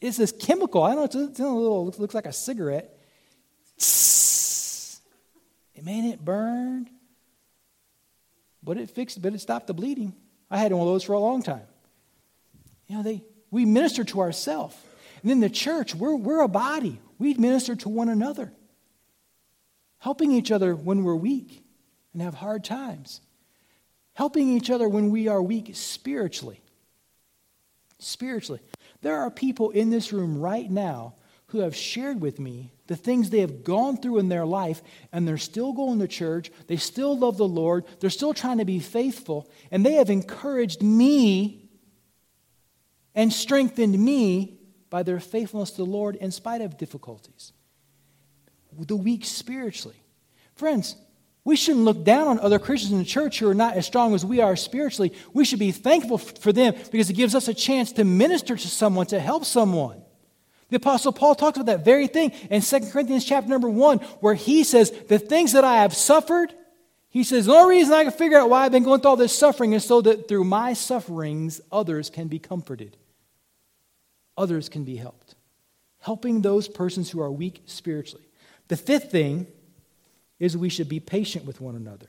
it's 0.00 0.16
this 0.16 0.32
chemical. 0.32 0.82
I 0.82 0.94
don't 0.94 1.14
know, 1.14 1.24
it's 1.24 1.40
a 1.40 1.48
little, 1.48 1.88
it 1.88 1.98
looks 1.98 2.14
like 2.14 2.26
a 2.26 2.32
cigarette. 2.32 2.96
It 5.74 5.84
made 5.84 6.10
it 6.10 6.24
burn. 6.24 6.88
But 8.62 8.76
it 8.76 8.90
fixed, 8.90 9.20
but 9.20 9.34
it 9.34 9.40
stopped 9.40 9.66
the 9.66 9.74
bleeding. 9.74 10.14
I 10.50 10.58
had 10.58 10.72
one 10.72 10.86
of 10.86 10.92
those 10.92 11.04
for 11.04 11.14
a 11.14 11.18
long 11.18 11.42
time. 11.42 11.62
You 12.86 12.96
know, 12.96 13.02
they, 13.02 13.22
we 13.50 13.64
minister 13.64 14.04
to 14.04 14.20
ourselves. 14.20 14.76
And 15.22 15.30
in 15.30 15.40
the 15.40 15.50
church, 15.50 15.94
we're, 15.94 16.14
we're 16.14 16.42
a 16.42 16.48
body. 16.48 17.00
We 17.18 17.34
minister 17.34 17.74
to 17.76 17.88
one 17.88 18.08
another, 18.08 18.52
helping 19.98 20.32
each 20.32 20.50
other 20.50 20.74
when 20.74 21.04
we're 21.04 21.14
weak 21.14 21.64
and 22.12 22.22
have 22.22 22.34
hard 22.34 22.64
times, 22.64 23.20
helping 24.14 24.48
each 24.48 24.70
other 24.70 24.88
when 24.88 25.10
we 25.10 25.28
are 25.28 25.42
weak 25.42 25.70
spiritually. 25.74 26.60
Spiritually. 28.00 28.60
There 29.02 29.16
are 29.18 29.30
people 29.30 29.70
in 29.70 29.90
this 29.90 30.12
room 30.12 30.38
right 30.38 30.70
now 30.70 31.14
who 31.48 31.58
have 31.58 31.74
shared 31.74 32.20
with 32.20 32.38
me 32.38 32.72
the 32.86 32.96
things 32.96 33.30
they 33.30 33.40
have 33.40 33.64
gone 33.64 33.96
through 33.96 34.18
in 34.18 34.28
their 34.28 34.46
life, 34.46 34.82
and 35.12 35.26
they're 35.26 35.38
still 35.38 35.72
going 35.72 35.98
to 35.98 36.08
church. 36.08 36.50
They 36.66 36.76
still 36.76 37.16
love 37.16 37.36
the 37.36 37.46
Lord. 37.46 37.84
They're 38.00 38.10
still 38.10 38.34
trying 38.34 38.58
to 38.58 38.64
be 38.64 38.78
faithful, 38.80 39.50
and 39.70 39.84
they 39.84 39.94
have 39.94 40.10
encouraged 40.10 40.82
me 40.82 41.68
and 43.14 43.32
strengthened 43.32 43.98
me 43.98 44.60
by 44.90 45.02
their 45.02 45.20
faithfulness 45.20 45.70
to 45.72 45.78
the 45.78 45.84
Lord 45.84 46.16
in 46.16 46.30
spite 46.30 46.60
of 46.60 46.78
difficulties. 46.78 47.52
The 48.76 48.96
weak 48.96 49.24
spiritually. 49.24 50.02
Friends, 50.54 50.96
we 51.44 51.56
shouldn't 51.56 51.84
look 51.84 52.04
down 52.04 52.28
on 52.28 52.38
other 52.40 52.58
Christians 52.58 52.92
in 52.92 52.98
the 52.98 53.04
church 53.04 53.38
who 53.38 53.48
are 53.48 53.54
not 53.54 53.74
as 53.74 53.86
strong 53.86 54.14
as 54.14 54.24
we 54.24 54.40
are 54.40 54.56
spiritually. 54.56 55.12
We 55.32 55.44
should 55.44 55.58
be 55.58 55.72
thankful 55.72 56.18
for 56.18 56.52
them 56.52 56.74
because 56.90 57.10
it 57.10 57.14
gives 57.14 57.34
us 57.34 57.48
a 57.48 57.54
chance 57.54 57.92
to 57.92 58.04
minister 58.04 58.56
to 58.56 58.68
someone, 58.68 59.06
to 59.06 59.20
help 59.20 59.44
someone. 59.44 60.02
The 60.68 60.76
Apostle 60.76 61.12
Paul 61.12 61.34
talks 61.34 61.58
about 61.58 61.66
that 61.66 61.84
very 61.84 62.06
thing 62.06 62.30
in 62.50 62.62
2 62.62 62.90
Corinthians 62.92 63.24
chapter 63.24 63.48
number 63.48 63.68
1, 63.68 63.98
where 64.20 64.34
he 64.34 64.62
says, 64.62 64.90
The 65.08 65.18
things 65.18 65.52
that 65.52 65.64
I 65.64 65.82
have 65.82 65.94
suffered, 65.94 66.54
he 67.08 67.24
says, 67.24 67.46
The 67.46 67.52
only 67.52 67.76
reason 67.76 67.92
I 67.92 68.04
can 68.04 68.12
figure 68.12 68.38
out 68.38 68.50
why 68.50 68.64
I've 68.64 68.72
been 68.72 68.84
going 68.84 69.00
through 69.00 69.10
all 69.10 69.16
this 69.16 69.36
suffering 69.36 69.72
is 69.72 69.84
so 69.84 70.00
that 70.02 70.28
through 70.28 70.44
my 70.44 70.74
sufferings, 70.74 71.60
others 71.72 72.08
can 72.10 72.28
be 72.28 72.38
comforted 72.38 72.96
others 74.40 74.70
can 74.70 74.84
be 74.84 74.96
helped. 74.96 75.34
Helping 76.00 76.40
those 76.40 76.66
persons 76.66 77.10
who 77.10 77.20
are 77.20 77.30
weak 77.30 77.62
spiritually. 77.66 78.24
The 78.68 78.76
fifth 78.76 79.10
thing 79.10 79.46
is 80.40 80.56
we 80.56 80.70
should 80.70 80.88
be 80.88 80.98
patient 80.98 81.44
with 81.44 81.60
one 81.60 81.76
another. 81.76 82.08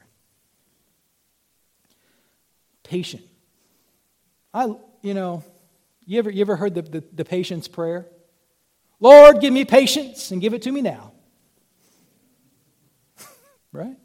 Patient. 2.84 3.24
I, 4.54 4.74
you 5.02 5.14
know, 5.14 5.44
you 6.06 6.18
ever, 6.18 6.32
you 6.32 6.42
ever 6.42 6.56
heard 6.56 6.74
the, 6.74 6.82
the, 6.82 7.04
the 7.14 7.26
patience 7.26 7.68
prayer? 7.68 8.08
Lord, 9.00 9.42
give 9.42 9.54
me 9.54 9.66
patience 9.66 10.32
and 10.32 10.42
give 10.42 10.54
it 10.54 10.62
to 10.64 10.72
me 10.72 10.82
now. 10.82 11.12
right? 13.72 13.98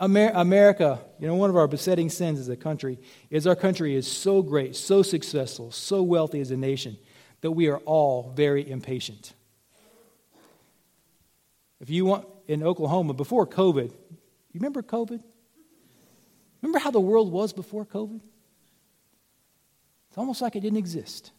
Amer- 0.00 0.32
America, 0.34 1.00
you 1.20 1.26
know, 1.26 1.34
one 1.34 1.50
of 1.50 1.56
our 1.56 1.68
besetting 1.68 2.10
sins 2.10 2.40
as 2.40 2.48
a 2.48 2.56
country 2.56 2.98
is 3.30 3.46
our 3.46 3.54
country 3.54 3.94
is 3.94 4.10
so 4.10 4.42
great, 4.42 4.74
so 4.74 5.02
successful, 5.02 5.70
so 5.70 6.02
wealthy 6.02 6.40
as 6.40 6.50
a 6.50 6.56
nation 6.56 6.96
that 7.42 7.50
we 7.50 7.68
are 7.68 7.78
all 7.78 8.32
very 8.34 8.68
impatient. 8.68 9.34
If 11.82 11.90
you 11.90 12.04
want 12.04 12.26
in 12.46 12.62
Oklahoma 12.62 13.12
before 13.12 13.46
COVID, 13.46 13.90
you 13.90 14.54
remember 14.54 14.82
COVID? 14.82 15.20
Remember 16.62 16.78
how 16.78 16.92
the 16.92 17.00
world 17.00 17.30
was 17.32 17.52
before 17.52 17.84
COVID? 17.84 18.20
It's 20.08 20.16
almost 20.16 20.40
like 20.40 20.54
it 20.54 20.60
didn't 20.60 20.78
exist. 20.78 21.32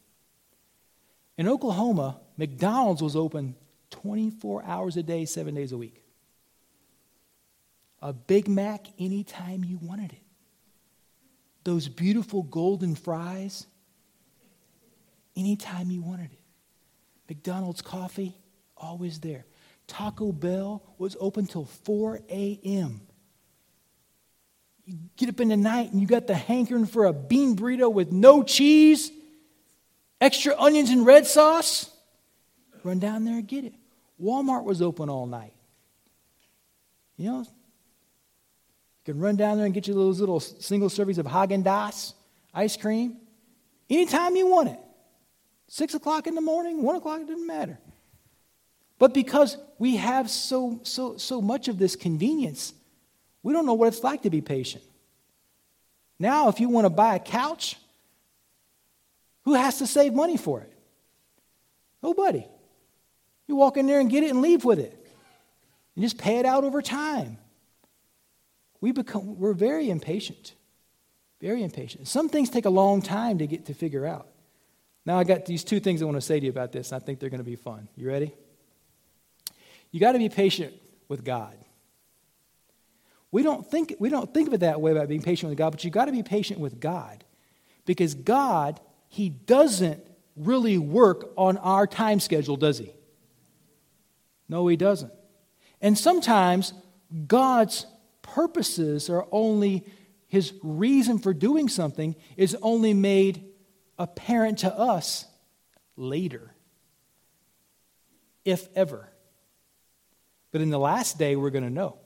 In 1.38 1.48
Oklahoma, 1.48 2.20
McDonald's 2.38 3.02
was 3.02 3.16
open 3.16 3.56
24 3.91 4.66
hours 4.66 4.98
a 4.98 5.04
day, 5.04 5.26
seven 5.26 5.56
days 5.56 5.72
a 5.72 5.78
week 5.78 6.04
a 8.02 8.12
Big 8.12 8.50
Mac 8.50 8.88
anytime 9.00 9.64
you 9.64 9.80
wanted 9.82 10.12
it. 10.12 10.22
Those 11.64 11.88
beautiful 11.88 12.44
golden 12.44 12.96
fries 12.96 13.66
anytime 15.38 15.89
you 15.89 16.02
wanted 16.02 16.34
it. 16.34 16.39
McDonald's 17.30 17.82
coffee, 17.82 18.36
always 18.76 19.22
there. 19.22 19.46
Taco 19.88 20.32
Bell 20.32 20.84
was 20.98 21.16
open 21.20 21.46
till 21.46 21.66
4 21.66 22.22
a.m. 22.30 23.02
You 24.86 24.98
get 25.16 25.30
up 25.30 25.40
in 25.40 25.50
the 25.50 25.58
night 25.58 25.92
and 25.92 26.02
you 26.02 26.08
got 26.08 26.28
the 26.28 26.36
hankering 26.36 26.86
for 26.86 27.06
a 27.06 27.14
bean 27.14 27.56
burrito 27.56 27.92
with 27.92 28.12
no 28.12 28.44
cheese, 28.44 29.12
extra 30.20 30.58
onions 30.60 30.90
and 30.90 31.06
red 31.06 31.26
sauce. 31.26 31.90
Run 32.84 33.00
down 33.00 33.24
there 33.24 33.36
and 33.36 33.48
get 33.48 33.64
it. 33.64 33.74
Walmart 34.22 34.66
was 34.66 34.82
open 34.82 35.10
all 35.10 35.26
night. 35.26 35.54
You 37.18 37.32
know, 37.32 37.40
you 37.40 37.46
can 39.06 39.20
run 39.20 39.36
down 39.36 39.58
there 39.58 39.66
and 39.66 39.74
get 39.74 39.88
you 39.88 39.94
those 39.94 40.20
little 40.20 40.40
single 40.40 40.90
servings 40.90 41.18
of 41.18 41.26
Haagen 41.26 41.64
Dazs 41.64 42.14
ice 42.54 42.78
cream. 42.78 43.18
anytime 43.90 44.36
you 44.36 44.48
want 44.48 44.70
it. 44.70 44.80
Six 45.68 45.94
o'clock 45.94 46.28
in 46.28 46.36
the 46.36 46.42
morning, 46.42 46.84
one 46.84 46.96
o'clock, 46.96 47.22
it 47.22 47.28
doesn't 47.28 47.48
matter. 47.48 47.80
But 49.04 49.14
because 49.14 49.58
we 49.80 49.97
have 49.97 50.30
so, 50.30 50.80
so, 50.84 51.18
so 51.18 51.41
much 51.41 51.68
of 51.68 51.78
this 51.78 51.97
convenience, 51.97 52.74
we 53.41 53.51
don't 53.51 53.66
know 53.66 53.74
what 53.74 53.89
it's 53.89 54.01
like 54.01 54.22
to 54.22 54.30
be 54.30 54.39
patient. 54.39 54.82
Now, 56.20 56.47
if 56.47 56.62
you 56.62 56.70
want 56.70 56.86
to 56.86 56.89
buy 56.89 57.16
a 57.16 57.20
couch, 57.20 57.76
who 59.43 59.56
has 59.56 59.80
to 59.80 59.88
save 59.88 60.14
money 60.14 60.38
for 60.38 60.62
it? 60.62 60.72
Nobody. 62.01 62.47
You 63.45 63.58
walk 63.58 63.76
in 63.76 63.88
there 63.88 63.99
and 63.99 64.10
get 64.10 64.24
it 64.24 64.30
and 64.30 64.41
leave 64.41 64.64
with 64.64 64.80
it. 64.80 64.97
And 65.97 66.04
just 66.06 66.18
pay 66.18 66.39
it 66.39 66.45
out 66.45 66.64
over 66.64 66.82
time. 66.82 67.38
We 68.80 68.93
become, 68.93 69.38
we're 69.38 69.51
very 69.51 69.89
impatient. 69.89 70.54
Very 71.41 71.62
impatient. 71.62 72.08
Some 72.08 72.30
things 72.30 72.49
take 72.49 72.64
a 72.64 72.70
long 72.70 73.01
time 73.01 73.39
to 73.39 73.47
get 73.47 73.66
to 73.66 73.74
figure 73.74 74.06
out. 74.06 74.30
Now, 75.06 75.20
I 75.20 75.26
got 75.26 75.45
these 75.45 75.66
two 75.66 75.82
things 75.82 76.01
I 76.01 76.06
want 76.06 76.16
to 76.16 76.22
say 76.22 76.39
to 76.39 76.45
you 76.45 76.51
about 76.54 76.72
this, 76.72 76.93
and 76.93 77.04
I 77.04 77.06
think 77.06 77.20
they're 77.20 77.30
going 77.30 77.43
to 77.43 77.43
be 77.43 77.58
fun. 77.58 77.89
You 77.97 78.08
ready? 78.08 78.32
You 79.94 80.00
got 80.00 80.14
to 80.14 80.20
be 80.20 80.28
patient 80.28 80.74
with 81.08 81.24
God. 81.24 81.56
We 83.32 83.44
don't, 83.44 83.70
think, 83.70 83.96
we 84.00 84.10
don't 84.10 84.34
think 84.34 84.48
of 84.48 84.54
it 84.56 84.60
that 84.62 84.82
way 84.82 84.91
about 84.91 85.08
being 85.08 85.22
patient 85.22 85.50
with 85.50 85.58
God, 85.58 85.70
but 85.70 85.84
you 85.84 85.91
got 85.91 86.06
to 86.06 86.12
be 86.12 86.24
patient 86.24 86.60
with 86.60 86.80
God 86.80 87.24
because 87.86 88.16
God, 88.16 88.80
He 89.08 89.30
doesn't 89.30 90.04
really 90.36 90.80
work 90.80 91.32
on 91.38 91.58
our 91.58 91.86
time 91.86 92.20
schedule, 92.20 92.58
does 92.58 92.80
He? 92.80 92.91
No, 94.50 94.68
He 94.68 94.76
doesn't. 94.76 95.14
And 95.80 95.96
sometimes 95.96 96.74
God's 97.28 97.86
purposes 98.24 99.12
are 99.12 99.28
only, 99.32 99.86
His 100.28 100.54
reason 100.64 101.20
for 101.20 101.36
doing 101.36 101.70
something 101.70 102.16
is 102.36 102.58
only 102.64 102.96
made 102.96 103.46
apparent 104.00 104.60
to 104.60 104.76
us 104.76 105.26
later, 105.96 106.52
if 108.44 108.68
ever. 108.76 109.12
But 110.54 110.62
in 110.62 110.70
the 110.70 110.80
last 110.80 111.18
day, 111.18 111.36
we're 111.36 111.49
going 111.49 111.66
to 111.66 111.70
know. 111.70 111.97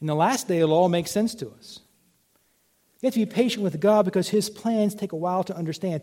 In 0.00 0.06
the 0.06 0.14
last 0.14 0.48
day, 0.48 0.60
it'll 0.60 0.72
all 0.72 0.88
make 0.88 1.08
sense 1.08 1.34
to 1.34 1.50
us. 1.50 1.80
You 3.02 3.08
have 3.08 3.14
to 3.14 3.20
be 3.20 3.26
patient 3.26 3.64
with 3.64 3.78
God 3.80 4.04
because 4.04 4.28
His 4.28 4.48
plans 4.48 4.94
take 4.94 5.12
a 5.12 5.16
while 5.16 5.44
to 5.44 5.56
understand. 5.56 6.02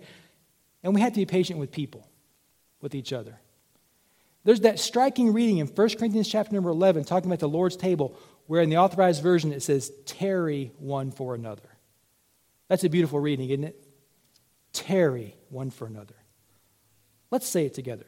And 0.84 0.93
we 0.93 1.01
have 1.01 1.14
to 1.14 1.20
be 1.20 1.26
patient 1.26 1.58
with 1.58 1.72
people, 1.72 2.08
with 2.82 2.93
each 2.93 3.14
other. 3.14 3.39
There's 4.43 4.60
that 4.60 4.80
striking 4.80 5.34
reading 5.34 5.58
in 5.58 5.68
1 5.68 5.89
Corinthians 5.97 6.28
chapter 6.28 6.53
number 6.53 6.70
11, 6.70 7.06
talking 7.06 7.30
about 7.30 7.39
the 7.39 7.49
Lord's 7.49 7.78
table, 7.78 8.18
where 8.47 8.62
in 8.62 8.70
the 8.70 8.78
authorized 8.78 9.24
version 9.24 9.53
it 9.53 9.64
says, 9.64 9.91
tarry 10.06 10.72
one 10.78 11.10
for 11.10 11.36
another. 11.36 11.64
That's 12.68 12.84
a 12.84 12.89
beautiful 12.89 13.20
reading, 13.20 13.49
isn't 13.49 13.64
it? 13.64 13.88
Tarry 14.74 15.36
one 15.49 15.72
for 15.72 15.88
another. 15.88 16.16
Let's 17.32 17.47
say 17.47 17.66
it 17.66 17.74
together. 17.74 18.06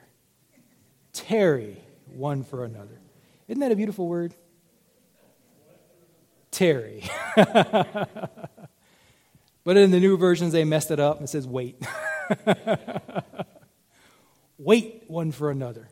Tarry 1.13 1.81
one 2.07 2.43
for 2.43 2.65
another. 2.65 2.99
Isn't 3.47 3.61
that 3.61 3.71
a 3.71 3.75
beautiful 3.75 4.07
word? 4.07 4.33
Terry. 6.51 7.03
but 7.35 8.37
in 9.77 9.91
the 9.91 9.99
new 9.99 10.17
versions, 10.17 10.53
they 10.53 10.63
messed 10.63 10.91
it 10.91 10.99
up 10.99 11.17
and 11.17 11.25
it 11.25 11.29
says 11.29 11.47
wait. 11.47 11.81
wait 14.57 15.03
one 15.07 15.31
for 15.31 15.51
another. 15.51 15.87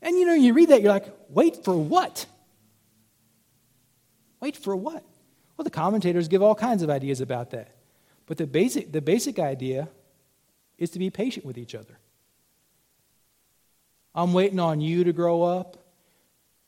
And 0.00 0.18
you 0.18 0.26
know, 0.26 0.34
you 0.34 0.52
read 0.52 0.70
that, 0.70 0.82
you're 0.82 0.92
like, 0.92 1.06
wait 1.28 1.64
for 1.64 1.76
what? 1.76 2.26
Wait 4.40 4.56
for 4.56 4.74
what? 4.74 5.04
Well, 5.56 5.64
the 5.64 5.70
commentators 5.70 6.28
give 6.28 6.42
all 6.42 6.56
kinds 6.56 6.82
of 6.82 6.90
ideas 6.90 7.20
about 7.20 7.50
that. 7.50 7.76
But 8.26 8.38
the 8.38 8.46
basic, 8.46 8.90
the 8.90 9.00
basic 9.00 9.38
idea 9.38 9.88
is 10.78 10.90
to 10.90 10.98
be 10.98 11.10
patient 11.10 11.46
with 11.46 11.56
each 11.56 11.74
other. 11.74 11.98
I'm 14.14 14.32
waiting 14.32 14.58
on 14.58 14.80
you 14.80 15.04
to 15.04 15.12
grow 15.12 15.42
up, 15.42 15.81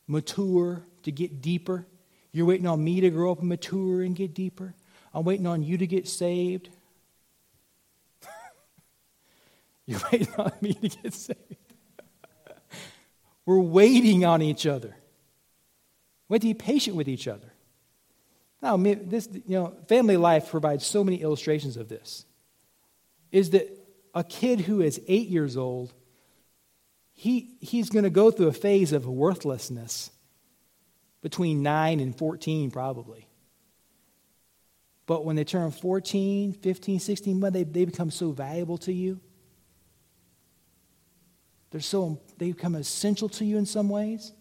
mature, 0.07 0.83
to 1.03 1.13
get 1.13 1.41
deeper. 1.41 1.87
You're 2.33 2.47
waiting 2.47 2.67
on 2.67 2.83
me 2.83 3.01
to 3.01 3.11
grow 3.11 3.33
up 3.33 3.41
and 3.41 3.49
mature 3.49 4.03
and 4.03 4.17
get 4.17 4.35
deeper. 4.35 4.75
I'm 5.13 5.25
waiting 5.25 5.47
on 5.47 5.63
you 5.63 5.79
to 5.79 5.87
get 5.87 6.09
saved. 6.09 6.71
You're 9.87 10.01
waiting 10.13 10.35
on 10.37 10.53
me 10.61 10.75
to 10.75 10.89
get 10.89 11.15
saved. 11.15 11.39
We're 13.47 13.61
waiting 13.61 14.25
on 14.25 14.43
each 14.43 14.67
other. 14.67 14.97
We 16.29 16.35
have 16.35 16.41
to 16.41 16.49
be 16.49 16.55
patient 16.55 16.97
with 16.97 17.09
each 17.09 17.29
other. 17.29 17.53
Now, 18.63 18.79
this, 18.79 19.29
you 19.33 19.59
know, 19.59 19.75
family 19.89 20.17
life 20.17 20.51
provides 20.51 20.87
so 20.87 21.05
many 21.05 21.21
illustrations 21.21 21.77
of 21.77 21.91
this. 21.91 22.25
Is 23.31 23.51
that 23.51 23.69
a 24.15 24.25
kid 24.25 24.63
who 24.63 24.81
is 24.81 25.01
eight 25.07 25.29
years 25.29 25.57
old, 25.57 25.93
he, 27.15 27.57
he's 27.61 27.89
going 27.89 28.05
to 28.05 28.11
go 28.11 28.31
through 28.31 28.49
a 28.49 28.53
phase 28.53 28.93
of 28.93 29.07
worthlessness 29.07 30.11
between 31.23 31.63
9 31.63 32.01
and 32.01 32.17
14, 32.17 32.71
probably. 32.71 33.29
But 35.07 35.25
when 35.25 35.37
they 35.37 35.45
turn 35.45 35.71
14, 35.71 36.53
15, 36.53 37.01
16, 37.01 37.41
they, 37.41 37.65
they 37.65 37.85
become 37.85 38.11
so 38.11 38.33
valuable 38.33 38.79
to 38.79 38.93
you. 38.93 39.21
They're 41.71 41.81
so, 41.81 42.21
they 42.39 42.53
become 42.53 42.75
essential 42.75 43.29
to 43.31 43.45
you 43.45 43.59
in 43.59 43.67
some 43.67 43.89
ways. 43.89 44.33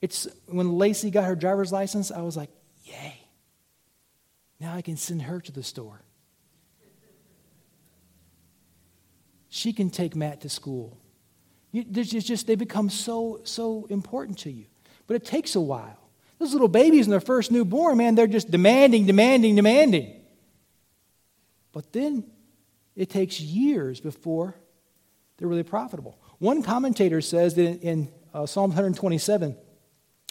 It's 0.00 0.28
when 0.46 0.72
Lacey 0.72 1.10
got 1.10 1.24
her 1.24 1.36
driver's 1.36 1.72
license, 1.72 2.10
I 2.10 2.22
was 2.22 2.36
like, 2.36 2.50
yay. 2.84 3.18
Now 4.60 4.74
I 4.74 4.82
can 4.82 4.96
send 4.96 5.22
her 5.22 5.40
to 5.40 5.52
the 5.52 5.62
store. 5.62 6.02
She 9.48 9.72
can 9.72 9.90
take 9.90 10.16
Matt 10.16 10.40
to 10.42 10.48
school. 10.48 10.98
It's 11.74 12.24
just, 12.24 12.46
they 12.46 12.54
become 12.54 12.88
so, 12.88 13.40
so 13.44 13.86
important 13.90 14.38
to 14.40 14.50
you. 14.50 14.66
But 15.06 15.16
it 15.16 15.24
takes 15.24 15.56
a 15.56 15.60
while. 15.60 15.98
Those 16.38 16.52
little 16.52 16.68
babies 16.68 17.06
in 17.06 17.10
their 17.10 17.20
first 17.20 17.50
newborn, 17.50 17.98
man, 17.98 18.14
they're 18.14 18.26
just 18.26 18.50
demanding, 18.50 19.06
demanding, 19.06 19.56
demanding. 19.56 20.20
But 21.72 21.92
then 21.92 22.24
it 22.94 23.10
takes 23.10 23.40
years 23.40 24.00
before 24.00 24.54
they're 25.36 25.48
really 25.48 25.64
profitable. 25.64 26.18
One 26.38 26.62
commentator 26.62 27.20
says 27.20 27.54
that 27.54 27.62
in, 27.62 27.78
in 27.80 28.08
uh, 28.32 28.46
Psalm 28.46 28.70
127, 28.70 29.56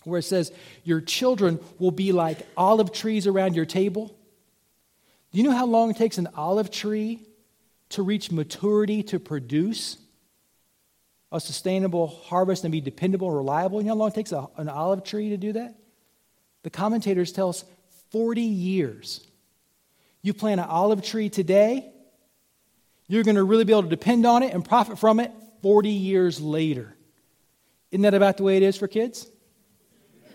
where 0.06 0.20
it 0.20 0.24
says, 0.24 0.52
Your 0.84 1.02
children 1.02 1.60
will 1.80 1.92
be 1.92 2.12
like 2.12 2.46
olive 2.56 2.92
trees 2.94 3.28
around 3.28 3.56
your 3.56 3.66
table. 3.66 4.16
Do 5.32 5.38
you 5.40 5.44
know 5.44 5.56
how 5.56 5.66
long 5.66 5.90
it 5.90 5.98
takes 5.98 6.18
an 6.18 6.30
olive 6.36 6.72
tree 6.72 7.26
to 7.90 8.02
reach 8.02 8.32
maturity 8.32 9.04
to 9.04 9.20
produce 9.20 9.98
a 11.34 11.40
sustainable 11.40 12.08
harvest 12.08 12.64
and 12.64 12.72
be 12.72 12.80
dependable 12.80 13.28
and 13.28 13.36
reliable? 13.36 13.82
You 13.82 13.88
know 13.88 13.94
how 13.94 13.98
long 13.98 14.10
it 14.10 14.16
takes 14.16 14.32
a, 14.32 14.48
an 14.58 14.70
olive 14.70 15.04
tree 15.04 15.30
to 15.30 15.38
do 15.38 15.54
that? 15.54 15.76
The 16.62 16.70
commentators 16.70 17.32
tell 17.32 17.50
us 17.50 17.66
40 18.12 18.42
years. 18.42 19.26
You 20.22 20.34
plant 20.34 20.62
an 20.62 20.68
olive 20.68 21.02
tree 21.04 21.30
today, 21.30 21.92
you're 23.08 23.24
going 23.24 23.36
to 23.36 23.44
really 23.44 23.66
be 23.66 23.74
able 23.74 23.84
to 23.84 23.90
depend 23.90 24.26
on 24.26 24.44
it 24.44 24.54
and 24.54 24.64
profit 24.64 24.98
from 24.98 25.20
it 25.20 25.32
40 25.62 25.90
years 25.90 26.40
later. 26.40 26.96
Isn't 27.92 28.04
that 28.04 28.14
about 28.14 28.38
the 28.38 28.44
way 28.44 28.56
it 28.58 28.64
is 28.64 28.78
for 28.78 28.88
kids? 28.88 29.28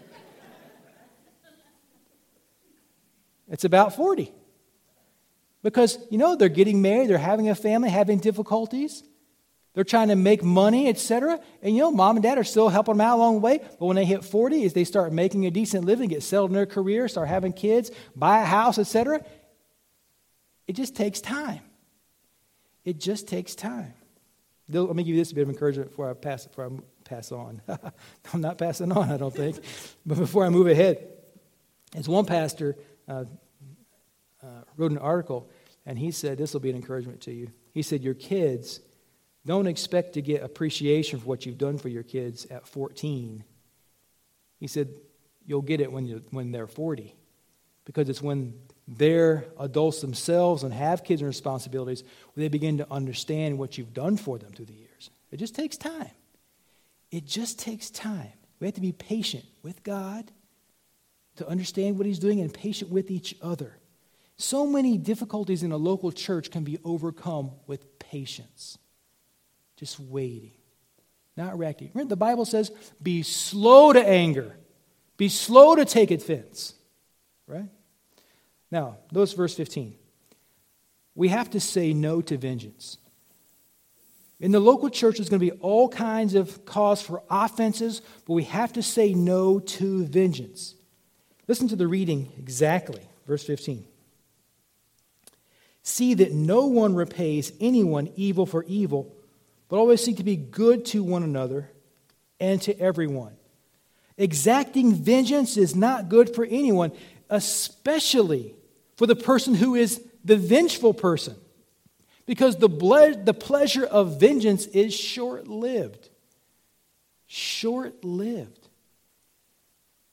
it's 3.49 3.65
about 3.65 3.97
40. 3.97 4.33
Because, 5.63 5.99
you 6.11 6.19
know, 6.19 6.37
they're 6.37 6.49
getting 6.49 6.83
married, 6.83 7.09
they're 7.09 7.19
having 7.19 7.49
a 7.49 7.55
family, 7.55 7.89
having 7.89 8.19
difficulties. 8.19 9.03
They're 9.79 9.85
trying 9.85 10.09
to 10.09 10.17
make 10.17 10.43
money, 10.43 10.89
etc. 10.89 11.39
And 11.63 11.73
you 11.77 11.83
know, 11.83 11.93
mom 11.93 12.17
and 12.17 12.23
dad 12.25 12.37
are 12.37 12.43
still 12.43 12.69
helping 12.69 12.95
them 12.95 13.01
out 13.01 13.19
along 13.19 13.35
the 13.35 13.41
way. 13.43 13.59
But 13.59 13.87
when 13.87 13.95
they 13.95 14.05
hit 14.05 14.25
40, 14.25 14.65
as 14.65 14.73
they 14.73 14.83
start 14.83 15.13
making 15.13 15.47
a 15.47 15.53
decent 15.53 15.85
living, 15.85 16.09
get 16.09 16.25
settled 16.25 16.51
in 16.51 16.57
their 16.57 16.67
career, 16.67 17.07
start 17.07 17.29
having 17.29 17.53
kids, 17.53 17.93
buy 18.17 18.43
a 18.43 18.45
house, 18.45 18.81
etc., 18.81 19.25
it 20.67 20.73
just 20.73 20.97
takes 20.97 21.21
time. 21.21 21.61
It 22.85 22.99
just 22.99 23.29
takes 23.29 23.55
time. 23.55 23.95
Let 24.69 24.97
me 24.97 25.05
give 25.05 25.15
you 25.15 25.21
this 25.21 25.31
a 25.31 25.37
bit 25.37 25.43
of 25.43 25.49
encouragement 25.49 25.91
before 25.91 26.11
I 26.11 26.15
pass, 26.15 26.45
before 26.45 26.67
I 26.67 26.71
pass 27.05 27.31
on. 27.31 27.63
I'm 28.33 28.41
not 28.41 28.59
passing 28.59 28.91
on, 28.91 29.13
I 29.13 29.17
don't 29.17 29.33
think. 29.33 29.61
but 30.05 30.19
before 30.19 30.45
I 30.45 30.49
move 30.49 30.67
ahead, 30.67 31.07
as 31.95 32.09
one 32.09 32.25
pastor 32.25 32.75
uh, 33.07 33.27
uh, 34.43 34.47
wrote 34.77 34.91
an 34.91 34.99
article, 34.99 35.49
and 35.87 35.97
he 35.97 36.11
said, 36.11 36.37
This 36.37 36.53
will 36.53 36.59
be 36.59 36.71
an 36.71 36.75
encouragement 36.75 37.21
to 37.21 37.33
you. 37.33 37.53
He 37.71 37.83
said, 37.83 38.03
Your 38.03 38.15
kids 38.15 38.81
don't 39.49 39.67
expect 39.67 40.13
to 40.13 40.21
get 40.21 40.43
appreciation 40.43 41.19
for 41.19 41.25
what 41.25 41.47
you've 41.47 41.57
done 41.57 41.79
for 41.79 41.89
your 41.89 42.03
kids 42.03 42.45
at 42.51 42.69
14. 42.69 43.43
He 44.61 44.67
said, 44.67 44.91
You'll 45.47 45.63
get 45.63 45.81
it 45.81 45.91
when, 45.91 46.05
you 46.07 46.23
when 46.31 46.53
they're 46.53 46.67
40. 46.67 47.15
Because 47.87 48.11
it's 48.11 48.21
when 48.21 48.53
they're 48.87 49.47
adults 49.59 50.03
themselves 50.03 50.63
and 50.63 50.75
have 50.75 51.03
kids 51.03 51.23
and 51.23 51.27
responsibilities 51.27 52.05
when 52.35 52.43
they 52.43 52.49
begin 52.49 52.77
to 52.77 52.93
understand 52.93 53.59
what 53.59 53.79
you've 53.79 53.95
done 53.95 54.19
for 54.19 54.37
them 54.37 54.53
through 54.53 54.67
the 54.67 54.75
years. 54.75 55.09
It 55.31 55.39
just 55.39 55.55
takes 55.55 55.79
time. 55.79 56.11
It 57.11 57.25
just 57.25 57.59
takes 57.59 57.89
time. 57.89 58.33
We 58.61 58.67
have 58.67 58.75
to 58.75 58.83
be 58.83 58.93
patient 58.93 59.47
with 59.63 59.83
God 59.83 60.31
to 61.37 61.49
understand 61.49 61.97
what 61.97 62.07
He's 62.07 62.19
doing 62.19 62.43
and 62.43 62.53
patient 62.53 62.91
with 62.91 63.11
each 63.11 63.35
other. 63.41 63.79
So 64.37 64.67
many 64.67 64.99
difficulties 64.99 65.63
in 65.63 65.73
a 65.73 65.79
local 65.79 66.13
church 66.13 66.51
can 66.51 66.65
be 66.65 66.79
overcome 66.85 67.53
with 67.67 67.99
patience, 67.99 68.77
just 69.79 69.99
waiting, 70.01 70.53
not 71.37 71.59
reacting. 71.59 71.91
Remember, 71.95 72.11
the 72.11 72.17
Bible 72.17 72.45
says, 72.45 72.71
be 73.01 73.23
slow 73.23 73.93
to 73.93 74.07
anger, 74.07 74.57
be 75.17 75.29
slow 75.29 75.77
to 75.77 75.85
take 75.85 76.11
offense, 76.11 76.75
right? 77.47 77.69
Now, 78.71 78.99
notice 79.13 79.33
verse 79.33 79.55
15. 79.55 79.95
We 81.15 81.29
have 81.29 81.51
to 81.51 81.61
say 81.61 81.93
no 81.93 82.21
to 82.23 82.37
vengeance. 82.37 82.99
In 84.41 84.53
the 84.53 84.61
local 84.61 84.89
church, 84.89 85.17
there's 85.17 85.29
going 85.29 85.41
to 85.41 85.53
be 85.53 85.59
all 85.61 85.89
kinds 85.89 86.35
of 86.35 86.65
cause 86.65 87.03
for 87.03 87.23
offenses, 87.29 88.03
but 88.27 88.35
we 88.35 88.45
have 88.45 88.73
to 88.75 88.83
say 88.83 89.13
no 89.15 89.59
to 89.59 90.05
vengeance. 90.05 90.75
Listen 91.49 91.67
to 91.69 91.77
the 91.77 91.89
reading 91.89 92.31
exactly, 92.39 93.03
verse 93.27 93.43
15. 93.43 93.85
See 95.83 96.15
that 96.15 96.33
no 96.33 96.67
one 96.67 96.95
repays 96.95 97.53
anyone 97.61 98.13
evil 98.15 98.47
for 98.47 98.65
evil, 98.65 99.13
but 99.69 99.77
always 99.77 100.03
seek 100.03 100.17
to 100.17 100.25
be 100.25 100.37
good 100.37 100.85
to 100.87 101.03
one 101.03 101.23
another 101.23 101.71
and 102.41 102.61
to 102.63 102.79
everyone. 102.79 103.37
Exacting 104.17 104.95
vengeance 104.95 105.57
is 105.57 105.77
not 105.77 106.09
good 106.09 106.35
for 106.35 106.45
anyone, 106.45 106.93
especially 107.31 108.55
for 108.97 109.07
the 109.07 109.17
person 109.17 109.55
who 109.55 109.75
is 109.75 110.03
the 110.25 110.37
vengeful 110.37 110.93
person 110.93 111.37
because 112.27 112.57
the, 112.57 112.69
ble- 112.69 113.17
the 113.17 113.35
pleasure 113.35 113.87
of 113.87 114.21
vengeance 114.21 114.67
is 114.67 114.95
short 114.95 115.49
lived. 115.49 116.11
Short 117.27 118.05
lived. 118.05 118.69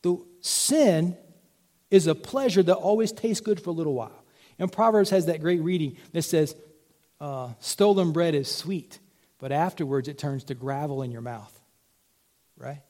The 0.02 0.24
sin 0.40 1.18
is 1.92 2.08
a 2.08 2.16
pleasure 2.16 2.64
that 2.64 2.76
always 2.76 3.12
tastes 3.12 3.42
good 3.42 3.60
for 3.60 3.72
a 3.72 3.74
little 3.74 3.94
while. 3.94 4.24
And 4.60 4.72
Proverbs 4.72 5.10
has 5.10 5.26
that 5.26 5.42
great 5.42 5.62
reading 5.62 5.98
that 6.14 6.22
says, 6.22 6.56
uh, 7.20 7.50
Stolen 7.60 8.12
bread 8.12 8.36
is 8.36 8.50
sweet, 8.50 9.00
but 9.40 9.52
afterwards 9.52 10.08
it 10.08 10.18
turns 10.18 10.44
to 10.46 10.56
gravel 10.56 11.02
in 11.02 11.12
your 11.12 11.22
mouth. 11.22 11.60
Right? 12.58 12.82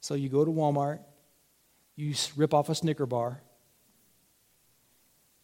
So 0.00 0.14
you 0.14 0.28
go 0.28 0.44
to 0.44 0.50
Walmart, 0.50 1.00
you 1.94 2.14
rip 2.36 2.52
off 2.52 2.68
a 2.68 2.74
Snicker 2.74 3.06
bar, 3.06 3.40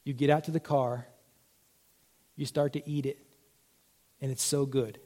you 0.05 0.12
get 0.12 0.30
out 0.30 0.44
to 0.44 0.50
the 0.50 0.61
car, 0.61 1.07
you 2.36 2.46
start 2.46 2.72
to 2.74 2.88
eat 2.88 3.07
it, 3.07 3.18
and 4.20 4.30
it's 4.30 4.42
so 4.42 4.66
good. 4.66 4.98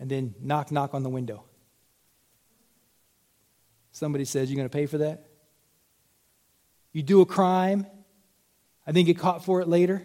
And 0.00 0.10
then 0.10 0.34
knock, 0.40 0.72
knock 0.72 0.94
on 0.94 1.02
the 1.02 1.08
window. 1.08 1.44
Somebody 3.92 4.24
says, 4.24 4.50
You're 4.50 4.56
going 4.56 4.68
to 4.68 4.76
pay 4.76 4.86
for 4.86 4.98
that? 4.98 5.28
You 6.92 7.02
do 7.02 7.20
a 7.20 7.26
crime, 7.26 7.86
I 8.86 8.92
then 8.92 9.04
get 9.04 9.18
caught 9.18 9.44
for 9.44 9.60
it 9.60 9.68
later. 9.68 10.02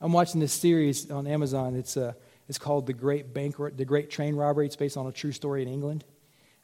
I'm 0.00 0.12
watching 0.12 0.40
this 0.40 0.52
series 0.52 1.10
on 1.10 1.26
Amazon. 1.26 1.74
It's, 1.74 1.96
uh, 1.96 2.12
it's 2.48 2.58
called 2.58 2.86
the 2.86 2.92
Great 2.92 3.32
Bank, 3.32 3.56
the 3.76 3.84
Great 3.84 4.10
Train 4.10 4.36
Robbery. 4.36 4.66
It's 4.66 4.76
based 4.76 4.96
on 4.96 5.06
a 5.06 5.12
true 5.12 5.32
story 5.32 5.62
in 5.62 5.68
England. 5.68 6.04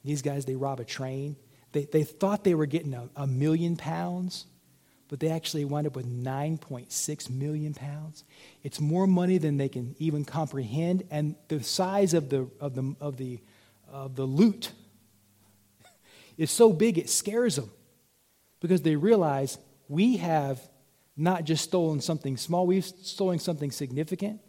These 0.05 0.23
guys, 0.23 0.45
they 0.45 0.55
rob 0.55 0.81
a 0.81 0.85
train. 0.85 1.37
They, 1.73 1.85
they 1.85 2.05
thought 2.05 2.45
they 2.45 2.55
were 2.55 2.67
getting 2.67 2.95
a, 2.95 3.09
a 3.17 3.27
million 3.27 3.77
pounds 3.77 4.47
but 5.13 5.21
they 5.21 5.29
actually 5.29 5.67
wind 5.67 5.87
up 5.87 5.95
with 5.95 6.07
9.6 6.07 7.29
million 7.29 7.75
pounds. 7.75 8.25
It's 8.63 8.81
more 8.81 9.07
money 9.07 9.37
than 9.37 9.59
they 9.59 9.69
can 9.69 9.95
even 9.99 10.25
comprehend, 10.25 11.07
and 11.11 11.35
the 11.49 11.63
size 11.63 12.15
of 12.15 12.31
the, 12.31 12.49
of 12.59 12.75
the, 12.75 12.97
of 12.99 13.19
the, 13.19 13.39
of 13.91 14.17
the 14.17 14.25
loot 14.25 14.73
is 16.39 16.51
so 16.51 16.73
big 16.73 16.97
it 16.97 17.11
scares 17.11 17.57
them 17.57 17.71
because 18.61 18.81
they 18.81 18.97
realize 18.97 19.59
we 19.87 20.17
have 20.17 20.67
not 21.23 21.45
just 21.45 21.65
stolen 21.65 22.01
something 22.01 22.37
small, 22.37 22.67
we've 22.67 22.85
stolen 22.85 23.39
something 23.39 23.71
significant, 23.71 24.41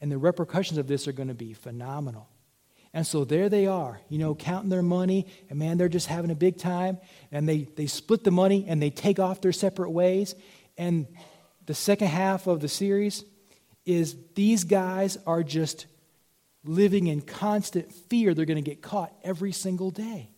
and 0.00 0.10
the 0.10 0.18
repercussions 0.18 0.78
of 0.78 0.86
this 0.86 1.08
are 1.08 1.12
going 1.12 1.28
to 1.28 1.34
be 1.34 1.52
phenomenal. 1.52 2.28
And 2.94 3.06
so 3.06 3.24
there 3.24 3.48
they 3.48 3.66
are, 3.66 4.00
you 4.08 4.18
know, 4.18 4.34
counting 4.34 4.70
their 4.70 4.82
money, 4.82 5.26
and 5.50 5.58
man, 5.58 5.76
they're 5.76 5.88
just 5.88 6.06
having 6.06 6.30
a 6.30 6.34
big 6.34 6.56
time. 6.56 6.98
And 7.30 7.48
they, 7.48 7.68
they 7.76 7.86
split 7.86 8.24
the 8.24 8.30
money 8.30 8.64
and 8.66 8.80
they 8.80 8.90
take 8.90 9.18
off 9.18 9.40
their 9.40 9.52
separate 9.52 9.90
ways. 9.90 10.34
And 10.78 11.06
the 11.66 11.74
second 11.74 12.08
half 12.08 12.46
of 12.46 12.60
the 12.60 12.68
series 12.68 13.24
is 13.84 14.16
these 14.34 14.64
guys 14.64 15.18
are 15.26 15.42
just 15.42 15.86
living 16.64 17.08
in 17.08 17.20
constant 17.20 17.92
fear 17.92 18.34
they're 18.34 18.46
going 18.46 18.62
to 18.62 18.70
get 18.70 18.82
caught 18.82 19.12
every 19.22 19.52
single 19.52 19.90
day. 19.90 20.30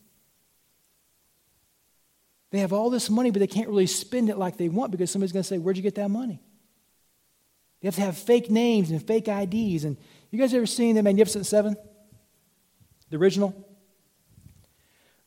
They 2.50 2.58
have 2.60 2.72
all 2.72 2.90
this 2.90 3.08
money, 3.08 3.30
but 3.30 3.38
they 3.38 3.46
can't 3.46 3.68
really 3.68 3.86
spend 3.86 4.28
it 4.28 4.36
like 4.36 4.56
they 4.56 4.68
want 4.68 4.90
because 4.90 5.10
somebody's 5.10 5.32
going 5.32 5.42
to 5.42 5.48
say, 5.48 5.58
Where'd 5.58 5.76
you 5.76 5.82
get 5.82 5.94
that 5.96 6.08
money? 6.08 6.42
They 7.80 7.88
have 7.88 7.94
to 7.94 8.02
have 8.02 8.18
fake 8.18 8.50
names 8.50 8.90
and 8.90 9.04
fake 9.04 9.28
IDs. 9.28 9.84
And 9.84 9.96
you 10.30 10.38
guys 10.38 10.52
ever 10.52 10.66
seen 10.66 10.96
The 10.96 11.02
Magnificent 11.02 11.46
Seven? 11.46 11.76
The 13.08 13.16
original? 13.16 13.54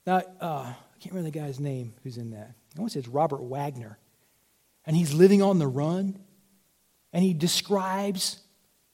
Now, 0.06 0.22
uh, 0.40 0.74
I 0.74 0.76
can't 1.00 1.14
remember 1.14 1.32
the 1.32 1.40
guy's 1.40 1.60
name 1.60 1.94
who's 2.04 2.18
in 2.18 2.32
that. 2.32 2.54
I 2.76 2.80
want 2.80 2.92
to 2.92 2.94
say 2.94 3.00
it's 3.00 3.08
Robert 3.08 3.42
Wagner. 3.42 3.98
And 4.86 4.96
he's 4.96 5.14
living 5.14 5.42
on 5.42 5.60
the 5.60 5.68
run. 5.68 6.20
And 7.12 7.24
he 7.24 7.34
describes 7.34 8.40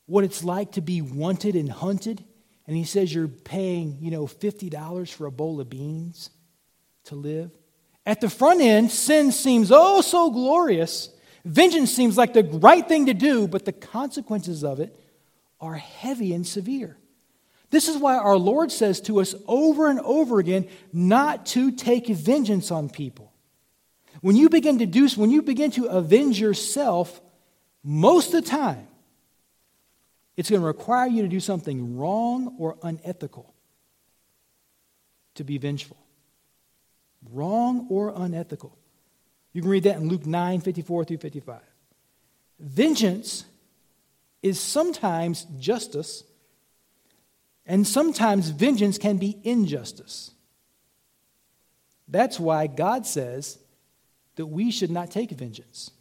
what 0.05 0.23
it's 0.23 0.43
like 0.43 0.73
to 0.73 0.81
be 0.81 1.01
wanted 1.01 1.55
and 1.55 1.69
hunted. 1.69 2.23
And 2.67 2.77
he 2.77 2.83
says 2.83 3.13
you're 3.13 3.27
paying, 3.27 3.97
you 3.99 4.11
know, 4.11 4.25
$50 4.25 5.11
for 5.13 5.25
a 5.25 5.31
bowl 5.31 5.59
of 5.59 5.69
beans 5.69 6.29
to 7.05 7.15
live. 7.15 7.51
At 8.09 8.21
the 8.21 8.29
front 8.29 8.59
end, 8.59 8.89
sin 8.89 9.31
seems 9.31 9.71
oh 9.71 10.01
so 10.01 10.31
glorious. 10.31 11.09
Vengeance 11.45 11.93
seems 11.93 12.17
like 12.17 12.33
the 12.33 12.43
right 12.43 12.85
thing 12.87 13.05
to 13.05 13.13
do, 13.13 13.47
but 13.47 13.65
the 13.65 13.71
consequences 13.71 14.63
of 14.63 14.79
it 14.79 14.99
are 15.61 15.75
heavy 15.75 16.33
and 16.33 16.45
severe. 16.45 16.97
This 17.69 17.87
is 17.87 17.97
why 17.97 18.17
our 18.17 18.35
Lord 18.35 18.71
says 18.71 18.99
to 19.01 19.21
us 19.21 19.35
over 19.45 19.91
and 19.91 19.99
over 19.99 20.39
again 20.39 20.67
not 20.91 21.45
to 21.47 21.71
take 21.71 22.07
vengeance 22.07 22.71
on 22.71 22.89
people. 22.89 23.31
When 24.21 24.35
you 24.35 24.49
begin 24.49 24.79
to 24.79 24.87
do 24.87 25.07
when 25.09 25.29
you 25.29 25.43
begin 25.43 25.69
to 25.71 25.85
avenge 25.85 26.39
yourself, 26.39 27.21
most 27.83 28.33
of 28.33 28.43
the 28.43 28.49
time, 28.49 28.87
it's 30.35 30.49
going 30.49 30.63
to 30.63 30.67
require 30.67 31.07
you 31.07 31.21
to 31.21 31.27
do 31.27 31.39
something 31.39 31.95
wrong 31.95 32.55
or 32.57 32.75
unethical 32.81 33.53
to 35.35 35.43
be 35.43 35.59
vengeful. 35.59 35.97
Wrong 37.31 37.87
or 37.89 38.13
unethical. 38.15 38.77
You 39.53 39.61
can 39.61 39.69
read 39.69 39.83
that 39.83 39.97
in 39.97 40.07
Luke 40.07 40.25
9 40.25 40.61
54 40.61 41.05
through 41.05 41.17
55. 41.17 41.61
Vengeance 42.59 43.45
is 44.41 44.59
sometimes 44.59 45.45
justice 45.59 46.23
and 47.65 47.85
sometimes 47.85 48.49
vengeance 48.49 48.97
can 48.97 49.17
be 49.17 49.37
injustice. 49.43 50.31
That's 52.07 52.39
why 52.39 52.67
God 52.67 53.05
says 53.05 53.59
that 54.35 54.47
we 54.47 54.71
should 54.71 54.89
not 54.89 55.11
take 55.11 55.29
vengeance. 55.31 55.91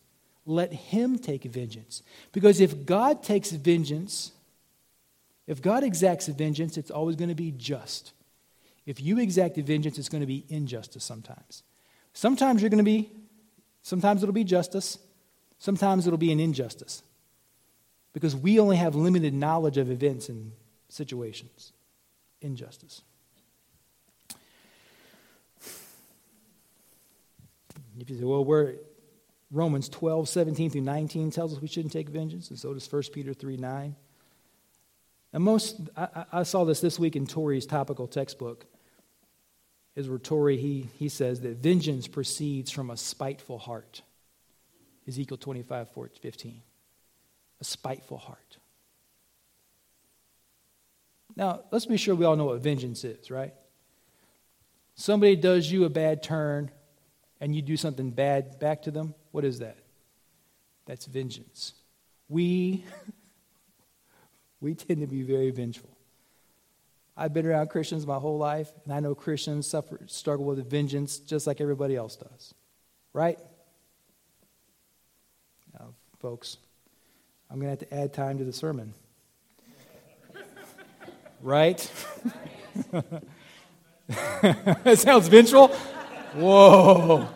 Let 0.47 0.73
Him 0.73 1.19
take 1.19 1.45
vengeance. 1.45 2.03
Because 2.33 2.61
if 2.61 2.87
God 2.87 3.23
takes 3.23 3.51
vengeance, 3.51 4.33
if 5.47 5.61
God 5.61 5.85
exacts 5.85 6.27
vengeance, 6.29 6.79
it's 6.79 6.91
always 6.91 7.17
going 7.17 7.29
to 7.29 7.35
be 7.35 7.53
just. 7.53 8.13
If 8.89 9.03
you 9.03 9.19
exact 9.19 9.59
vengeance, 9.59 9.99
it's 9.99 10.09
going 10.09 10.23
to 10.23 10.27
be 10.27 10.47
injustice 10.49 11.05
sometimes. 11.05 11.63
Sometimes 12.15 12.63
you're 12.63 12.71
going 12.71 12.79
to 12.79 12.85
be, 12.85 13.13
sometimes 13.83 14.23
it'll 14.23 14.33
be 14.33 14.45
justice, 14.45 14.97
sometimes 15.59 16.07
it'll 16.07 16.17
be 16.17 16.33
an 16.33 16.41
injustice. 16.41 17.03
Because 18.15 18.35
we 18.35 18.59
only 18.59 18.79
have 18.79 18.95
limited 18.95 19.35
knowledge 19.35 19.77
of 19.77 19.91
events 19.91 20.31
and 20.31 20.53
situations. 20.89 21.75
Injustice. 22.41 23.03
If 28.01 28.09
you 28.09 28.17
say, 28.17 28.25
well, 28.25 28.43
we're 28.43 28.77
Romans 29.51 29.91
12, 29.91 30.31
17 30.31 30.71
through 30.71 30.81
19 30.81 31.31
tells 31.31 31.53
us 31.53 31.61
we 31.61 31.69
shouldn't 31.69 31.93
take 31.93 32.09
vengeance, 32.09 32.49
and 32.49 32.59
so 32.59 32.73
does 32.73 32.91
1 32.91 33.03
Peter 33.13 33.35
3, 33.35 33.59
9. 33.59 33.97
And 35.35 35.45
most, 35.45 35.79
I, 35.95 36.25
I 36.33 36.43
saw 36.45 36.65
this 36.65 36.81
this 36.81 36.99
week 36.99 37.17
in 37.17 37.27
Torrey's 37.27 37.67
topical 37.67 38.07
textbook. 38.07 38.65
Is 39.99 40.09
where 40.09 40.21
he, 40.57 40.87
he 40.97 41.09
says 41.09 41.41
that 41.41 41.57
vengeance 41.57 42.07
proceeds 42.07 42.71
from 42.71 42.89
a 42.91 42.97
spiteful 42.97 43.59
heart. 43.59 44.03
Ezekiel 45.09 45.37
25, 45.37 45.89
15. 46.23 46.63
A 47.61 47.65
spiteful 47.65 48.19
heart. 48.19 48.59
Now, 51.35 51.63
let's 51.73 51.87
be 51.87 51.97
sure 51.97 52.15
we 52.15 52.25
all 52.25 52.37
know 52.37 52.45
what 52.45 52.61
vengeance 52.61 53.03
is, 53.03 53.29
right? 53.29 53.53
Somebody 54.95 55.35
does 55.35 55.69
you 55.69 55.85
a 55.85 55.91
bad 55.91 56.23
turn 56.23 56.71
and 57.41 57.57
you 57.57 57.61
do 57.61 57.77
something 57.77 58.13
bad 58.13 58.61
back 58.61 58.83
to 58.83 58.93
them. 58.93 59.17
What 59.33 59.45
is 59.45 59.59
that? 59.59 59.79
That's 60.87 61.07
vengeance. 61.07 61.75
We 62.29 62.85
we 64.61 64.77
tend 64.77 65.01
to 65.01 65.09
be 65.09 65.25
very 65.25 65.51
vengeful. 65.51 65.91
I've 67.19 67.35
been 67.35 67.47
around 67.47 67.69
Christians 67.69 68.07
my 68.07 68.17
whole 68.17 68.39
life, 68.39 68.71
and 68.85 68.95
I 68.95 69.01
know 69.01 69.15
Christians 69.15 69.67
suffer 69.67 70.01
struggle 70.07 70.47
with 70.47 70.71
vengeance 70.71 71.19
just 71.19 71.47
like 71.47 71.61
everybody 71.61 71.97
else 71.97 72.17
does. 72.17 72.55
Right? 73.13 73.39
folks. 76.21 76.57
I'm 77.51 77.61
going 77.61 77.77
to 77.77 77.81
have 77.81 77.89
to 77.91 77.95
add 77.95 78.13
time 78.13 78.39
to 78.39 78.45
the 78.45 78.53
sermon. 78.53 78.93
right? 81.41 81.79
that 84.11 84.99
sounds 84.99 85.29
vengeful. 85.29 85.69
Whoa. 86.35 87.29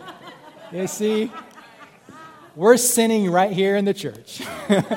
You 0.71 0.87
see? 0.87 1.31
We're 2.55 2.77
sinning 2.77 3.31
right 3.31 3.51
here 3.51 3.75
in 3.77 3.85
the 3.85 3.93
church. 3.93 4.41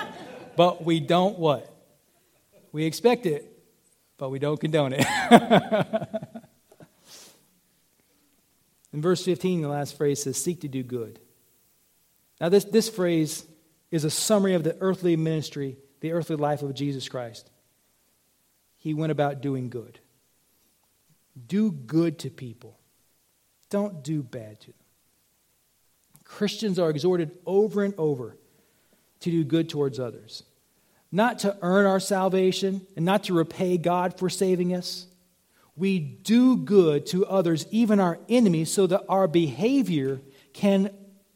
but 0.56 0.84
we 0.84 1.00
don't 1.00 1.38
what? 1.38 1.72
We 2.72 2.84
expect 2.84 3.24
it, 3.24 3.50
but 4.18 4.30
we 4.30 4.38
don't 4.38 4.58
condone 4.58 4.92
it. 4.94 5.06
in 8.92 9.02
verse 9.02 9.24
15, 9.24 9.62
the 9.62 9.68
last 9.68 9.96
phrase 9.96 10.22
says, 10.22 10.36
Seek 10.36 10.60
to 10.62 10.68
do 10.68 10.82
good. 10.82 11.20
Now, 12.40 12.48
this, 12.48 12.64
this 12.64 12.88
phrase 12.88 13.44
is 13.90 14.04
a 14.04 14.10
summary 14.10 14.54
of 14.54 14.64
the 14.64 14.76
earthly 14.80 15.16
ministry, 15.16 15.78
the 16.00 16.12
earthly 16.12 16.36
life 16.36 16.62
of 16.62 16.74
Jesus 16.74 17.08
Christ. 17.08 17.50
He 18.76 18.94
went 18.94 19.12
about 19.12 19.40
doing 19.40 19.68
good. 19.68 19.98
Do 21.46 21.70
good 21.70 22.18
to 22.20 22.30
people, 22.30 22.78
don't 23.68 24.02
do 24.02 24.22
bad 24.22 24.60
to 24.60 24.66
them. 24.68 24.74
Christians 26.24 26.78
are 26.78 26.90
exhorted 26.90 27.30
over 27.46 27.84
and 27.84 27.94
over 27.98 28.36
to 29.20 29.30
do 29.30 29.44
good 29.44 29.68
towards 29.68 30.00
others, 30.00 30.42
not 31.16 31.38
to 31.40 31.56
earn 31.62 31.86
our 31.86 31.98
salvation 31.98 32.86
and 32.94 33.04
not 33.04 33.24
to 33.24 33.34
repay 33.34 33.78
God 33.78 34.18
for 34.18 34.28
saving 34.28 34.74
us. 34.74 35.06
We 35.74 35.98
do 35.98 36.56
good 36.58 37.06
to 37.06 37.26
others, 37.26 37.66
even 37.70 38.00
our 38.00 38.18
enemies, 38.28 38.70
so 38.70 38.86
that 38.86 39.04
our 39.08 39.26
behavior 39.26 40.20
can 40.52 40.90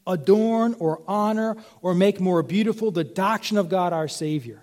adorn 0.06 0.74
or 0.78 1.02
honor 1.08 1.56
or 1.80 1.94
make 1.94 2.20
more 2.20 2.42
beautiful 2.42 2.90
the 2.90 3.04
doctrine 3.04 3.58
of 3.58 3.68
God 3.68 3.92
our 3.92 4.08
Savior. 4.08 4.62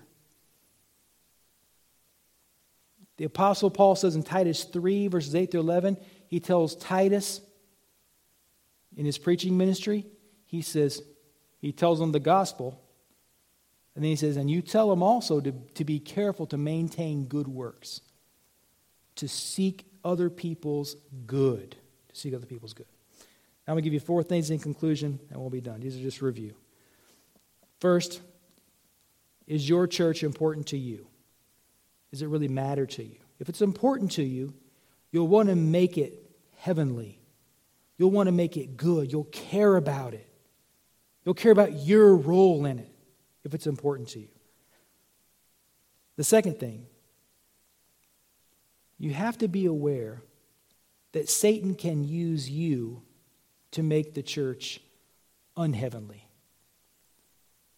The 3.16 3.24
Apostle 3.24 3.70
Paul 3.70 3.96
says 3.96 4.14
in 4.14 4.22
Titus 4.22 4.64
3, 4.64 5.08
verses 5.08 5.34
8 5.34 5.50
to 5.50 5.58
11, 5.58 5.96
he 6.28 6.38
tells 6.38 6.76
Titus 6.76 7.40
in 8.96 9.04
his 9.04 9.18
preaching 9.18 9.58
ministry, 9.58 10.06
he 10.46 10.62
says, 10.62 11.02
he 11.60 11.72
tells 11.72 11.98
them 11.98 12.12
the 12.12 12.20
gospel, 12.20 12.80
and 13.98 14.04
then 14.04 14.10
he 14.10 14.16
says, 14.16 14.36
and 14.36 14.48
you 14.48 14.62
tell 14.62 14.90
them 14.90 15.02
also 15.02 15.40
to, 15.40 15.50
to 15.74 15.84
be 15.84 15.98
careful 15.98 16.46
to 16.46 16.56
maintain 16.56 17.24
good 17.24 17.48
works, 17.48 18.00
to 19.16 19.26
seek 19.26 19.86
other 20.04 20.30
people's 20.30 20.94
good, 21.26 21.72
to 22.08 22.14
seek 22.14 22.32
other 22.32 22.46
people's 22.46 22.74
good. 22.74 22.86
I'm 23.66 23.72
going 23.72 23.82
to 23.82 23.82
give 23.82 23.92
you 23.92 23.98
four 23.98 24.22
things 24.22 24.50
in 24.50 24.60
conclusion, 24.60 25.18
and 25.30 25.40
we'll 25.40 25.50
be 25.50 25.60
done. 25.60 25.80
These 25.80 25.96
are 25.96 26.00
just 26.00 26.22
review. 26.22 26.54
First, 27.80 28.20
is 29.48 29.68
your 29.68 29.88
church 29.88 30.22
important 30.22 30.68
to 30.68 30.78
you? 30.78 31.08
Does 32.12 32.22
it 32.22 32.28
really 32.28 32.46
matter 32.46 32.86
to 32.86 33.02
you? 33.02 33.18
If 33.40 33.48
it's 33.48 33.62
important 33.62 34.12
to 34.12 34.22
you, 34.22 34.54
you'll 35.10 35.26
want 35.26 35.48
to 35.48 35.56
make 35.56 35.98
it 35.98 36.22
heavenly. 36.58 37.18
You'll 37.96 38.12
want 38.12 38.28
to 38.28 38.32
make 38.32 38.56
it 38.56 38.76
good. 38.76 39.10
You'll 39.10 39.24
care 39.24 39.74
about 39.74 40.14
it. 40.14 40.30
You'll 41.24 41.34
care 41.34 41.50
about 41.50 41.72
your 41.80 42.14
role 42.14 42.64
in 42.64 42.78
it 42.78 42.87
if 43.48 43.54
it's 43.54 43.66
important 43.66 44.10
to 44.10 44.20
you. 44.20 44.28
The 46.16 46.24
second 46.24 46.60
thing, 46.60 46.86
you 48.98 49.14
have 49.14 49.38
to 49.38 49.48
be 49.48 49.64
aware 49.64 50.22
that 51.12 51.30
Satan 51.30 51.74
can 51.74 52.04
use 52.04 52.50
you 52.50 53.02
to 53.70 53.82
make 53.82 54.12
the 54.12 54.22
church 54.22 54.80
unheavenly. 55.56 56.28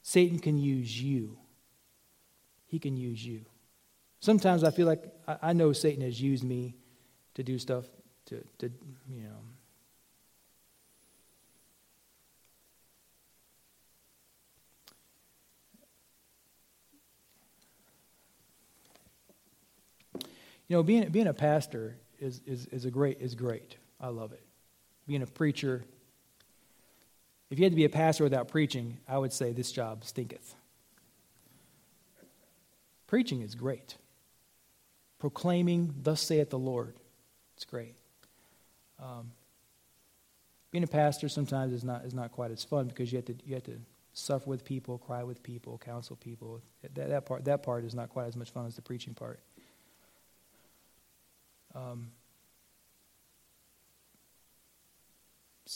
Satan 0.02 0.40
can 0.40 0.58
use 0.58 1.00
you. 1.00 1.38
He 2.66 2.80
can 2.80 2.96
use 2.96 3.24
you. 3.24 3.44
Sometimes 4.18 4.64
I 4.64 4.70
feel 4.70 4.88
like 4.88 5.04
I 5.40 5.52
know 5.52 5.72
Satan 5.72 6.02
has 6.02 6.20
used 6.20 6.42
me 6.42 6.74
to 7.34 7.44
do 7.44 7.58
stuff, 7.58 7.84
to, 8.26 8.42
to 8.58 8.70
you 9.08 9.22
know. 9.22 9.38
You 20.70 20.76
know, 20.76 20.82
being, 20.82 21.10
being 21.10 21.26
a 21.26 21.34
pastor 21.34 21.98
is, 22.18 22.40
is, 22.46 22.64
is, 22.66 22.86
a 22.86 22.90
great, 22.90 23.20
is 23.20 23.34
great. 23.34 23.76
I 24.00 24.08
love 24.08 24.32
it 24.32 24.42
being 25.10 25.22
a 25.22 25.26
preacher, 25.26 25.84
if 27.50 27.58
you 27.58 27.64
had 27.64 27.72
to 27.72 27.76
be 27.76 27.84
a 27.84 27.88
pastor 27.88 28.22
without 28.22 28.46
preaching, 28.46 28.98
I 29.08 29.18
would 29.18 29.32
say 29.32 29.50
this 29.50 29.72
job 29.72 30.04
stinketh. 30.04 30.54
Preaching 33.08 33.42
is 33.42 33.56
great. 33.56 33.96
Proclaiming, 35.18 35.92
thus 36.00 36.20
saith 36.20 36.50
the 36.50 36.60
Lord, 36.60 36.94
it's 37.56 37.64
great. 37.64 37.96
Um, 39.02 39.32
being 40.70 40.84
a 40.84 40.86
pastor 40.86 41.28
sometimes 41.28 41.72
is 41.72 41.82
not, 41.82 42.04
is 42.04 42.14
not 42.14 42.30
quite 42.30 42.52
as 42.52 42.62
fun 42.62 42.86
because 42.86 43.10
you 43.10 43.16
have 43.16 43.24
to, 43.24 43.34
you 43.44 43.54
have 43.54 43.64
to 43.64 43.80
suffer 44.12 44.48
with 44.48 44.64
people, 44.64 44.98
cry 44.98 45.24
with 45.24 45.42
people, 45.42 45.76
counsel 45.78 46.14
people. 46.14 46.60
That, 46.82 47.08
that, 47.08 47.26
part, 47.26 47.44
that 47.46 47.64
part 47.64 47.84
is 47.84 47.96
not 47.96 48.10
quite 48.10 48.26
as 48.26 48.36
much 48.36 48.50
fun 48.50 48.66
as 48.66 48.76
the 48.76 48.82
preaching 48.82 49.14
part. 49.14 49.40
Um, 51.74 52.10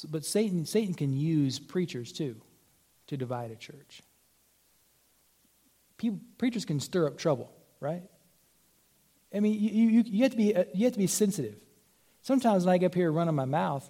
but 0.09 0.25
Satan, 0.25 0.67
Satan 0.67 0.95
can 0.95 1.13
use 1.13 1.59
preachers 1.59 2.13
too 2.13 2.41
to 3.07 3.17
divide 3.17 3.51
a 3.51 3.57
church. 3.57 4.03
People, 5.99 6.21
preachers 6.39 6.65
can 6.65 6.81
stir 6.81 7.07
up 7.07 7.17
trouble, 7.17 7.53
right? 7.81 8.03
I 9.33 9.41
mean, 9.41 9.55
you, 9.55 9.71
you, 9.71 10.03
you, 10.07 10.23
have 10.23 10.33
to 10.33 10.37
be, 10.37 10.55
uh, 10.55 10.65
you 10.75 10.85
have 10.85 10.93
to 10.95 10.99
be 10.99 11.07
sensitive. 11.07 11.57
Sometimes 12.23 12.65
when 12.65 12.75
I 12.75 12.79
get 12.79 12.87
up 12.87 12.95
here 12.95 13.11
running 13.13 13.35
my 13.35 13.45
mouth, 13.45 13.89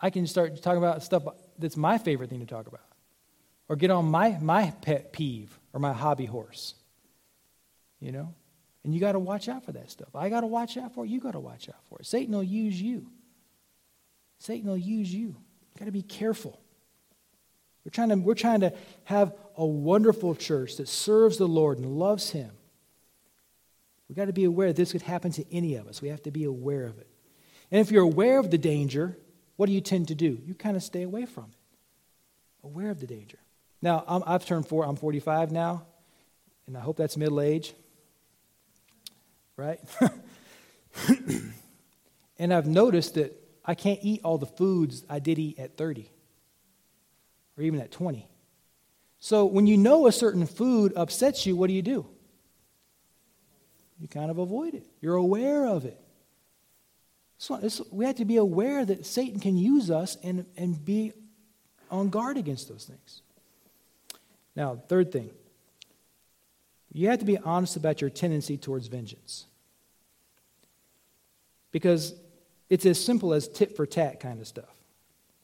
I 0.00 0.10
can 0.10 0.26
start 0.26 0.60
talking 0.62 0.78
about 0.78 1.02
stuff 1.02 1.24
that's 1.58 1.76
my 1.76 1.98
favorite 1.98 2.30
thing 2.30 2.40
to 2.40 2.46
talk 2.46 2.66
about. 2.66 2.82
Or 3.68 3.76
get 3.76 3.90
on 3.90 4.04
my, 4.06 4.38
my 4.40 4.72
pet 4.82 5.12
peeve 5.12 5.58
or 5.72 5.80
my 5.80 5.92
hobby 5.92 6.26
horse. 6.26 6.74
You 8.00 8.12
know? 8.12 8.34
And 8.86 8.94
you 8.94 9.00
got 9.00 9.12
to 9.12 9.18
watch 9.18 9.48
out 9.48 9.64
for 9.64 9.72
that 9.72 9.90
stuff. 9.90 10.14
I 10.14 10.28
got 10.28 10.42
to 10.42 10.46
watch 10.46 10.76
out 10.76 10.94
for 10.94 11.04
it. 11.04 11.08
You 11.08 11.18
got 11.18 11.32
to 11.32 11.40
watch 11.40 11.68
out 11.68 11.82
for 11.88 11.98
it. 11.98 12.06
Satan 12.06 12.32
will 12.32 12.44
use 12.44 12.80
you. 12.80 13.08
Satan 14.38 14.70
will 14.70 14.76
use 14.78 15.12
you. 15.12 15.26
You've 15.26 15.78
got 15.80 15.86
to 15.86 15.90
be 15.90 16.02
careful. 16.02 16.60
We're 17.84 17.90
trying, 17.90 18.10
to, 18.10 18.14
we're 18.14 18.34
trying 18.34 18.60
to 18.60 18.72
have 19.02 19.34
a 19.56 19.66
wonderful 19.66 20.36
church 20.36 20.76
that 20.76 20.86
serves 20.86 21.36
the 21.36 21.48
Lord 21.48 21.78
and 21.78 21.98
loves 21.98 22.30
Him. 22.30 22.52
We've 24.08 24.14
got 24.14 24.26
to 24.26 24.32
be 24.32 24.44
aware 24.44 24.72
this 24.72 24.92
could 24.92 25.02
happen 25.02 25.32
to 25.32 25.44
any 25.52 25.74
of 25.74 25.88
us. 25.88 26.00
We 26.00 26.10
have 26.10 26.22
to 26.22 26.30
be 26.30 26.44
aware 26.44 26.84
of 26.84 26.96
it. 26.98 27.08
And 27.72 27.80
if 27.80 27.90
you're 27.90 28.04
aware 28.04 28.38
of 28.38 28.52
the 28.52 28.58
danger, 28.58 29.18
what 29.56 29.66
do 29.66 29.72
you 29.72 29.80
tend 29.80 30.06
to 30.08 30.14
do? 30.14 30.38
You 30.46 30.54
kind 30.54 30.76
of 30.76 30.84
stay 30.84 31.02
away 31.02 31.26
from 31.26 31.46
it. 31.46 31.58
Aware 32.62 32.90
of 32.90 33.00
the 33.00 33.08
danger. 33.08 33.38
Now, 33.82 34.04
i 34.06 34.30
have 34.30 34.46
turned 34.46 34.68
four, 34.68 34.84
I'm 34.84 34.94
45 34.94 35.50
now, 35.50 35.86
and 36.68 36.76
I 36.76 36.80
hope 36.80 36.96
that's 36.96 37.16
middle 37.16 37.40
age. 37.40 37.74
Right? 39.56 39.80
and 42.38 42.52
I've 42.52 42.66
noticed 42.66 43.14
that 43.14 43.32
I 43.64 43.74
can't 43.74 43.98
eat 44.02 44.20
all 44.22 44.38
the 44.38 44.46
foods 44.46 45.04
I 45.08 45.18
did 45.18 45.38
eat 45.38 45.58
at 45.58 45.76
30 45.76 46.10
or 47.56 47.62
even 47.62 47.80
at 47.80 47.90
20. 47.90 48.28
So 49.18 49.46
when 49.46 49.66
you 49.66 49.76
know 49.76 50.06
a 50.06 50.12
certain 50.12 50.46
food 50.46 50.92
upsets 50.94 51.46
you, 51.46 51.56
what 51.56 51.68
do 51.68 51.72
you 51.72 51.82
do? 51.82 52.06
You 53.98 54.08
kind 54.08 54.30
of 54.30 54.38
avoid 54.38 54.74
it. 54.74 54.86
You're 55.00 55.16
aware 55.16 55.66
of 55.66 55.84
it. 55.84 55.98
So 57.38 57.60
we 57.90 58.04
have 58.04 58.16
to 58.16 58.24
be 58.24 58.36
aware 58.36 58.84
that 58.84 59.04
Satan 59.06 59.40
can 59.40 59.56
use 59.56 59.90
us 59.90 60.16
and, 60.22 60.46
and 60.56 60.82
be 60.82 61.12
on 61.90 62.08
guard 62.08 62.36
against 62.36 62.68
those 62.68 62.84
things. 62.84 63.22
Now, 64.54 64.76
third 64.88 65.12
thing, 65.12 65.30
you 66.96 67.10
have 67.10 67.18
to 67.18 67.26
be 67.26 67.36
honest 67.36 67.76
about 67.76 68.00
your 68.00 68.08
tendency 68.08 68.56
towards 68.56 68.86
vengeance. 68.86 69.46
Because 71.70 72.14
it's 72.70 72.86
as 72.86 73.02
simple 73.04 73.34
as 73.34 73.48
tit 73.48 73.76
for 73.76 73.84
tat 73.84 74.18
kind 74.18 74.40
of 74.40 74.46
stuff. 74.46 74.74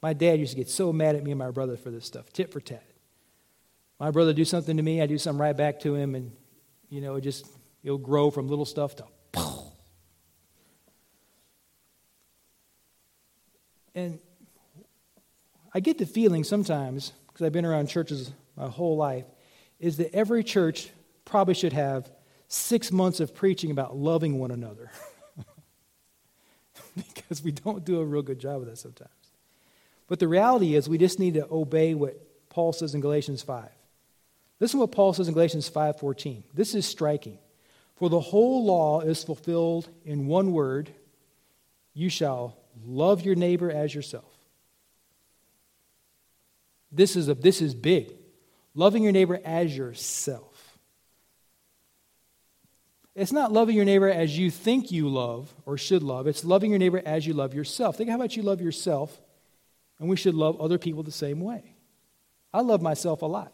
My 0.00 0.14
dad 0.14 0.40
used 0.40 0.52
to 0.52 0.56
get 0.56 0.70
so 0.70 0.94
mad 0.94 1.14
at 1.14 1.22
me 1.22 1.30
and 1.30 1.38
my 1.38 1.50
brother 1.50 1.76
for 1.76 1.90
this 1.90 2.06
stuff 2.06 2.32
tit 2.32 2.50
for 2.50 2.60
tat. 2.60 2.82
My 4.00 4.10
brother 4.10 4.32
do 4.32 4.46
something 4.46 4.78
to 4.78 4.82
me, 4.82 5.02
I 5.02 5.06
do 5.06 5.18
something 5.18 5.40
right 5.40 5.54
back 5.56 5.80
to 5.80 5.94
him, 5.94 6.14
and, 6.14 6.32
you 6.88 7.02
know, 7.02 7.16
it 7.16 7.20
just, 7.20 7.46
it'll 7.84 7.98
grow 7.98 8.30
from 8.30 8.48
little 8.48 8.64
stuff 8.64 8.96
to, 8.96 9.04
and 13.94 14.18
I 15.74 15.80
get 15.80 15.98
the 15.98 16.06
feeling 16.06 16.44
sometimes, 16.44 17.12
because 17.26 17.44
I've 17.44 17.52
been 17.52 17.66
around 17.66 17.88
churches 17.88 18.32
my 18.56 18.68
whole 18.68 18.96
life, 18.96 19.26
is 19.78 19.98
that 19.98 20.14
every 20.14 20.42
church 20.42 20.88
probably 21.24 21.54
should 21.54 21.72
have 21.72 22.10
six 22.48 22.92
months 22.92 23.20
of 23.20 23.34
preaching 23.34 23.70
about 23.70 23.96
loving 23.96 24.38
one 24.38 24.50
another. 24.50 24.90
because 26.96 27.42
we 27.42 27.52
don't 27.52 27.84
do 27.84 28.00
a 28.00 28.04
real 28.04 28.22
good 28.22 28.38
job 28.38 28.60
of 28.60 28.66
that 28.66 28.78
sometimes. 28.78 29.10
But 30.08 30.18
the 30.18 30.28
reality 30.28 30.74
is, 30.74 30.88
we 30.88 30.98
just 30.98 31.18
need 31.18 31.34
to 31.34 31.46
obey 31.50 31.94
what 31.94 32.16
Paul 32.50 32.72
says 32.72 32.94
in 32.94 33.00
Galatians 33.00 33.42
5. 33.42 33.68
Listen 34.60 34.78
to 34.78 34.82
what 34.82 34.92
Paul 34.92 35.12
says 35.12 35.26
in 35.26 35.34
Galatians 35.34 35.68
5:14. 35.68 36.44
This 36.54 36.74
is 36.74 36.86
striking. 36.86 37.38
For 37.96 38.08
the 38.08 38.20
whole 38.20 38.64
law 38.64 39.00
is 39.00 39.24
fulfilled 39.24 39.88
in 40.04 40.26
one 40.26 40.52
word, 40.52 40.90
you 41.94 42.08
shall 42.08 42.56
love 42.84 43.22
your 43.22 43.34
neighbor 43.34 43.70
as 43.70 43.94
yourself. 43.94 44.32
This 46.90 47.16
is, 47.16 47.28
a, 47.28 47.34
this 47.34 47.62
is 47.62 47.74
big. 47.74 48.12
Loving 48.74 49.02
your 49.02 49.12
neighbor 49.12 49.40
as 49.44 49.76
yourself. 49.76 50.51
It's 53.14 53.32
not 53.32 53.52
loving 53.52 53.76
your 53.76 53.84
neighbor 53.84 54.08
as 54.08 54.38
you 54.38 54.50
think 54.50 54.90
you 54.90 55.08
love 55.08 55.52
or 55.66 55.76
should 55.76 56.02
love. 56.02 56.26
It's 56.26 56.44
loving 56.44 56.70
your 56.70 56.78
neighbor 56.78 57.02
as 57.04 57.26
you 57.26 57.34
love 57.34 57.52
yourself. 57.52 57.96
Think 57.96 58.08
how 58.08 58.16
about 58.16 58.36
you 58.36 58.42
love 58.42 58.62
yourself, 58.62 59.20
and 59.98 60.08
we 60.08 60.16
should 60.16 60.34
love 60.34 60.60
other 60.60 60.78
people 60.78 61.02
the 61.02 61.12
same 61.12 61.40
way. 61.40 61.74
I 62.54 62.62
love 62.62 62.80
myself 62.80 63.22
a 63.22 63.26
lot. 63.26 63.52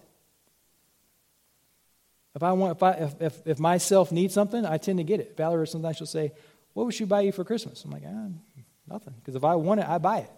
If 2.36 2.42
I 2.44 2.52
want, 2.52 2.76
if, 2.76 2.82
I, 2.84 2.92
if, 2.92 3.20
if, 3.20 3.46
if 3.46 3.58
myself 3.58 4.12
needs 4.12 4.32
something, 4.32 4.64
I 4.64 4.78
tend 4.78 4.98
to 4.98 5.04
get 5.04 5.18
it. 5.18 5.36
Valerie 5.36 5.66
sometimes 5.66 5.96
she'll 5.96 6.06
say, 6.06 6.30
"What 6.74 6.86
would 6.86 6.94
she 6.94 7.04
buy 7.04 7.22
you 7.22 7.32
for 7.32 7.42
Christmas?" 7.42 7.84
I'm 7.84 7.90
like, 7.90 8.04
ah, 8.06 8.28
nothing, 8.88 9.14
because 9.18 9.34
if 9.34 9.42
I 9.42 9.56
want 9.56 9.80
it, 9.80 9.88
I 9.88 9.98
buy 9.98 10.18
it. 10.18 10.30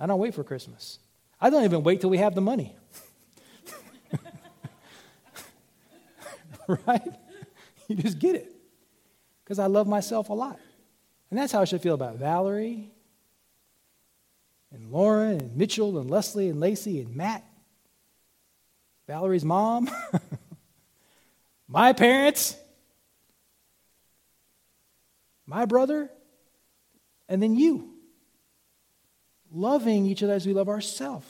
I 0.00 0.06
don't 0.06 0.18
wait 0.18 0.34
for 0.34 0.42
Christmas. 0.42 0.98
I 1.40 1.50
don't 1.50 1.62
even 1.62 1.84
wait 1.84 2.00
till 2.00 2.10
we 2.10 2.18
have 2.18 2.34
the 2.34 2.40
money. 2.40 2.74
right? 6.86 7.14
You 7.96 7.96
just 7.96 8.18
get 8.18 8.34
it. 8.34 8.54
Because 9.42 9.58
I 9.58 9.66
love 9.66 9.88
myself 9.88 10.28
a 10.28 10.34
lot. 10.34 10.60
And 11.30 11.38
that's 11.38 11.52
how 11.52 11.62
I 11.62 11.64
should 11.64 11.80
feel 11.80 11.94
about 11.94 12.16
Valerie 12.16 12.90
and 14.72 14.92
Lauren 14.92 15.40
and 15.40 15.56
Mitchell 15.56 15.98
and 15.98 16.10
Leslie 16.10 16.50
and 16.50 16.60
Lacey 16.60 17.00
and 17.00 17.16
Matt. 17.16 17.44
Valerie's 19.06 19.44
mom. 19.44 19.88
my 21.68 21.94
parents. 21.94 22.56
My 25.46 25.64
brother. 25.64 26.10
And 27.26 27.42
then 27.42 27.56
you. 27.56 27.94
Loving 29.50 30.04
each 30.04 30.22
other 30.22 30.34
as 30.34 30.46
we 30.46 30.52
love 30.52 30.68
ourselves. 30.68 31.26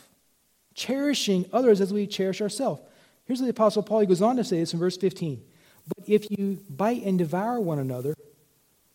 Cherishing 0.74 1.46
others 1.52 1.80
as 1.80 1.92
we 1.92 2.08
cherish 2.08 2.40
ourselves. 2.40 2.82
Here's 3.26 3.40
what 3.40 3.46
the 3.46 3.50
Apostle 3.50 3.84
Paul 3.84 4.00
he 4.00 4.06
goes 4.06 4.22
on 4.22 4.36
to 4.36 4.44
say 4.44 4.58
this 4.58 4.72
in 4.72 4.80
verse 4.80 4.96
15. 4.96 5.40
But 5.96 6.08
if 6.08 6.30
you 6.30 6.58
bite 6.68 7.02
and 7.04 7.18
devour 7.18 7.60
one 7.60 7.78
another, 7.78 8.14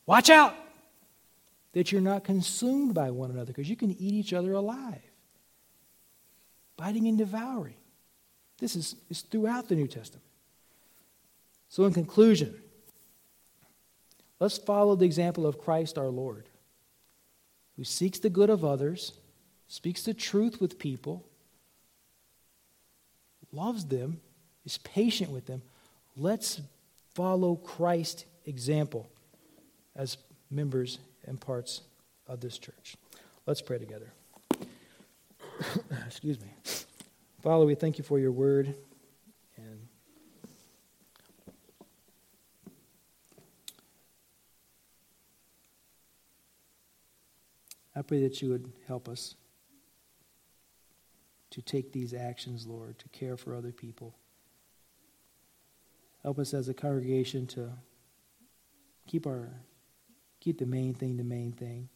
watch 0.06 0.30
out 0.30 0.56
that 1.74 1.92
you're 1.92 2.02
not 2.02 2.24
consumed 2.24 2.94
by 2.94 3.10
one 3.10 3.32
another 3.32 3.48
because 3.48 3.70
you 3.70 3.76
can 3.76 3.92
eat 3.92 4.14
each 4.14 4.34
other 4.34 4.54
alive. 4.54 5.02
Biting 6.78 7.08
and 7.08 7.18
devouring. 7.18 7.76
This 8.60 8.76
is, 8.76 8.96
is 9.10 9.22
throughout 9.22 9.68
the 9.68 9.76
New 9.76 9.88
Testament. 9.88 10.24
So, 11.70 11.86
in 11.86 11.94
conclusion, 11.94 12.56
let's 14.40 14.60
follow 14.60 14.96
the 14.96 15.06
example 15.06 15.48
of 15.48 15.58
Christ 15.58 15.98
our 15.98 16.10
Lord, 16.10 16.48
who 17.76 17.84
seeks 17.84 18.20
the 18.20 18.30
good 18.30 18.52
of 18.52 18.64
others, 18.64 19.14
speaks 19.68 20.04
the 20.04 20.14
truth 20.14 20.62
with 20.62 20.78
people, 20.78 21.26
loves 23.52 23.86
them, 23.86 24.20
is 24.66 24.78
patient 24.80 25.32
with 25.32 25.46
them. 25.46 25.62
Let's 26.16 26.62
follow 27.14 27.56
Christ's 27.56 28.26
example 28.46 29.10
as 29.96 30.18
members 30.50 31.00
and 31.26 31.40
parts 31.40 31.82
of 32.28 32.40
this 32.42 32.58
church. 32.58 32.96
Let's 33.46 33.62
pray 33.62 33.78
together. 33.78 34.14
Excuse 36.06 36.40
me. 36.40 36.48
Father, 37.42 37.66
we 37.66 37.76
thank 37.76 37.98
you 37.98 38.04
for 38.04 38.20
your 38.20 38.32
word. 38.32 38.74
And 39.58 39.88
I 47.96 48.02
pray 48.02 48.22
that 48.22 48.42
you 48.42 48.50
would 48.50 48.72
help 48.88 49.08
us 49.08 49.36
to 51.52 51.62
take 51.62 51.92
these 51.92 52.14
actions, 52.14 52.66
Lord, 52.66 52.98
to 53.00 53.10
care 53.10 53.38
for 53.38 53.56
other 53.56 53.72
people. 53.72 54.16
Help 56.24 56.40
us 56.40 56.54
as 56.54 56.70
a 56.70 56.74
congregation 56.74 57.46
to 57.48 57.70
keep 59.08 59.28
our 59.28 59.52
keep 60.40 60.58
the 60.58 60.66
main 60.66 60.94
thing 60.94 61.18
the 61.18 61.24
main 61.24 61.52
thing. 61.52 61.90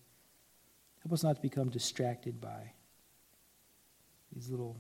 Help 1.04 1.14
us 1.14 1.24
not 1.24 1.38
to 1.38 1.42
become 1.42 1.70
distracted 1.70 2.42
by 2.42 2.72
these 4.34 4.50
little 4.50 4.78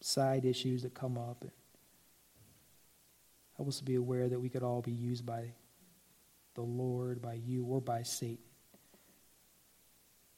side 0.00 0.44
issues 0.44 0.82
that 0.82 0.94
come 0.94 1.16
up. 1.16 1.44
Help 3.56 3.68
us 3.68 3.78
to 3.78 3.84
be 3.84 3.96
aware 3.96 4.28
that 4.28 4.38
we 4.38 4.48
could 4.48 4.62
all 4.62 4.82
be 4.82 4.92
used 4.92 5.24
by 5.24 5.52
the 6.54 6.62
Lord, 6.62 7.22
by 7.22 7.34
you, 7.34 7.64
or 7.64 7.80
by 7.80 8.02
Satan. 8.02 8.38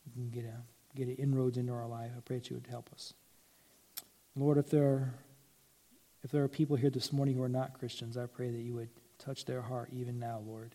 We 0.06 0.12
can 0.12 0.30
get 0.30 0.44
a 0.44 0.62
get 0.96 1.08
an 1.08 1.16
inroads 1.16 1.58
into 1.58 1.72
our 1.72 1.86
life. 1.86 2.12
I 2.16 2.20
pray 2.20 2.38
that 2.38 2.50
you 2.50 2.56
would 2.56 2.66
help 2.66 2.90
us. 2.92 3.14
Lord, 4.36 4.58
if 4.58 4.70
there 4.70 4.84
are 4.84 5.14
if 6.22 6.30
there 6.30 6.42
are 6.42 6.48
people 6.48 6.76
here 6.76 6.90
this 6.90 7.12
morning 7.12 7.36
who 7.36 7.42
are 7.42 7.48
not 7.48 7.78
Christians, 7.78 8.16
I 8.16 8.26
pray 8.26 8.50
that 8.50 8.60
you 8.60 8.74
would 8.74 8.90
touch 9.18 9.44
their 9.44 9.62
heart 9.62 9.90
even 9.92 10.18
now, 10.18 10.42
Lord. 10.46 10.74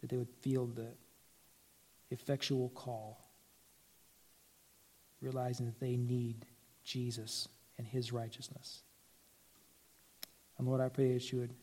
That 0.00 0.10
they 0.10 0.16
would 0.16 0.30
feel 0.40 0.66
the 0.66 0.88
effectual 2.10 2.68
call, 2.70 3.18
realizing 5.20 5.66
that 5.66 5.80
they 5.80 5.96
need 5.96 6.46
Jesus 6.84 7.48
and 7.78 7.86
his 7.86 8.12
righteousness. 8.12 8.82
And 10.58 10.66
Lord, 10.66 10.80
I 10.80 10.88
pray 10.88 11.14
that 11.14 11.32
you 11.32 11.38
would 11.38 11.54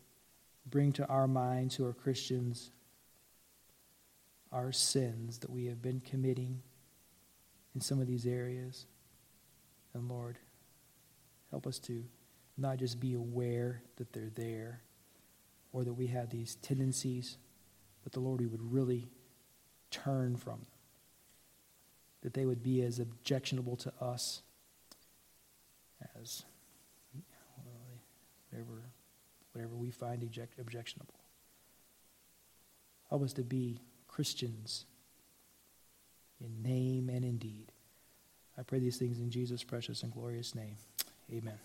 bring 0.66 0.92
to 0.94 1.08
our 1.08 1.28
minds 1.28 1.76
who 1.76 1.86
are 1.86 1.94
Christians 1.94 2.72
our 4.52 4.72
sins 4.72 5.40
that 5.40 5.50
we 5.50 5.66
have 5.66 5.82
been 5.82 6.00
committing 6.00 6.62
in 7.76 7.82
some 7.82 8.00
of 8.00 8.08
these 8.08 8.26
areas. 8.26 8.86
And 9.94 10.08
Lord, 10.08 10.38
help 11.52 11.68
us 11.68 11.78
to 11.80 12.04
not 12.58 12.78
just 12.78 13.00
be 13.00 13.14
aware 13.14 13.82
that 13.98 14.14
they're 14.14 14.32
there 14.36 14.82
or 15.74 15.84
that 15.84 15.94
we 15.94 16.08
have 16.08 16.30
these 16.30 16.56
tendencies, 16.56 17.38
but 18.04 18.14
the 18.14 18.20
Lord, 18.20 18.40
we 18.40 18.48
would 18.48 18.72
really 18.72 19.10
turn 19.92 20.36
from 20.38 20.60
them. 20.60 20.68
That 22.22 22.34
they 22.34 22.46
would 22.46 22.64
be 22.64 22.82
as 22.82 23.00
objectionable 23.00 23.76
to 23.78 23.94
us 24.02 24.42
as 26.20 26.44
whatever, 28.50 28.82
whatever 29.52 29.76
we 29.76 29.92
find 29.92 30.24
object, 30.24 30.60
objectionable. 30.60 31.14
Help 33.10 33.24
us 33.24 33.34
to 33.34 33.44
be 33.44 33.80
Christians 34.08 34.86
in 36.40 36.64
name 36.64 37.10
and 37.10 37.24
in 37.24 37.38
deed. 37.38 37.72
I 38.58 38.64
pray 38.64 38.80
these 38.80 38.98
things 38.98 39.20
in 39.20 39.30
Jesus' 39.30 39.64
precious 39.64 40.04
and 40.04 40.12
glorious 40.12 40.56
name. 40.56 40.78
Amen. 41.32 41.60